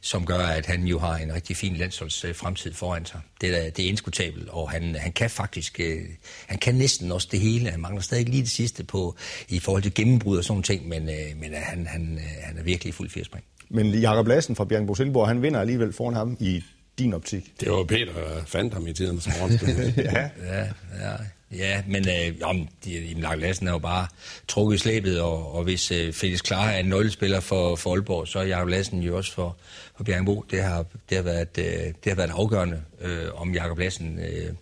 som 0.00 0.26
gør, 0.26 0.38
at 0.38 0.66
han 0.66 0.84
jo 0.84 0.98
har 0.98 1.16
en 1.16 1.34
rigtig 1.34 1.56
fin 1.56 1.76
landsholds 1.76 2.24
øh, 2.24 2.34
fremtid 2.34 2.74
foran 2.74 3.06
sig. 3.06 3.20
Det 3.40 3.66
er, 3.66 3.70
det 3.70 3.84
er 3.84 3.88
indskutabelt, 3.88 4.48
og 4.48 4.70
han, 4.70 4.94
han 4.94 5.12
kan 5.12 5.30
faktisk, 5.30 5.80
øh, 5.80 6.02
han 6.46 6.58
kan 6.58 6.74
næsten 6.74 7.12
også 7.12 7.28
det 7.30 7.40
hele. 7.40 7.70
Han 7.70 7.80
mangler 7.80 8.02
stadig 8.02 8.28
lige 8.28 8.42
det 8.42 8.50
sidste 8.50 8.84
på, 8.84 9.16
i 9.48 9.58
forhold 9.58 9.82
til 9.82 9.94
gennembrud 9.94 10.38
og 10.38 10.44
sådan 10.44 10.62
ting, 10.62 10.88
men, 10.88 11.08
øh, 11.08 11.40
men 11.40 11.50
øh, 11.50 11.60
han, 11.62 11.86
han, 11.86 12.14
øh, 12.14 12.42
han 12.42 12.58
er 12.58 12.62
virkelig 12.62 12.94
fuld 12.94 13.10
firespring. 13.10 13.44
Men 13.68 13.94
Jakob 13.94 14.26
Lassen 14.26 14.56
fra 14.56 14.64
Bjørn 14.64 14.94
Silborg, 14.96 15.28
han 15.28 15.42
vinder 15.42 15.60
alligevel 15.60 15.92
foran 15.92 16.14
ham 16.14 16.36
i 16.40 16.62
din 16.98 17.14
optik. 17.14 17.52
Det 17.60 17.70
var 17.70 17.84
Peter, 17.84 18.12
der 18.12 18.44
fandt 18.46 18.74
ham 18.74 18.86
i 18.86 18.92
tiden 18.92 19.20
som 19.20 19.32
ja. 19.96 20.30
ja, 20.44 20.64
ja. 21.00 21.16
Ja, 21.56 21.82
men 21.86 22.08
øh, 22.08 22.40
jamen, 22.40 22.68
Lars 23.16 23.40
Lassen 23.40 23.68
er 23.68 23.72
jo 23.72 23.78
bare 23.78 24.06
trukket 24.48 24.76
i 24.76 24.78
slæbet, 24.78 25.20
og, 25.20 25.54
og 25.54 25.64
hvis 25.64 25.90
øh, 25.90 26.12
Felix 26.12 26.42
Klar 26.42 26.68
er 26.68 26.78
en 26.78 26.86
nøglespiller 26.86 27.40
for, 27.40 27.76
for 27.76 27.92
Aalborg, 27.92 28.28
så 28.28 28.38
er 28.38 28.44
Jakob 28.44 28.68
Lassen 28.68 29.02
jo 29.02 29.16
også 29.16 29.32
for, 29.32 29.56
for 29.96 30.04
Bjergenbo. 30.04 30.44
Det 30.50 30.62
har, 30.62 30.84
det 31.08 31.16
har 31.16 31.22
været, 31.22 31.58
øh, 31.58 31.64
det 31.64 31.94
har 32.06 32.14
været 32.14 32.30
afgørende, 32.30 32.82
øh, 33.00 33.26
om 33.34 33.54
Jakob 33.54 33.78
Lassen 33.78 34.18
øh, 34.18 34.52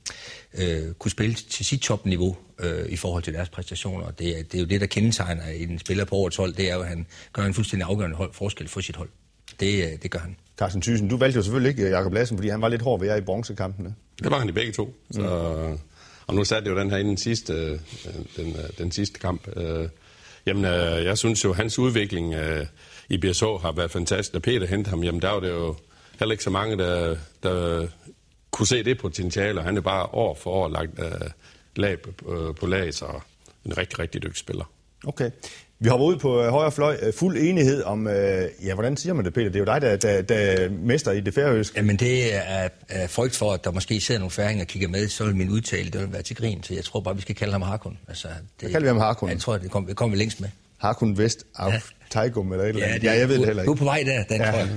øh, 0.55 0.93
kunne 0.95 1.11
spille 1.11 1.35
til 1.35 1.67
sit 1.67 1.81
topniveau 1.81 2.37
øh, 2.59 2.87
i 2.89 2.97
forhold 2.97 3.23
til 3.23 3.35
deres 3.35 3.49
præstationer. 3.49 4.07
Det, 4.07 4.53
det 4.53 4.55
er 4.55 4.59
jo 4.59 4.67
det, 4.67 4.81
der 4.81 4.87
kendetegner 4.87 5.47
en 5.47 5.79
spiller 5.79 6.05
på 6.05 6.17
årets 6.17 6.37
hold, 6.37 6.53
det 6.55 6.71
er 6.71 6.75
jo, 6.75 6.81
at 6.81 6.89
han 6.89 7.07
gør 7.33 7.43
en 7.43 7.55
fuldstændig 7.55 7.89
afgørende 7.89 8.17
hold, 8.17 8.33
forskel 8.33 8.69
for 8.69 8.81
sit 8.81 8.97
hold. 8.97 9.09
Det, 9.63 9.85
øh, 9.85 10.03
det 10.03 10.11
gør 10.11 10.19
han. 10.19 10.37
Carsten 10.59 10.83
Thyssen, 10.83 11.09
du 11.09 11.17
valgte 11.17 11.37
jo 11.37 11.43
selvfølgelig 11.43 11.71
ikke 11.71 11.91
Jakob 11.91 12.13
Lassen, 12.13 12.39
fordi 12.39 12.49
han 12.49 12.63
var 12.63 12.69
lidt 12.69 12.83
hård 12.83 13.01
ved 13.01 13.09
jer 13.09 13.17
i 13.17 13.21
bronzekampene. 13.21 13.95
Det 14.23 14.31
var 14.31 14.39
han 14.39 14.49
i 14.49 14.53
begge 14.53 14.73
to. 14.73 14.95
Så, 15.11 15.21
mm. 15.21 15.79
Og 16.27 16.35
nu 16.35 16.45
satte 16.45 16.71
jo 16.71 16.79
den 16.79 16.91
her 16.91 16.97
inden 16.97 17.09
den 17.09 17.17
sidste, 17.17 17.53
øh, 17.53 17.79
den, 18.37 18.49
øh, 18.49 18.79
den 18.79 18.93
sidste 18.93 19.21
kamp. 19.21 19.49
Jamen, 20.47 20.65
jeg 21.05 21.19
synes 21.19 21.45
jo, 21.45 21.53
hans 21.53 21.79
udvikling 21.79 22.35
i 23.09 23.19
BSH 23.19 23.45
har 23.45 23.73
været 23.73 23.91
fantastisk. 23.91 24.35
Da 24.35 24.39
Peter 24.39 24.67
hentede 24.67 24.91
ham, 24.91 25.05
jamen 25.05 25.23
der 25.23 25.31
var 25.31 25.41
det 25.41 25.49
jo 25.49 25.75
heller 26.19 26.33
ikke 26.33 26.45
så 26.45 26.51
mange, 26.51 26.79
der, 26.79 27.17
der 27.43 27.87
kunne 28.51 28.67
se 28.67 28.83
det 28.85 28.99
potentiale, 28.99 29.61
og 29.61 29.65
han 29.65 29.77
er 29.77 29.81
bare 29.81 30.07
år 30.07 30.35
for 30.35 30.51
år 30.51 30.69
lagt 30.69 30.91
lag 31.77 31.97
på 32.61 32.67
lag, 32.67 32.95
så 32.95 33.21
en 33.65 33.79
rigtig, 33.79 33.99
rigtig 33.99 34.23
dygtig 34.23 34.39
spiller. 34.39 34.65
Okay. 35.07 35.31
Vi 35.83 35.89
hopper 35.89 36.07
ud 36.07 36.17
på 36.17 36.43
øh, 36.43 36.49
højre 36.49 36.73
fløj. 36.73 36.97
Øh, 37.03 37.13
fuld 37.15 37.37
enighed 37.37 37.83
om, 37.83 38.07
øh, 38.07 38.49
ja, 38.65 38.75
hvordan 38.75 38.97
siger 38.97 39.13
man 39.13 39.25
det, 39.25 39.35
Peter? 39.35 39.47
Det 39.47 39.57
er 39.57 39.61
jo 39.61 39.65
dig, 39.65 39.83
der, 39.83 39.97
der, 39.97 40.23
der 40.23 40.71
mester 40.71 41.13
i 41.13 41.21
det 41.21 41.35
færøske. 41.35 41.77
Jamen, 41.77 41.97
det 41.97 42.35
er, 42.35 42.69
er 42.89 43.07
frygt 43.07 43.37
for, 43.37 43.53
at 43.53 43.65
der 43.65 43.71
måske 43.71 44.01
sidder 44.01 44.19
nogle 44.19 44.31
færinger 44.31 44.65
og 44.65 44.69
kigger 44.69 44.89
med, 44.89 45.09
så 45.09 45.25
vil 45.25 45.37
min 45.37 45.51
udtale, 45.51 45.91
det 45.91 46.01
vil 46.01 46.13
være 46.13 46.23
til 46.23 46.37
grin. 46.37 46.63
Så 46.63 46.75
jeg 46.75 46.85
tror 46.85 47.01
bare, 47.01 47.17
vi 47.17 47.23
skal 47.23 47.35
kalde 47.35 47.53
ham 47.53 47.63
Harkun. 47.63 47.99
Altså, 48.09 48.29
det, 48.61 48.71
kalder 48.71 48.81
vi 48.81 48.87
ham 48.87 48.99
Harkun. 48.99 49.29
Jeg 49.29 49.41
tror, 49.41 49.59
det 49.59 49.71
kommer 49.71 49.89
vi 49.89 49.95
kom 49.95 50.13
længst 50.13 50.41
med. 50.41 50.49
Harkun 50.83 51.19
Vest 51.19 51.45
af 51.59 51.73
ja. 51.73 51.81
Teigum 52.11 52.53
eller 52.53 52.65
et 52.65 52.69
eller 52.69 52.87
andet. 52.87 53.03
Ja, 53.03 53.13
ja, 53.13 53.19
jeg 53.19 53.29
ved 53.29 53.39
det 53.39 53.47
heller 53.47 53.63
ikke. 53.63 53.69
Du 53.69 53.73
er 53.73 53.79
på 53.79 53.85
vej 53.85 54.03
der, 54.07 54.23
den 54.25 54.41
ja. 54.41 54.69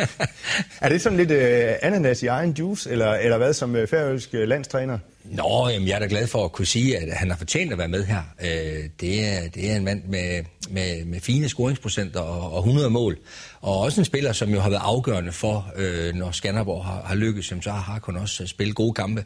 er 0.86 0.88
det 0.88 1.00
sådan 1.00 1.18
lidt 1.18 1.30
uh, 1.30 1.76
ananas 1.82 2.22
i 2.22 2.26
egen 2.26 2.50
juice, 2.50 2.90
eller, 2.90 3.12
eller 3.12 3.36
hvad 3.36 3.52
som 3.54 3.74
uh, 3.74 3.86
færøsk 3.86 4.30
uh, 4.34 4.40
landstræner? 4.40 4.98
Nå, 5.24 5.68
jamen, 5.68 5.88
jeg 5.88 5.94
er 5.94 5.98
da 5.98 6.06
glad 6.06 6.26
for 6.26 6.44
at 6.44 6.52
kunne 6.52 6.66
sige, 6.66 6.98
at 6.98 7.12
han 7.12 7.30
har 7.30 7.36
fortjent 7.36 7.72
at 7.72 7.78
være 7.78 7.88
med 7.88 8.04
her. 8.04 8.22
Øh, 8.42 8.84
det, 9.00 9.24
er, 9.24 9.48
det 9.54 9.70
er 9.70 9.76
en 9.76 9.84
mand 9.84 10.02
med, 10.04 10.44
med, 10.70 11.04
med 11.04 11.20
fine 11.20 11.48
scoringsprocenter 11.48 12.20
og, 12.20 12.52
og 12.52 12.58
100 12.58 12.90
mål. 12.90 13.18
Og 13.64 13.80
også 13.80 14.00
en 14.00 14.04
spiller, 14.04 14.32
som 14.32 14.50
jo 14.50 14.60
har 14.60 14.70
været 14.70 14.82
afgørende 14.84 15.32
for, 15.32 15.72
øh, 15.76 16.14
når 16.14 16.30
Skanderborg 16.30 16.84
har, 16.84 17.02
har 17.04 17.14
lykkes, 17.14 17.46
så 17.60 17.70
har 17.70 17.80
Harkon 17.80 18.16
også 18.16 18.42
øh, 18.42 18.48
spillet 18.48 18.76
gode 18.76 18.94
kampe. 18.94 19.24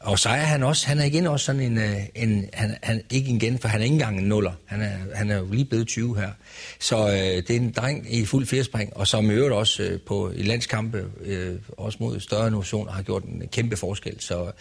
Og 0.00 0.18
så 0.18 0.28
er 0.28 0.34
han 0.34 0.62
også, 0.62 0.86
han 0.86 0.98
er 0.98 1.04
igen 1.04 1.26
også 1.26 1.46
sådan 1.46 1.60
en, 1.60 1.78
øh, 1.78 1.96
en 2.14 2.48
han, 2.52 2.76
han, 2.82 3.02
ikke 3.10 3.30
igen, 3.30 3.58
for 3.58 3.68
han 3.68 3.80
er 3.80 3.84
ikke 3.84 3.92
engang 3.92 4.18
en 4.18 4.24
nuller. 4.24 4.52
Han 4.64 4.82
er, 4.82 4.92
han 5.14 5.30
er 5.30 5.36
jo 5.36 5.46
lige 5.50 5.64
blevet 5.64 5.86
20 5.86 6.16
her. 6.16 6.30
Så 6.78 7.08
øh, 7.08 7.14
det 7.14 7.50
er 7.50 7.56
en 7.56 7.72
dreng 7.72 8.14
i 8.14 8.24
fuld 8.24 8.46
firespring, 8.46 8.96
og 8.96 9.06
som 9.06 9.30
i 9.30 9.34
øvrigt 9.34 9.54
også 9.54 9.82
øh, 9.82 10.00
på, 10.00 10.32
i 10.36 10.42
landskampe, 10.42 11.04
øh, 11.24 11.54
også 11.76 11.98
mod 12.00 12.20
større 12.20 12.50
nationer, 12.50 12.92
har 12.92 13.02
gjort 13.02 13.24
en 13.24 13.42
kæmpe 13.52 13.76
forskel. 13.76 14.20
Så 14.20 14.52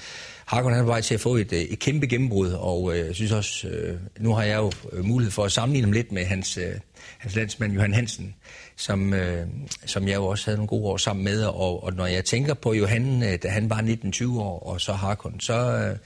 Hakon 0.45 0.73
er 0.73 0.81
på 0.81 0.87
vej 0.87 1.01
til 1.01 1.13
at 1.13 1.19
få 1.19 1.35
et, 1.35 1.53
øh, 1.53 1.59
et 1.59 1.79
kæmpe 1.79 2.07
gennembrud, 2.07 2.51
og 2.51 2.97
øh, 2.97 3.07
jeg 3.07 3.15
synes 3.15 3.31
også, 3.31 3.67
øh, 3.67 3.97
nu 4.19 4.33
har 4.33 4.43
jeg 4.43 4.57
jo 4.57 4.71
øh, 4.91 5.05
mulighed 5.05 5.31
for 5.31 5.45
at 5.45 5.51
sammenligne 5.51 5.85
ham 5.85 5.91
lidt 5.91 6.11
med 6.11 6.25
hans, 6.25 6.57
øh, 6.57 6.73
hans 7.17 7.35
landsmand 7.35 7.73
Johan 7.73 7.93
Hansen, 7.93 8.35
som, 8.75 9.13
øh, 9.13 9.47
som 9.85 10.07
jeg 10.07 10.15
jo 10.15 10.25
også 10.25 10.45
havde 10.45 10.57
nogle 10.57 10.67
gode 10.67 10.85
år 10.85 10.97
sammen 10.97 11.23
med, 11.23 11.43
og, 11.43 11.83
og 11.83 11.93
når 11.93 12.05
jeg 12.05 12.25
tænker 12.25 12.53
på 12.53 12.73
Johan, 12.73 13.23
øh, 13.23 13.39
da 13.43 13.47
han 13.47 13.69
var 13.69 13.81
19-20 13.81 14.39
år, 14.39 14.59
og 14.59 14.81
så 14.81 14.93
Hakon, 14.93 15.39
så... 15.39 15.53
Øh, 15.53 15.97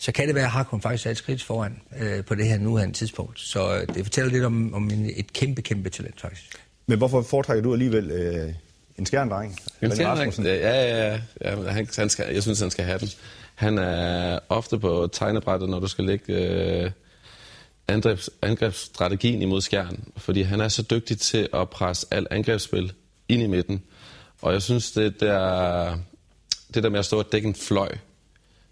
så 0.00 0.12
kan 0.12 0.26
det 0.26 0.34
være, 0.34 0.44
at 0.44 0.50
Hakon 0.50 0.80
faktisk 0.80 1.06
er 1.06 1.10
et 1.10 1.16
skridt 1.16 1.42
foran 1.42 1.80
øh, 2.00 2.24
på 2.24 2.34
det 2.34 2.46
her 2.46 2.58
nuværende 2.58 2.94
tidspunkt. 2.94 3.40
Så 3.40 3.76
øh, 3.76 3.94
det 3.94 4.04
fortæller 4.04 4.32
lidt 4.32 4.44
om, 4.44 4.74
om 4.74 4.90
en, 4.90 5.10
et 5.16 5.32
kæmpe, 5.32 5.62
kæmpe 5.62 5.90
talent 5.90 6.20
faktisk. 6.20 6.56
Men 6.86 6.98
hvorfor 6.98 7.22
foretrækker 7.22 7.62
du 7.62 7.72
alligevel 7.72 8.10
øh, 8.10 8.52
en 8.98 9.06
skærndreng? 9.06 9.56
En 9.82 9.94
skærndreng? 9.94 10.44
Ja, 10.44 10.54
ja, 10.54 11.12
ja. 11.12 11.20
ja 11.44 11.70
han, 11.70 11.88
han 11.96 12.08
skal, 12.08 12.34
jeg 12.34 12.42
synes, 12.42 12.60
han 12.60 12.70
skal 12.70 12.84
have 12.84 12.98
den. 12.98 13.08
Han 13.54 13.78
er 13.78 14.38
ofte 14.48 14.78
på 14.78 15.08
tegnebrættet, 15.12 15.68
når 15.68 15.80
du 15.80 15.86
skal 15.86 16.04
lægge 16.04 16.32
øh, 16.32 16.90
angrebs, 17.88 18.30
angrebsstrategien 18.42 19.42
imod 19.42 19.60
skærn, 19.60 20.04
fordi 20.16 20.42
han 20.42 20.60
er 20.60 20.68
så 20.68 20.82
dygtig 20.82 21.18
til 21.18 21.48
at 21.54 21.70
presse 21.70 22.06
alt 22.10 22.28
angrebsspil 22.30 22.92
ind 23.28 23.42
i 23.42 23.46
midten. 23.46 23.82
Og 24.42 24.52
jeg 24.52 24.62
synes, 24.62 24.92
det 24.92 25.20
der, 25.20 25.98
det 26.74 26.82
der 26.82 26.88
med 26.88 26.98
at 26.98 27.04
stå 27.04 27.18
og 27.18 27.32
dække 27.32 27.48
en 27.48 27.54
fløj, 27.54 27.88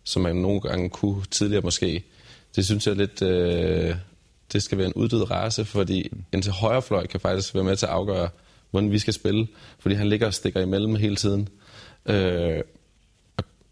som 0.04 0.22
man 0.22 0.36
nogle 0.36 0.60
gange 0.60 0.90
kunne 0.90 1.24
tidligere 1.30 1.62
måske, 1.62 2.04
det 2.56 2.64
synes 2.64 2.86
jeg 2.86 2.96
lidt, 2.96 3.22
øh, 3.22 3.96
det 4.52 4.62
skal 4.62 4.78
være 4.78 4.86
en 4.86 4.92
uddød 4.92 5.30
race, 5.30 5.64
fordi 5.64 6.12
en 6.32 6.42
til 6.42 6.52
højre 6.52 6.82
fløj 6.82 7.06
kan 7.06 7.20
faktisk 7.20 7.54
være 7.54 7.64
med 7.64 7.76
til 7.76 7.86
at 7.86 7.92
afgøre, 7.92 8.28
hvordan 8.70 8.90
vi 8.90 8.98
skal 8.98 9.14
spille, 9.14 9.48
fordi 9.78 9.94
han 9.94 10.08
ligger 10.08 10.26
og 10.26 10.34
stikker 10.34 10.60
imellem 10.60 10.96
hele 10.96 11.16
tiden. 11.16 11.48
Øh, 12.06 12.62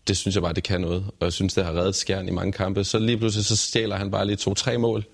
det 0.09 0.17
synes 0.17 0.35
jeg 0.35 0.43
bare, 0.43 0.53
det 0.53 0.65
kan 0.65 0.81
noget. 0.81 1.05
Og 1.21 1.25
jeg 1.25 1.33
synes, 1.33 1.55
det 1.55 1.65
har 1.65 1.73
reddet 1.73 1.95
skærn 1.95 2.29
i 2.29 2.31
mange 2.31 2.53
kampe. 2.53 2.85
Så 2.85 2.99
lige 2.99 3.19
pludselig, 3.19 3.45
så 3.45 3.57
stjæler 3.57 3.97
han 3.97 4.11
bare 4.11 4.27
lige 4.27 4.37
to-tre 4.37 4.79
mål, 4.79 5.05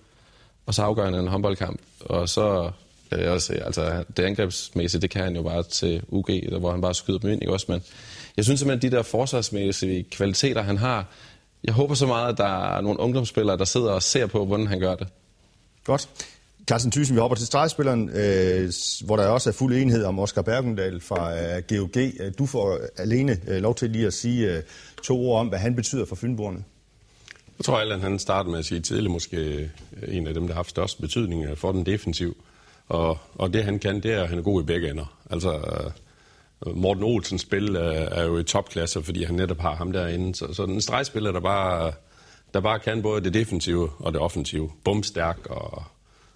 og 0.66 0.74
så 0.74 0.82
afgør 0.82 1.04
han 1.04 1.14
en 1.14 1.28
håndboldkamp. 1.28 1.80
Og 2.00 2.28
så, 2.28 2.70
jeg 3.10 3.30
også, 3.30 3.52
altså 3.52 4.04
det 4.16 4.22
angrebsmæssige, 4.22 5.00
det 5.00 5.10
kan 5.10 5.24
han 5.24 5.36
jo 5.36 5.42
bare 5.42 5.62
til 5.62 6.02
UG, 6.08 6.28
der, 6.28 6.58
hvor 6.58 6.70
han 6.70 6.80
bare 6.80 6.94
skyder 6.94 7.18
dem 7.18 7.30
ind, 7.30 7.42
ikke 7.42 7.52
også? 7.52 7.66
Men 7.68 7.82
jeg 8.36 8.44
synes 8.44 8.60
simpelthen, 8.60 8.92
de 8.92 8.96
der 8.96 9.02
forsvarsmæssige 9.02 10.02
kvaliteter, 10.02 10.62
han 10.62 10.76
har, 10.76 11.06
jeg 11.64 11.74
håber 11.74 11.94
så 11.94 12.06
meget, 12.06 12.32
at 12.32 12.38
der 12.38 12.76
er 12.76 12.80
nogle 12.80 13.00
ungdomsspillere, 13.00 13.58
der 13.58 13.64
sidder 13.64 13.92
og 13.92 14.02
ser 14.02 14.26
på, 14.26 14.46
hvordan 14.46 14.66
han 14.66 14.80
gør 14.80 14.94
det. 14.94 15.08
Godt. 15.84 16.08
Carsten 16.66 16.90
Thyssen, 16.90 17.16
vi 17.16 17.20
hopper 17.20 17.36
til 17.36 17.46
stregspilleren, 17.46 18.08
øh, 18.08 18.72
hvor 19.04 19.16
der 19.16 19.26
også 19.26 19.50
er 19.50 19.54
fuld 19.54 19.74
enighed 19.74 20.04
om 20.04 20.18
Oscar 20.18 20.42
Bergendal 20.42 21.00
fra 21.00 21.36
øh, 21.36 21.62
GOG. 21.68 21.96
Du 22.38 22.46
får 22.46 22.78
alene 22.96 23.38
øh, 23.48 23.62
lov 23.62 23.74
til 23.74 23.90
lige 23.90 24.06
at 24.06 24.12
sige 24.12 24.52
øh, 24.52 24.62
to 25.02 25.20
ord 25.20 25.40
om, 25.40 25.48
hvad 25.48 25.58
han 25.58 25.76
betyder 25.76 26.04
for 26.04 26.16
Fynborgerne. 26.16 26.64
Jeg 27.60 27.64
tror, 27.64 27.78
at 27.78 28.00
han 28.00 28.18
startede 28.18 28.50
med 28.50 28.58
at 28.58 28.64
sige 28.64 28.80
tidligt 28.80 29.10
måske 29.10 29.36
øh, 29.36 29.68
en 30.16 30.26
af 30.26 30.34
dem, 30.34 30.46
der 30.46 30.54
har 30.54 30.58
haft 30.58 30.70
størst 30.70 31.00
betydning 31.00 31.44
øh, 31.44 31.56
for 31.56 31.72
den 31.72 31.86
defensiv. 31.86 32.44
Og, 32.88 33.18
og 33.34 33.52
det 33.52 33.64
han 33.64 33.78
kan, 33.78 34.02
det 34.02 34.12
er, 34.12 34.22
at 34.22 34.28
han 34.28 34.38
er 34.38 34.42
god 34.42 34.62
i 34.62 34.64
begge 34.64 34.90
ender. 34.90 35.18
Altså, 35.30 35.52
øh, 36.66 36.76
Morten 36.76 37.02
Olsens 37.02 37.42
spil 37.42 37.76
er 37.76 38.24
jo 38.24 38.38
i 38.38 38.44
topklasse, 38.44 39.02
fordi 39.02 39.24
han 39.24 39.34
netop 39.34 39.58
har 39.58 39.74
ham 39.74 39.92
derinde. 39.92 40.34
Så, 40.34 40.54
så 40.54 40.66
den 40.66 40.80
stregspiller, 40.80 41.32
der 41.32 41.40
bare, 41.40 41.92
der 42.54 42.60
bare 42.60 42.78
kan 42.78 43.02
både 43.02 43.24
det 43.24 43.34
defensive 43.34 43.90
og 43.98 44.12
det 44.12 44.20
offensive. 44.20 44.70
Bumstærk, 44.84 45.46
og 45.46 45.82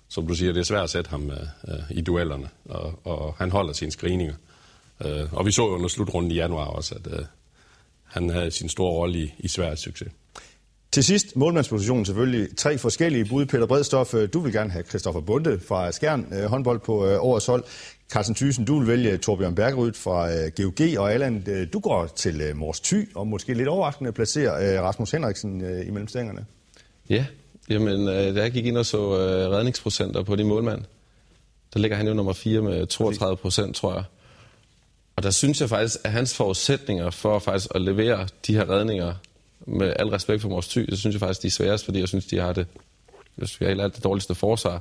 som 0.09 0.27
du 0.27 0.35
siger, 0.35 0.53
det 0.53 0.61
er 0.61 0.65
svært 0.65 0.85
at 0.85 0.91
sætte 0.91 1.11
ham 1.11 1.31
uh, 1.69 1.97
i 1.97 2.01
duellerne. 2.01 2.49
Og, 2.65 3.01
og 3.05 3.35
han 3.39 3.51
holder 3.51 3.73
sine 3.73 3.91
screeninger. 3.91 4.35
Uh, 5.05 5.33
og 5.33 5.47
vi 5.47 5.53
så 5.53 5.63
jo 5.63 5.75
under 5.75 5.89
slutrunden 5.89 6.31
i 6.31 6.35
januar 6.35 6.65
også, 6.65 6.95
at 6.95 7.07
uh, 7.07 7.27
han 8.05 8.31
havde 8.31 8.51
sin 8.51 8.69
store 8.69 8.93
rolle 8.93 9.19
i, 9.19 9.35
i 9.39 9.49
Sveriges 9.49 9.81
succes. 9.81 10.13
Til 10.95 11.05
sidst, 11.05 11.37
målmandspositionen 11.37 12.05
selvfølgelig. 12.05 12.57
Tre 12.57 12.79
forskellige 12.79 13.25
bud. 13.25 13.47
Peter 13.47 13.67
Bredstof, 13.67 14.15
øh, 14.15 14.29
du 14.33 14.41
vil 14.41 14.53
gerne 14.53 14.71
have 14.71 14.85
Christoffer 14.85 15.21
Bunde 15.21 15.61
fra 15.69 15.93
Skjern, 15.93 16.27
øh, 16.33 16.45
håndbold 16.45 16.81
på 16.81 17.07
øh, 17.07 17.25
årets 17.25 17.47
hold. 17.47 17.65
Carsten 18.11 18.35
Thyssen, 18.35 18.65
du 18.65 18.79
vil 18.79 18.89
vælge 18.89 19.17
Torbjørn 19.17 19.55
Bergerud 19.55 19.93
fra 19.93 20.49
GOG, 20.49 20.99
og 20.99 21.13
Allan, 21.13 21.67
du 21.73 21.79
går 21.81 22.07
til 22.07 22.57
Mors 22.57 22.81
Thy, 22.81 23.15
og 23.15 23.27
måske 23.27 23.55
lidt 23.55 23.69
overraskende 23.69 24.13
placerer 24.13 24.83
Rasmus 24.83 25.11
Henriksen 25.11 25.61
i 25.61 25.65
imellem 25.65 26.09
stængerne. 26.09 26.45
Ja, 27.11 27.27
jamen, 27.71 28.07
da 28.07 28.43
jeg 28.43 28.53
gik 28.53 28.67
ind 28.67 28.77
og 28.77 28.87
så 28.87 29.17
redningsprocenter 29.53 30.23
på 30.23 30.37
de 30.37 30.45
målmand, 30.45 30.83
der 31.75 31.81
ligger 31.81 31.97
han 31.97 32.07
jo 32.09 32.15
nummer 32.15 32.33
4 32.33 32.63
med 32.63 32.87
32 32.87 33.37
procent, 33.37 33.77
tror 33.77 33.95
jeg. 33.95 34.05
Og 35.17 35.23
der 35.23 35.31
synes 35.31 35.61
jeg 35.61 35.69
faktisk, 35.69 35.97
at 36.05 36.13
hans 36.13 36.37
forudsætninger 36.37 37.11
for 37.11 37.39
faktisk 37.39 37.69
at 37.75 37.83
levere 37.83 38.29
de 38.47 38.55
her 38.55 38.71
redninger 38.71 39.15
med 39.67 39.93
al 39.99 40.09
respekt 40.09 40.43
for 40.43 40.49
vores 40.49 40.69
ty, 40.69 40.85
så 40.91 40.97
synes 40.97 41.15
jeg 41.15 41.21
faktisk, 41.21 41.43
de 41.43 41.47
er 41.47 41.51
sværest, 41.51 41.85
fordi 41.85 42.01
jeg 42.01 42.09
synes, 42.09 42.27
de 42.27 42.39
har 42.39 42.53
det, 42.53 42.67
jeg 43.39 43.49
synes, 43.49 43.59
de 43.59 43.81
har 43.81 43.89
det 43.89 44.05
dårligste 44.05 44.35
forsvar. 44.35 44.81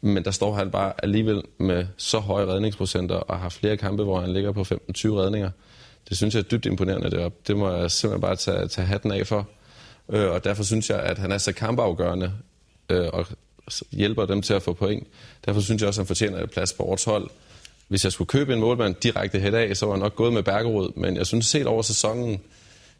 Men 0.00 0.24
der 0.24 0.30
står 0.30 0.54
han 0.54 0.70
bare 0.70 0.92
alligevel 1.02 1.42
med 1.58 1.86
så 1.96 2.18
høje 2.18 2.46
redningsprocenter 2.46 3.14
og 3.14 3.38
har 3.38 3.48
flere 3.48 3.76
kampe, 3.76 4.04
hvor 4.04 4.20
han 4.20 4.32
ligger 4.32 4.52
på 4.52 4.60
15-20 4.60 4.66
redninger. 5.04 5.50
Det 6.08 6.16
synes 6.16 6.34
jeg 6.34 6.40
er 6.40 6.44
dybt 6.44 6.66
imponerende 6.66 7.10
deroppe. 7.10 7.38
Det 7.46 7.56
må 7.56 7.72
jeg 7.72 7.90
simpelthen 7.90 8.20
bare 8.20 8.36
tage, 8.36 8.68
tage 8.68 8.86
hatten 8.86 9.12
af 9.12 9.26
for. 9.26 9.48
Øh, 10.08 10.30
og 10.30 10.44
derfor 10.44 10.62
synes 10.62 10.90
jeg, 10.90 11.00
at 11.00 11.18
han 11.18 11.32
er 11.32 11.38
så 11.38 11.52
kampafgørende 11.52 12.32
øh, 12.90 13.08
og 13.12 13.26
hjælper 13.90 14.26
dem 14.26 14.42
til 14.42 14.54
at 14.54 14.62
få 14.62 14.72
point. 14.72 15.06
Derfor 15.46 15.60
synes 15.60 15.82
jeg 15.82 15.88
også, 15.88 16.00
at 16.00 16.02
han 16.02 16.06
fortjener 16.06 16.42
et 16.42 16.50
plads 16.50 16.72
på 16.72 16.82
årets 16.82 17.04
hold. 17.04 17.30
Hvis 17.88 18.04
jeg 18.04 18.12
skulle 18.12 18.28
købe 18.28 18.52
en 18.52 18.60
målmand 18.60 18.94
direkte 18.94 19.38
head 19.38 19.54
af, 19.54 19.76
så 19.76 19.86
var 19.86 19.92
jeg 19.92 20.00
nok 20.00 20.16
gået 20.16 20.32
med 20.32 20.42
Bergerud. 20.42 20.92
Men 20.96 21.16
jeg 21.16 21.26
synes 21.26 21.46
set 21.46 21.66
over 21.66 21.82
sæsonen, 21.82 22.40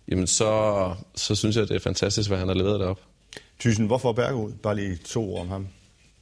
jamen 0.09 0.27
så, 0.27 0.95
så 1.15 1.35
synes 1.35 1.57
jeg, 1.57 1.69
det 1.69 1.77
er 1.77 1.81
fantastisk, 1.81 2.31
hvad 2.31 2.39
han 2.39 2.49
har 2.49 2.55
leveret 2.55 2.81
derop. 2.81 3.01
Thyssen, 3.61 3.87
hvorfor 3.87 4.13
Bergerud? 4.13 4.53
Bare 4.63 4.77
lige 4.77 4.97
to 4.97 5.35
ord 5.35 5.41
om 5.41 5.49
ham. 5.49 5.67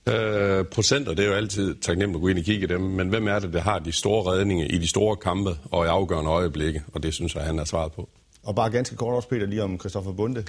Øh, 0.08 0.64
procenter, 0.64 1.14
det 1.14 1.24
er 1.24 1.28
jo 1.28 1.34
altid 1.34 1.74
taknemmeligt 1.74 2.16
at 2.16 2.22
gå 2.22 2.28
ind 2.28 2.38
og 2.38 2.44
kigge 2.44 2.66
dem, 2.66 2.80
men 2.80 3.08
hvem 3.08 3.28
er 3.28 3.38
det, 3.38 3.52
der 3.52 3.60
har 3.60 3.78
de 3.78 3.92
store 3.92 4.32
redninger 4.32 4.66
i 4.66 4.78
de 4.78 4.88
store 4.88 5.16
kampe 5.16 5.56
og 5.70 5.84
i 5.84 5.88
afgørende 5.88 6.30
øjeblikke? 6.30 6.82
Og 6.92 7.02
det 7.02 7.14
synes 7.14 7.34
jeg, 7.34 7.42
han 7.42 7.58
er 7.58 7.64
svaret 7.64 7.92
på. 7.92 8.08
Og 8.42 8.54
bare 8.54 8.70
ganske 8.70 8.96
kort 8.96 9.14
også, 9.14 9.28
Peter, 9.28 9.46
lige 9.46 9.62
om 9.62 9.80
Christoffer 9.80 10.12
Bunde. 10.12 10.44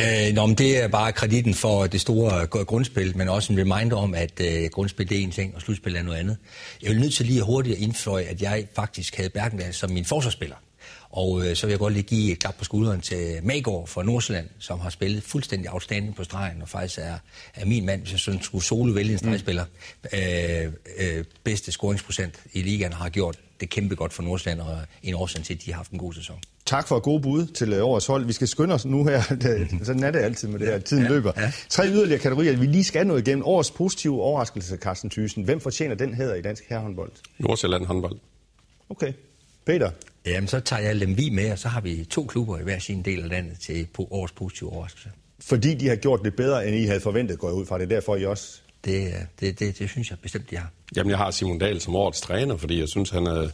Øh, 0.00 0.34
nå, 0.34 0.46
men 0.46 0.54
det 0.54 0.82
er 0.82 0.88
bare 0.88 1.12
kreditten 1.12 1.54
for 1.54 1.86
det 1.86 2.00
store 2.00 2.46
grundspil, 2.46 3.16
men 3.16 3.28
også 3.28 3.52
en 3.52 3.58
reminder 3.58 3.96
om, 3.96 4.14
at 4.14 4.40
øh, 4.40 4.70
grundspil 4.72 5.08
det 5.08 5.18
er 5.18 5.22
en 5.22 5.30
ting, 5.30 5.54
og 5.54 5.60
slutspil 5.60 5.96
er 5.96 6.02
noget 6.02 6.18
andet. 6.18 6.36
Jeg 6.82 6.90
vil 6.90 7.00
nødt 7.00 7.14
til 7.14 7.26
lige 7.26 7.42
hurtigt 7.42 7.76
at 7.76 7.82
indføje, 7.82 8.24
at 8.24 8.42
jeg 8.42 8.66
faktisk 8.76 9.16
havde 9.16 9.30
Bergendal 9.30 9.74
som 9.74 9.90
min 9.90 10.04
forsvarsspiller. 10.04 10.56
Og 11.10 11.46
øh, 11.46 11.56
så 11.56 11.66
vil 11.66 11.72
jeg 11.72 11.78
godt 11.78 11.92
lige 11.92 12.02
give 12.02 12.32
et 12.32 12.38
klap 12.38 12.54
på 12.54 12.64
skulderen 12.64 13.00
til 13.00 13.40
Magård 13.42 13.86
fra 13.86 14.02
Nordsjælland, 14.02 14.48
som 14.58 14.80
har 14.80 14.90
spillet 14.90 15.22
fuldstændig 15.22 15.68
afstanding 15.70 16.16
på 16.16 16.24
stregen, 16.24 16.62
og 16.62 16.68
faktisk 16.68 16.98
er, 16.98 17.18
er 17.54 17.64
min 17.64 17.86
mand, 17.86 18.00
hvis 18.00 18.12
jeg 18.12 18.20
sådan 18.20 18.42
skulle 18.42 18.64
solo 18.64 18.92
vælge 18.92 19.12
en 19.12 19.18
stregspiller, 19.18 19.64
mm. 19.64 20.18
øh, 20.18 20.72
øh, 20.98 21.24
bedste 21.44 21.72
scoringsprocent 21.72 22.34
i 22.52 22.62
ligaen 22.62 22.92
har 22.92 23.08
gjort 23.08 23.38
det 23.60 23.70
kæmpe 23.70 23.94
godt 23.94 24.12
for 24.12 24.22
Nordsjælland, 24.22 24.60
og 24.60 24.78
en 25.02 25.14
årsag 25.14 25.44
til, 25.44 25.54
at 25.54 25.62
de 25.64 25.70
har 25.70 25.76
haft 25.76 25.90
en 25.90 25.98
god 25.98 26.12
sæson. 26.12 26.36
Tak 26.66 26.88
for 26.88 27.00
gode 27.00 27.22
bud 27.22 27.46
til 27.46 27.72
øh, 27.72 27.84
årets 27.84 28.06
hold. 28.06 28.24
Vi 28.24 28.32
skal 28.32 28.48
skynde 28.48 28.74
os 28.74 28.84
nu 28.84 29.04
her. 29.04 29.22
Sådan 29.84 30.02
er 30.02 30.10
det 30.10 30.18
altid 30.18 30.48
med 30.48 30.58
det 30.58 30.68
her. 30.68 30.78
Tiden 30.78 31.02
ja, 31.02 31.08
løber. 31.08 31.32
Ja. 31.36 31.52
Tre 31.68 31.88
yderligere 31.88 32.20
kategorier, 32.20 32.56
vi 32.56 32.66
lige 32.66 32.84
skal 32.84 33.06
nå 33.06 33.16
igennem. 33.16 33.44
Årets 33.44 33.70
positive 33.70 34.22
overraskelse, 34.22 34.76
Carsten 34.76 35.10
Thyssen. 35.10 35.44
Hvem 35.44 35.60
fortjener 35.60 35.94
den 35.94 36.14
hedder 36.14 36.34
i 36.34 36.42
dansk 36.42 36.64
herrehåndbold? 36.68 37.12
Nordsjælland 37.38 37.86
håndbold. 37.86 38.18
Okay. 38.90 39.12
Peter? 39.66 39.90
Jamen, 40.26 40.48
så 40.48 40.60
tager 40.60 40.82
jeg 40.82 40.96
Lemvi 40.96 41.30
med, 41.30 41.52
og 41.52 41.58
så 41.58 41.68
har 41.68 41.80
vi 41.80 42.04
to 42.04 42.24
klubber 42.24 42.58
i 42.58 42.62
hver 42.62 42.78
sin 42.78 43.02
del 43.02 43.22
af 43.22 43.28
landet 43.28 43.58
til 43.60 43.88
årets 44.10 44.32
positive 44.32 44.72
overraskelse. 44.72 45.10
Fordi 45.40 45.74
de 45.74 45.88
har 45.88 45.96
gjort 45.96 46.20
det 46.24 46.34
bedre, 46.34 46.68
end 46.68 46.76
I 46.76 46.84
havde 46.84 47.00
forventet, 47.00 47.38
går 47.38 47.48
jeg 47.48 47.54
ud 47.54 47.66
fra. 47.66 47.78
Det 47.78 47.84
er 47.84 47.88
derfor, 47.88 48.16
I 48.16 48.24
også... 48.24 48.60
Det, 48.84 49.12
det, 49.40 49.58
det, 49.58 49.78
det 49.78 49.90
synes 49.90 50.10
jeg 50.10 50.18
bestemt, 50.22 50.50
de 50.50 50.56
har. 50.56 50.70
Jamen, 50.96 51.10
jeg 51.10 51.18
har 51.18 51.30
Simon 51.30 51.58
Dahl 51.58 51.80
som 51.80 51.94
årets 51.94 52.20
træner, 52.20 52.56
fordi 52.56 52.80
jeg 52.80 52.88
synes, 52.88 53.10
han 53.10 53.26
er, 53.26 53.48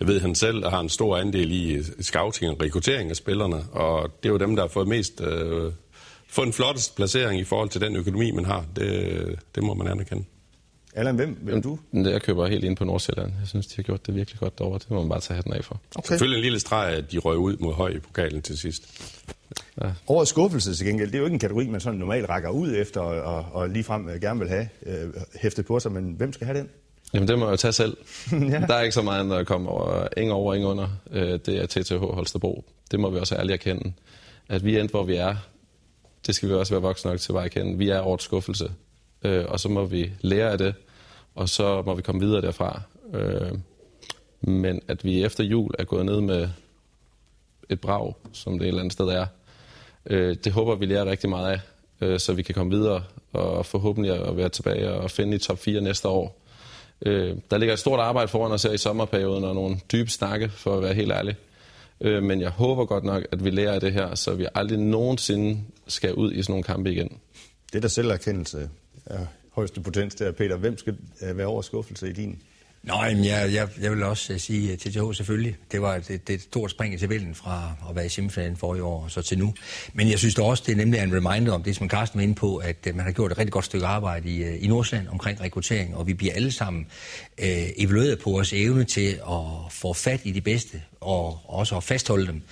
jeg 0.00 0.08
ved, 0.08 0.20
han 0.20 0.34
selv 0.34 0.68
har 0.68 0.80
en 0.80 0.88
stor 0.88 1.16
andel 1.16 1.52
i 1.52 1.82
scouting 2.00 2.52
og 2.52 2.62
rekruttering 2.62 3.10
af 3.10 3.16
spillerne, 3.16 3.56
og 3.72 4.10
det 4.22 4.28
er 4.28 4.32
jo 4.32 4.38
dem, 4.38 4.56
der 4.56 4.62
har 4.62 4.68
fået 4.68 4.88
mest... 4.88 5.20
Øh, 5.20 5.72
fået 6.28 6.46
en 6.46 6.52
flottest 6.52 6.96
placering 6.96 7.40
i 7.40 7.44
forhold 7.44 7.68
til 7.68 7.80
den 7.80 7.96
økonomi, 7.96 8.30
man 8.30 8.44
har. 8.44 8.64
Det, 8.76 9.38
det 9.54 9.62
må 9.62 9.74
man 9.74 9.88
anerkende. 9.88 10.24
Allan, 10.98 11.16
hvem 11.16 11.38
hvem 11.42 11.62
du? 11.62 11.78
Jeg 11.92 12.22
køber 12.22 12.46
helt 12.46 12.64
ind 12.64 12.76
på 12.76 12.84
Nordsjælland. 12.84 13.32
Jeg 13.40 13.48
synes, 13.48 13.66
de 13.66 13.76
har 13.76 13.82
gjort 13.82 14.06
det 14.06 14.14
virkelig 14.14 14.40
godt 14.40 14.58
derovre. 14.58 14.78
Det 14.78 14.90
må 14.90 15.00
man 15.00 15.08
bare 15.08 15.20
tage 15.20 15.34
hatten 15.34 15.52
af 15.52 15.64
for. 15.64 15.80
Okay. 15.94 16.08
Selvfølgelig 16.08 16.38
en 16.38 16.42
lille 16.42 16.60
streg, 16.60 16.88
at 16.88 17.12
de 17.12 17.18
røg 17.18 17.38
ud 17.38 17.56
mod 17.56 17.74
høj 17.74 17.88
i 17.88 17.98
pokalen 17.98 18.42
til 18.42 18.58
sidst. 18.58 18.82
Ja. 19.82 19.90
Årets 20.08 20.30
skuffelse 20.30 20.74
til 20.74 20.86
gengæld, 20.86 21.08
det 21.08 21.14
er 21.14 21.18
jo 21.18 21.24
ikke 21.24 21.34
en 21.34 21.40
kategori, 21.40 21.66
man 21.66 21.80
sådan 21.80 21.98
normalt 21.98 22.28
rækker 22.28 22.50
ud 22.50 22.74
efter 22.76 23.00
og, 23.00 23.46
og, 23.52 23.68
ligefrem 23.68 24.08
øh, 24.08 24.20
gerne 24.20 24.40
vil 24.40 24.48
have 24.48 24.68
øh, 24.86 25.08
hæftet 25.40 25.66
på 25.66 25.80
sig, 25.80 25.92
men 25.92 26.14
hvem 26.16 26.32
skal 26.32 26.46
have 26.46 26.58
den? 26.58 26.68
Jamen, 27.14 27.28
det 27.28 27.38
må 27.38 27.44
jeg 27.44 27.52
jo 27.52 27.56
tage 27.56 27.72
selv. 27.72 27.96
ja. 28.32 28.60
Der 28.68 28.74
er 28.74 28.80
ikke 28.80 28.94
så 28.94 29.02
meget, 29.02 29.30
der 29.30 29.44
kommer 29.44 29.70
over. 29.70 30.08
Ingen 30.16 30.32
over, 30.32 30.54
ingen 30.54 30.70
under. 30.70 30.88
Øh, 31.10 31.38
det 31.46 31.48
er 31.48 31.66
TTH 31.66 31.94
Holstebro. 31.94 32.64
Det 32.90 33.00
må 33.00 33.10
vi 33.10 33.18
også 33.18 33.34
ærligt 33.34 33.52
erkende. 33.66 33.92
At 34.48 34.64
vi 34.64 34.76
er 34.76 34.80
endt, 34.80 34.90
hvor 34.90 35.04
vi 35.04 35.14
er, 35.14 35.36
det 36.26 36.34
skal 36.34 36.48
vi 36.48 36.54
også 36.54 36.74
være 36.74 36.82
voksne 36.82 37.10
nok 37.10 37.20
til 37.20 37.32
at 37.32 37.38
erkende. 37.38 37.78
Vi 37.78 37.88
er 37.88 38.00
årets 38.00 38.24
skuffelse. 38.24 38.70
Øh, 39.24 39.44
og 39.48 39.60
så 39.60 39.68
må 39.68 39.84
vi 39.84 40.12
lære 40.20 40.50
af 40.50 40.58
det, 40.58 40.74
og 41.38 41.48
så 41.48 41.82
må 41.82 41.94
vi 41.94 42.02
komme 42.02 42.20
videre 42.20 42.40
derfra. 42.40 42.82
Øh, 43.14 43.58
men 44.40 44.80
at 44.88 45.04
vi 45.04 45.24
efter 45.24 45.44
jul 45.44 45.70
er 45.78 45.84
gået 45.84 46.06
ned 46.06 46.20
med 46.20 46.48
et 47.68 47.80
brag, 47.80 48.14
som 48.32 48.52
det 48.52 48.62
et 48.62 48.68
eller 48.68 48.80
andet 48.80 48.92
sted 48.92 49.08
er, 49.08 49.26
øh, 50.06 50.36
det 50.44 50.52
håber 50.52 50.74
vi 50.74 50.86
lærer 50.86 51.04
rigtig 51.04 51.30
meget 51.30 51.52
af, 51.52 51.60
øh, 52.00 52.20
så 52.20 52.32
vi 52.32 52.42
kan 52.42 52.54
komme 52.54 52.76
videre 52.76 53.02
og 53.32 53.66
forhåbentlig 53.66 54.28
at 54.28 54.36
være 54.36 54.48
tilbage 54.48 54.90
og 54.92 55.10
finde 55.10 55.36
i 55.36 55.38
top 55.38 55.58
4 55.58 55.80
næste 55.80 56.08
år. 56.08 56.40
Øh, 57.02 57.36
der 57.50 57.58
ligger 57.58 57.72
et 57.72 57.78
stort 57.78 58.00
arbejde 58.00 58.28
foran 58.28 58.52
os 58.52 58.62
her 58.62 58.72
i 58.72 58.78
sommerperioden 58.78 59.44
og 59.44 59.54
nogle 59.54 59.80
dybe 59.92 60.10
snakke, 60.10 60.48
for 60.48 60.76
at 60.76 60.82
være 60.82 60.94
helt 60.94 61.12
ærlig. 61.12 61.36
Øh, 62.00 62.22
men 62.22 62.40
jeg 62.40 62.50
håber 62.50 62.84
godt 62.84 63.04
nok, 63.04 63.24
at 63.32 63.44
vi 63.44 63.50
lærer 63.50 63.72
af 63.72 63.80
det 63.80 63.92
her, 63.92 64.14
så 64.14 64.34
vi 64.34 64.46
aldrig 64.54 64.78
nogensinde 64.78 65.60
skal 65.86 66.14
ud 66.14 66.32
i 66.32 66.42
sådan 66.42 66.52
nogle 66.52 66.64
kampe 66.64 66.92
igen. 66.92 67.18
Det 67.72 67.78
er 67.78 67.80
der 67.80 67.88
selverkendelse 67.88 68.70
Ja, 69.10 69.26
højeste 69.58 69.80
potens 69.80 70.14
der. 70.14 70.32
Peter, 70.32 70.56
hvem 70.56 70.78
skal 70.78 70.92
øh, 70.92 71.26
være 71.26 71.36
være 71.36 71.46
overskuffelse 71.46 72.10
i 72.10 72.12
din? 72.12 72.42
Nej, 72.82 73.14
men 73.14 73.24
jeg, 73.24 73.54
jeg, 73.54 73.68
jeg 73.80 73.90
vil 73.90 74.02
også 74.02 74.32
øh, 74.32 74.38
sige 74.38 74.72
øh, 74.72 74.78
til 74.78 74.92
TTH 74.92 75.14
selvfølgelig. 75.14 75.56
Det 75.72 75.82
var 75.82 75.94
et, 75.94 76.08
det 76.08 76.30
et 76.30 76.40
stort 76.40 76.70
spring 76.70 76.94
i 76.94 76.98
tabellen 76.98 77.34
fra 77.34 77.72
at 77.90 77.96
være 77.96 78.06
i 78.06 78.08
semifinalen 78.08 78.56
for 78.56 78.74
i 78.74 78.80
år 78.80 79.02
og 79.04 79.10
så 79.10 79.22
til 79.22 79.38
nu. 79.38 79.54
Men 79.92 80.10
jeg 80.10 80.18
synes 80.18 80.34
da 80.34 80.42
også, 80.42 80.62
det 80.66 80.72
er 80.72 80.76
nemlig 80.76 81.00
en 81.00 81.14
reminder 81.14 81.52
om 81.52 81.62
det, 81.62 81.76
som 81.76 81.88
Carsten 81.88 82.18
var 82.18 82.22
inde 82.22 82.34
på, 82.34 82.56
at 82.56 82.76
man 82.94 83.04
har 83.04 83.12
gjort 83.12 83.32
et 83.32 83.38
rigtig 83.38 83.52
godt 83.52 83.64
stykke 83.64 83.86
arbejde 83.86 84.28
i, 84.28 84.58
i 84.58 84.66
Nordsjælland 84.66 85.08
omkring 85.08 85.40
rekruttering, 85.40 85.96
og 85.96 86.06
vi 86.06 86.14
bliver 86.14 86.34
alle 86.34 86.52
sammen 86.52 86.86
øh, 87.38 87.68
evalueret 87.76 88.18
på 88.18 88.30
vores 88.30 88.52
evne 88.52 88.84
til 88.84 89.08
at 89.30 89.72
få 89.72 89.92
fat 89.92 90.20
i 90.24 90.32
de 90.32 90.40
bedste 90.40 90.82
og 91.00 91.40
også 91.44 91.76
at 91.76 91.84
fastholde 91.84 92.26
dem 92.26 92.42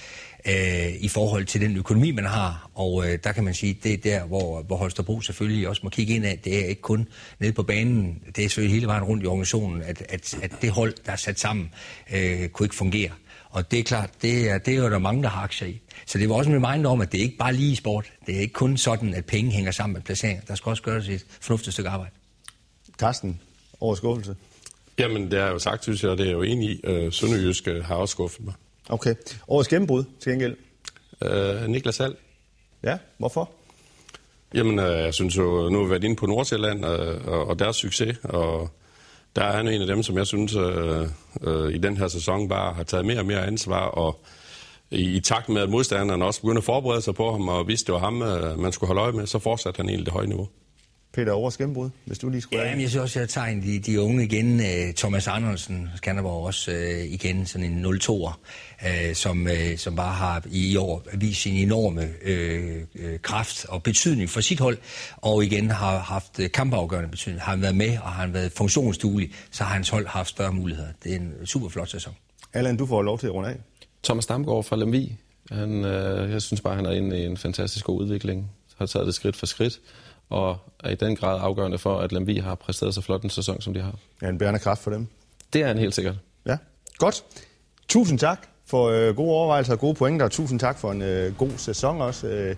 øh, 0.49 0.93
i 1.01 1.09
forhold 1.09 1.45
til 1.45 1.61
den 1.61 1.77
økonomi, 1.77 2.11
man 2.11 2.25
har. 2.25 2.71
Og 2.75 3.09
øh, 3.09 3.19
der 3.25 3.33
kan 3.33 3.45
man 3.45 3.55
sige, 3.55 3.79
det 3.83 3.93
er 3.93 3.97
der, 3.97 4.25
hvor, 4.25 4.63
hvor 4.63 4.77
Holstebro 4.77 5.21
selvfølgelig 5.21 5.69
også 5.69 5.81
må 5.85 5.91
kigge 5.91 6.15
ind 6.15 6.25
af. 6.25 6.39
Det 6.45 6.65
er 6.65 6.67
ikke 6.67 6.83
kun 6.83 7.09
nede 7.39 7.53
på 7.53 7.63
banen, 7.63 8.23
det 8.37 8.45
er 8.45 8.49
selvfølgelig 8.49 8.75
hele 8.75 8.87
vejen 8.87 9.05
rundt 9.05 9.23
i 9.25 9.27
organisationen, 9.27 9.83
at, 9.83 10.03
at, 10.09 10.39
at 10.43 10.53
det 10.63 10.71
hold, 10.71 10.95
der 11.07 11.13
er 11.13 11.17
sat 11.17 11.41
sammen, 11.41 11.71
øh, 12.15 12.49
kunne 12.49 12.65
ikke 12.65 12.77
fungere. 12.77 13.11
Og 13.51 13.71
det 13.71 13.79
er 13.79 13.83
klart, 13.83 14.11
det 14.23 14.51
er, 14.51 14.59
det 14.59 14.75
er 14.75 14.79
jo 14.79 14.91
der 14.91 14.99
mange, 14.99 15.23
der 15.23 15.29
har 15.29 15.43
aktier 15.43 15.69
i. 15.69 15.81
Så 16.07 16.19
det 16.19 16.29
var 16.29 16.35
også 16.35 16.51
en 16.51 16.67
reminder 16.67 16.91
om, 16.91 17.01
at 17.01 17.13
det 17.13 17.19
er 17.19 17.23
ikke 17.23 17.37
bare 17.37 17.53
lige 17.53 17.77
sport. 17.77 18.13
Det 18.27 18.37
er 18.37 18.41
ikke 18.41 18.53
kun 18.53 18.77
sådan, 18.77 19.15
at 19.15 19.25
penge 19.25 19.51
hænger 19.51 19.71
sammen 19.71 19.95
med 19.95 20.03
placeringer. 20.03 20.43
Der 20.49 20.55
skal 20.55 20.71
også 20.71 20.83
gøres 20.83 21.09
et 21.09 21.25
fornuftigt 21.41 21.73
stykke 21.73 21.91
arbejde. 21.91 22.11
Carsten, 22.99 23.41
overskuffelse? 23.81 24.37
Jamen, 24.99 25.31
det 25.31 25.39
har 25.39 25.47
jeg 25.47 25.53
jo 25.53 25.59
sagt, 25.59 25.83
synes 25.83 26.03
jeg, 26.03 26.11
og 26.11 26.19
det 26.19 26.25
er 26.25 26.29
jeg 26.29 26.35
jo 26.35 26.43
enig 26.43 26.71
i. 26.71 26.81
Øh, 26.85 27.13
Sønderjysk 27.13 27.67
har 27.83 27.95
også 27.95 28.13
skuffet 28.13 28.45
mig. 28.45 28.55
Okay. 28.88 29.14
Årets 29.49 29.68
gennembrud 29.68 30.05
til 30.20 30.33
gengæld? 30.33 30.57
Øh, 31.22 31.66
Niklas 31.68 31.99
Hall. 31.99 32.16
Ja, 32.83 32.99
hvorfor? 33.18 33.51
Jamen, 34.55 34.79
øh, 34.79 34.99
jeg 34.99 35.14
synes 35.14 35.37
jo, 35.37 35.68
nu 35.68 35.79
har 35.79 35.85
vi 35.85 35.90
været 35.90 36.05
inde 36.05 36.16
på 36.16 36.27
Nordsjælland 36.27 36.87
øh, 36.87 37.27
og, 37.27 37.46
og 37.46 37.59
deres 37.59 37.77
succes, 37.77 38.18
og 38.25 38.70
der 39.37 39.44
er 39.44 39.57
han 39.57 39.68
en 39.68 39.81
af 39.81 39.87
dem, 39.87 40.03
som 40.03 40.18
jeg 40.18 40.27
synes 40.27 40.55
øh, 40.55 41.09
øh, 41.42 41.75
i 41.75 41.79
den 41.79 41.96
her 41.96 42.09
sæson 42.09 42.49
bare 42.49 42.75
har 42.75 42.83
taget 42.83 43.07
mere 43.07 43.18
og 43.18 43.27
mere 43.27 43.46
ansvar, 43.46 43.87
og 43.87 44.20
i, 44.90 45.16
i 45.16 45.20
takt 45.20 45.49
med, 45.49 45.62
at 45.62 45.70
modstanderne 45.70 46.25
også 46.25 46.40
begyndte 46.40 46.59
at 46.59 46.64
forberede 46.64 47.03
sig 47.03 47.14
på 47.14 47.33
ham, 47.33 47.49
og 47.49 47.68
vidste, 47.68 47.87
det 47.87 47.92
var 47.92 47.99
ham, 47.99 48.22
øh, 48.22 48.59
man 48.59 48.72
skulle 48.72 48.88
holde 48.88 49.03
øje 49.03 49.12
med, 49.12 49.27
så 49.27 49.38
fortsatte 49.38 49.79
han 49.79 49.88
egentlig 49.88 50.07
det 50.07 50.12
høje 50.12 50.27
niveau. 50.27 50.49
Peter 51.16 51.33
Overs 51.33 51.57
gennembrud, 51.57 51.90
hvis 52.05 52.18
du 52.18 52.29
lige 52.29 52.40
skulle 52.40 52.62
Ja, 52.62 52.70
men 52.70 52.81
jeg 52.81 52.90
synes 52.90 53.02
også, 53.02 53.18
jeg 53.18 53.29
tager 53.29 53.61
de, 53.61 53.79
de 53.79 54.00
unge 54.00 54.24
igen. 54.24 54.61
Uh, 54.61 54.94
Thomas 54.96 55.29
Andersen, 55.29 55.88
Skanderborg 55.96 56.46
også 56.46 56.70
uh, 56.70 57.12
igen, 57.12 57.46
sådan 57.46 57.72
en 57.72 57.87
0-2'er, 57.87 58.38
uh, 58.85 59.14
som, 59.14 59.46
uh, 59.46 59.76
som 59.76 59.96
bare 59.96 60.14
har 60.14 60.42
i 60.50 60.76
år 60.76 61.02
vist 61.14 61.42
sin 61.42 61.55
enorme 61.55 62.00
uh, 62.02 63.05
uh, 63.05 63.20
kraft 63.22 63.66
og 63.68 63.83
betydning 63.83 64.31
for 64.31 64.40
sit 64.40 64.61
hold, 64.61 64.79
og 65.16 65.44
igen 65.44 65.70
har 65.70 65.98
haft 65.98 66.38
uh, 66.38 66.46
kampafgørende 66.55 67.11
betydning. 67.11 67.42
Har 67.42 67.50
han 67.50 67.62
været 67.62 67.76
med, 67.76 67.98
og 67.98 68.12
har 68.12 68.22
han 68.22 68.35
været 68.35 68.52
funktionsduelig, 68.52 69.33
så 69.50 69.64
har 69.64 69.74
hans 69.74 69.88
hold 69.88 70.07
haft 70.07 70.29
større 70.29 70.52
muligheder. 70.52 70.88
Det 71.05 71.12
er 71.12 71.16
en 71.16 71.33
super 71.46 71.68
flot 71.68 71.88
sæson. 71.88 72.12
Allan, 72.52 72.76
du 72.76 72.87
får 72.87 73.02
lov 73.02 73.18
til 73.18 73.26
at 73.26 73.35
runde 73.35 73.48
af. 73.48 73.57
Thomas 74.05 74.26
Damgaard 74.26 74.64
fra 74.64 74.76
Lemvi. 74.76 75.16
Han, 75.50 75.85
øh, 75.85 76.31
jeg 76.31 76.42
synes 76.42 76.61
bare, 76.61 76.76
han 76.76 76.87
er 76.87 76.90
inde 76.90 77.22
i 77.22 77.26
en 77.26 77.37
fantastisk 77.37 77.85
god 77.85 78.00
udvikling. 78.00 78.50
Har 78.79 78.87
taget 78.87 79.07
det 79.07 79.14
skridt 79.14 79.37
for 79.37 79.46
skridt 79.46 79.81
og 80.31 80.57
er 80.85 80.91
i 80.91 80.95
den 80.95 81.17
grad 81.17 81.41
afgørende 81.43 81.79
for, 81.79 81.99
at 81.99 82.12
Lemvi 82.12 82.37
har 82.37 82.55
præsteret 82.55 82.95
så 82.95 83.01
flot 83.01 83.23
en 83.23 83.31
sæson, 83.31 83.61
som 83.61 83.75
de 83.75 83.81
har. 83.81 83.95
Ja, 84.23 84.29
en 84.29 84.39
bærende 84.39 84.61
kraft 84.61 84.83
for 84.83 84.91
dem. 84.91 85.07
Det 85.53 85.62
er 85.62 85.67
han 85.67 85.79
helt 85.79 85.95
sikkert. 85.95 86.15
Ja, 86.47 86.57
godt. 86.99 87.25
Tusind 87.89 88.19
tak 88.19 88.49
for 88.67 88.89
øh, 88.89 89.17
gode 89.17 89.31
overvejelser 89.31 89.73
og 89.73 89.79
gode 89.79 89.95
pointer, 89.95 90.25
og 90.25 90.31
tusind 90.31 90.61
tak 90.61 90.79
for 90.79 90.93
en 90.93 91.03
øh, 91.03 91.37
god 91.37 91.51
sæson 91.57 92.01
også. 92.01 92.27
Øh, 92.27 92.57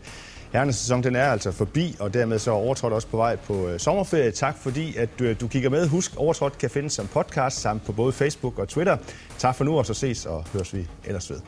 Herrenes 0.52 0.76
sæson 0.76 1.02
den 1.02 1.16
er 1.16 1.24
altså 1.24 1.52
forbi, 1.52 1.96
og 2.00 2.14
dermed 2.14 2.38
så 2.38 2.50
er 2.50 2.54
Overtrådt 2.54 2.92
også 2.92 3.08
på 3.08 3.16
vej 3.16 3.36
på 3.36 3.68
øh, 3.68 3.80
sommerferie. 3.80 4.30
Tak 4.30 4.56
fordi, 4.58 4.96
at 4.96 5.08
du, 5.18 5.32
du 5.32 5.48
kigger 5.48 5.70
med. 5.70 5.88
Husk, 5.88 6.16
Overtrådt 6.16 6.58
kan 6.58 6.70
findes 6.70 6.92
som 6.92 7.06
podcast 7.06 7.60
samt 7.60 7.84
på 7.84 7.92
både 7.92 8.12
Facebook 8.12 8.58
og 8.58 8.68
Twitter. 8.68 8.96
Tak 9.38 9.54
for 9.54 9.64
nu, 9.64 9.78
og 9.78 9.86
så 9.86 9.94
ses 9.94 10.26
og 10.26 10.44
høres 10.52 10.74
vi 10.74 10.86
ellers 11.04 11.30
ved. 11.30 11.40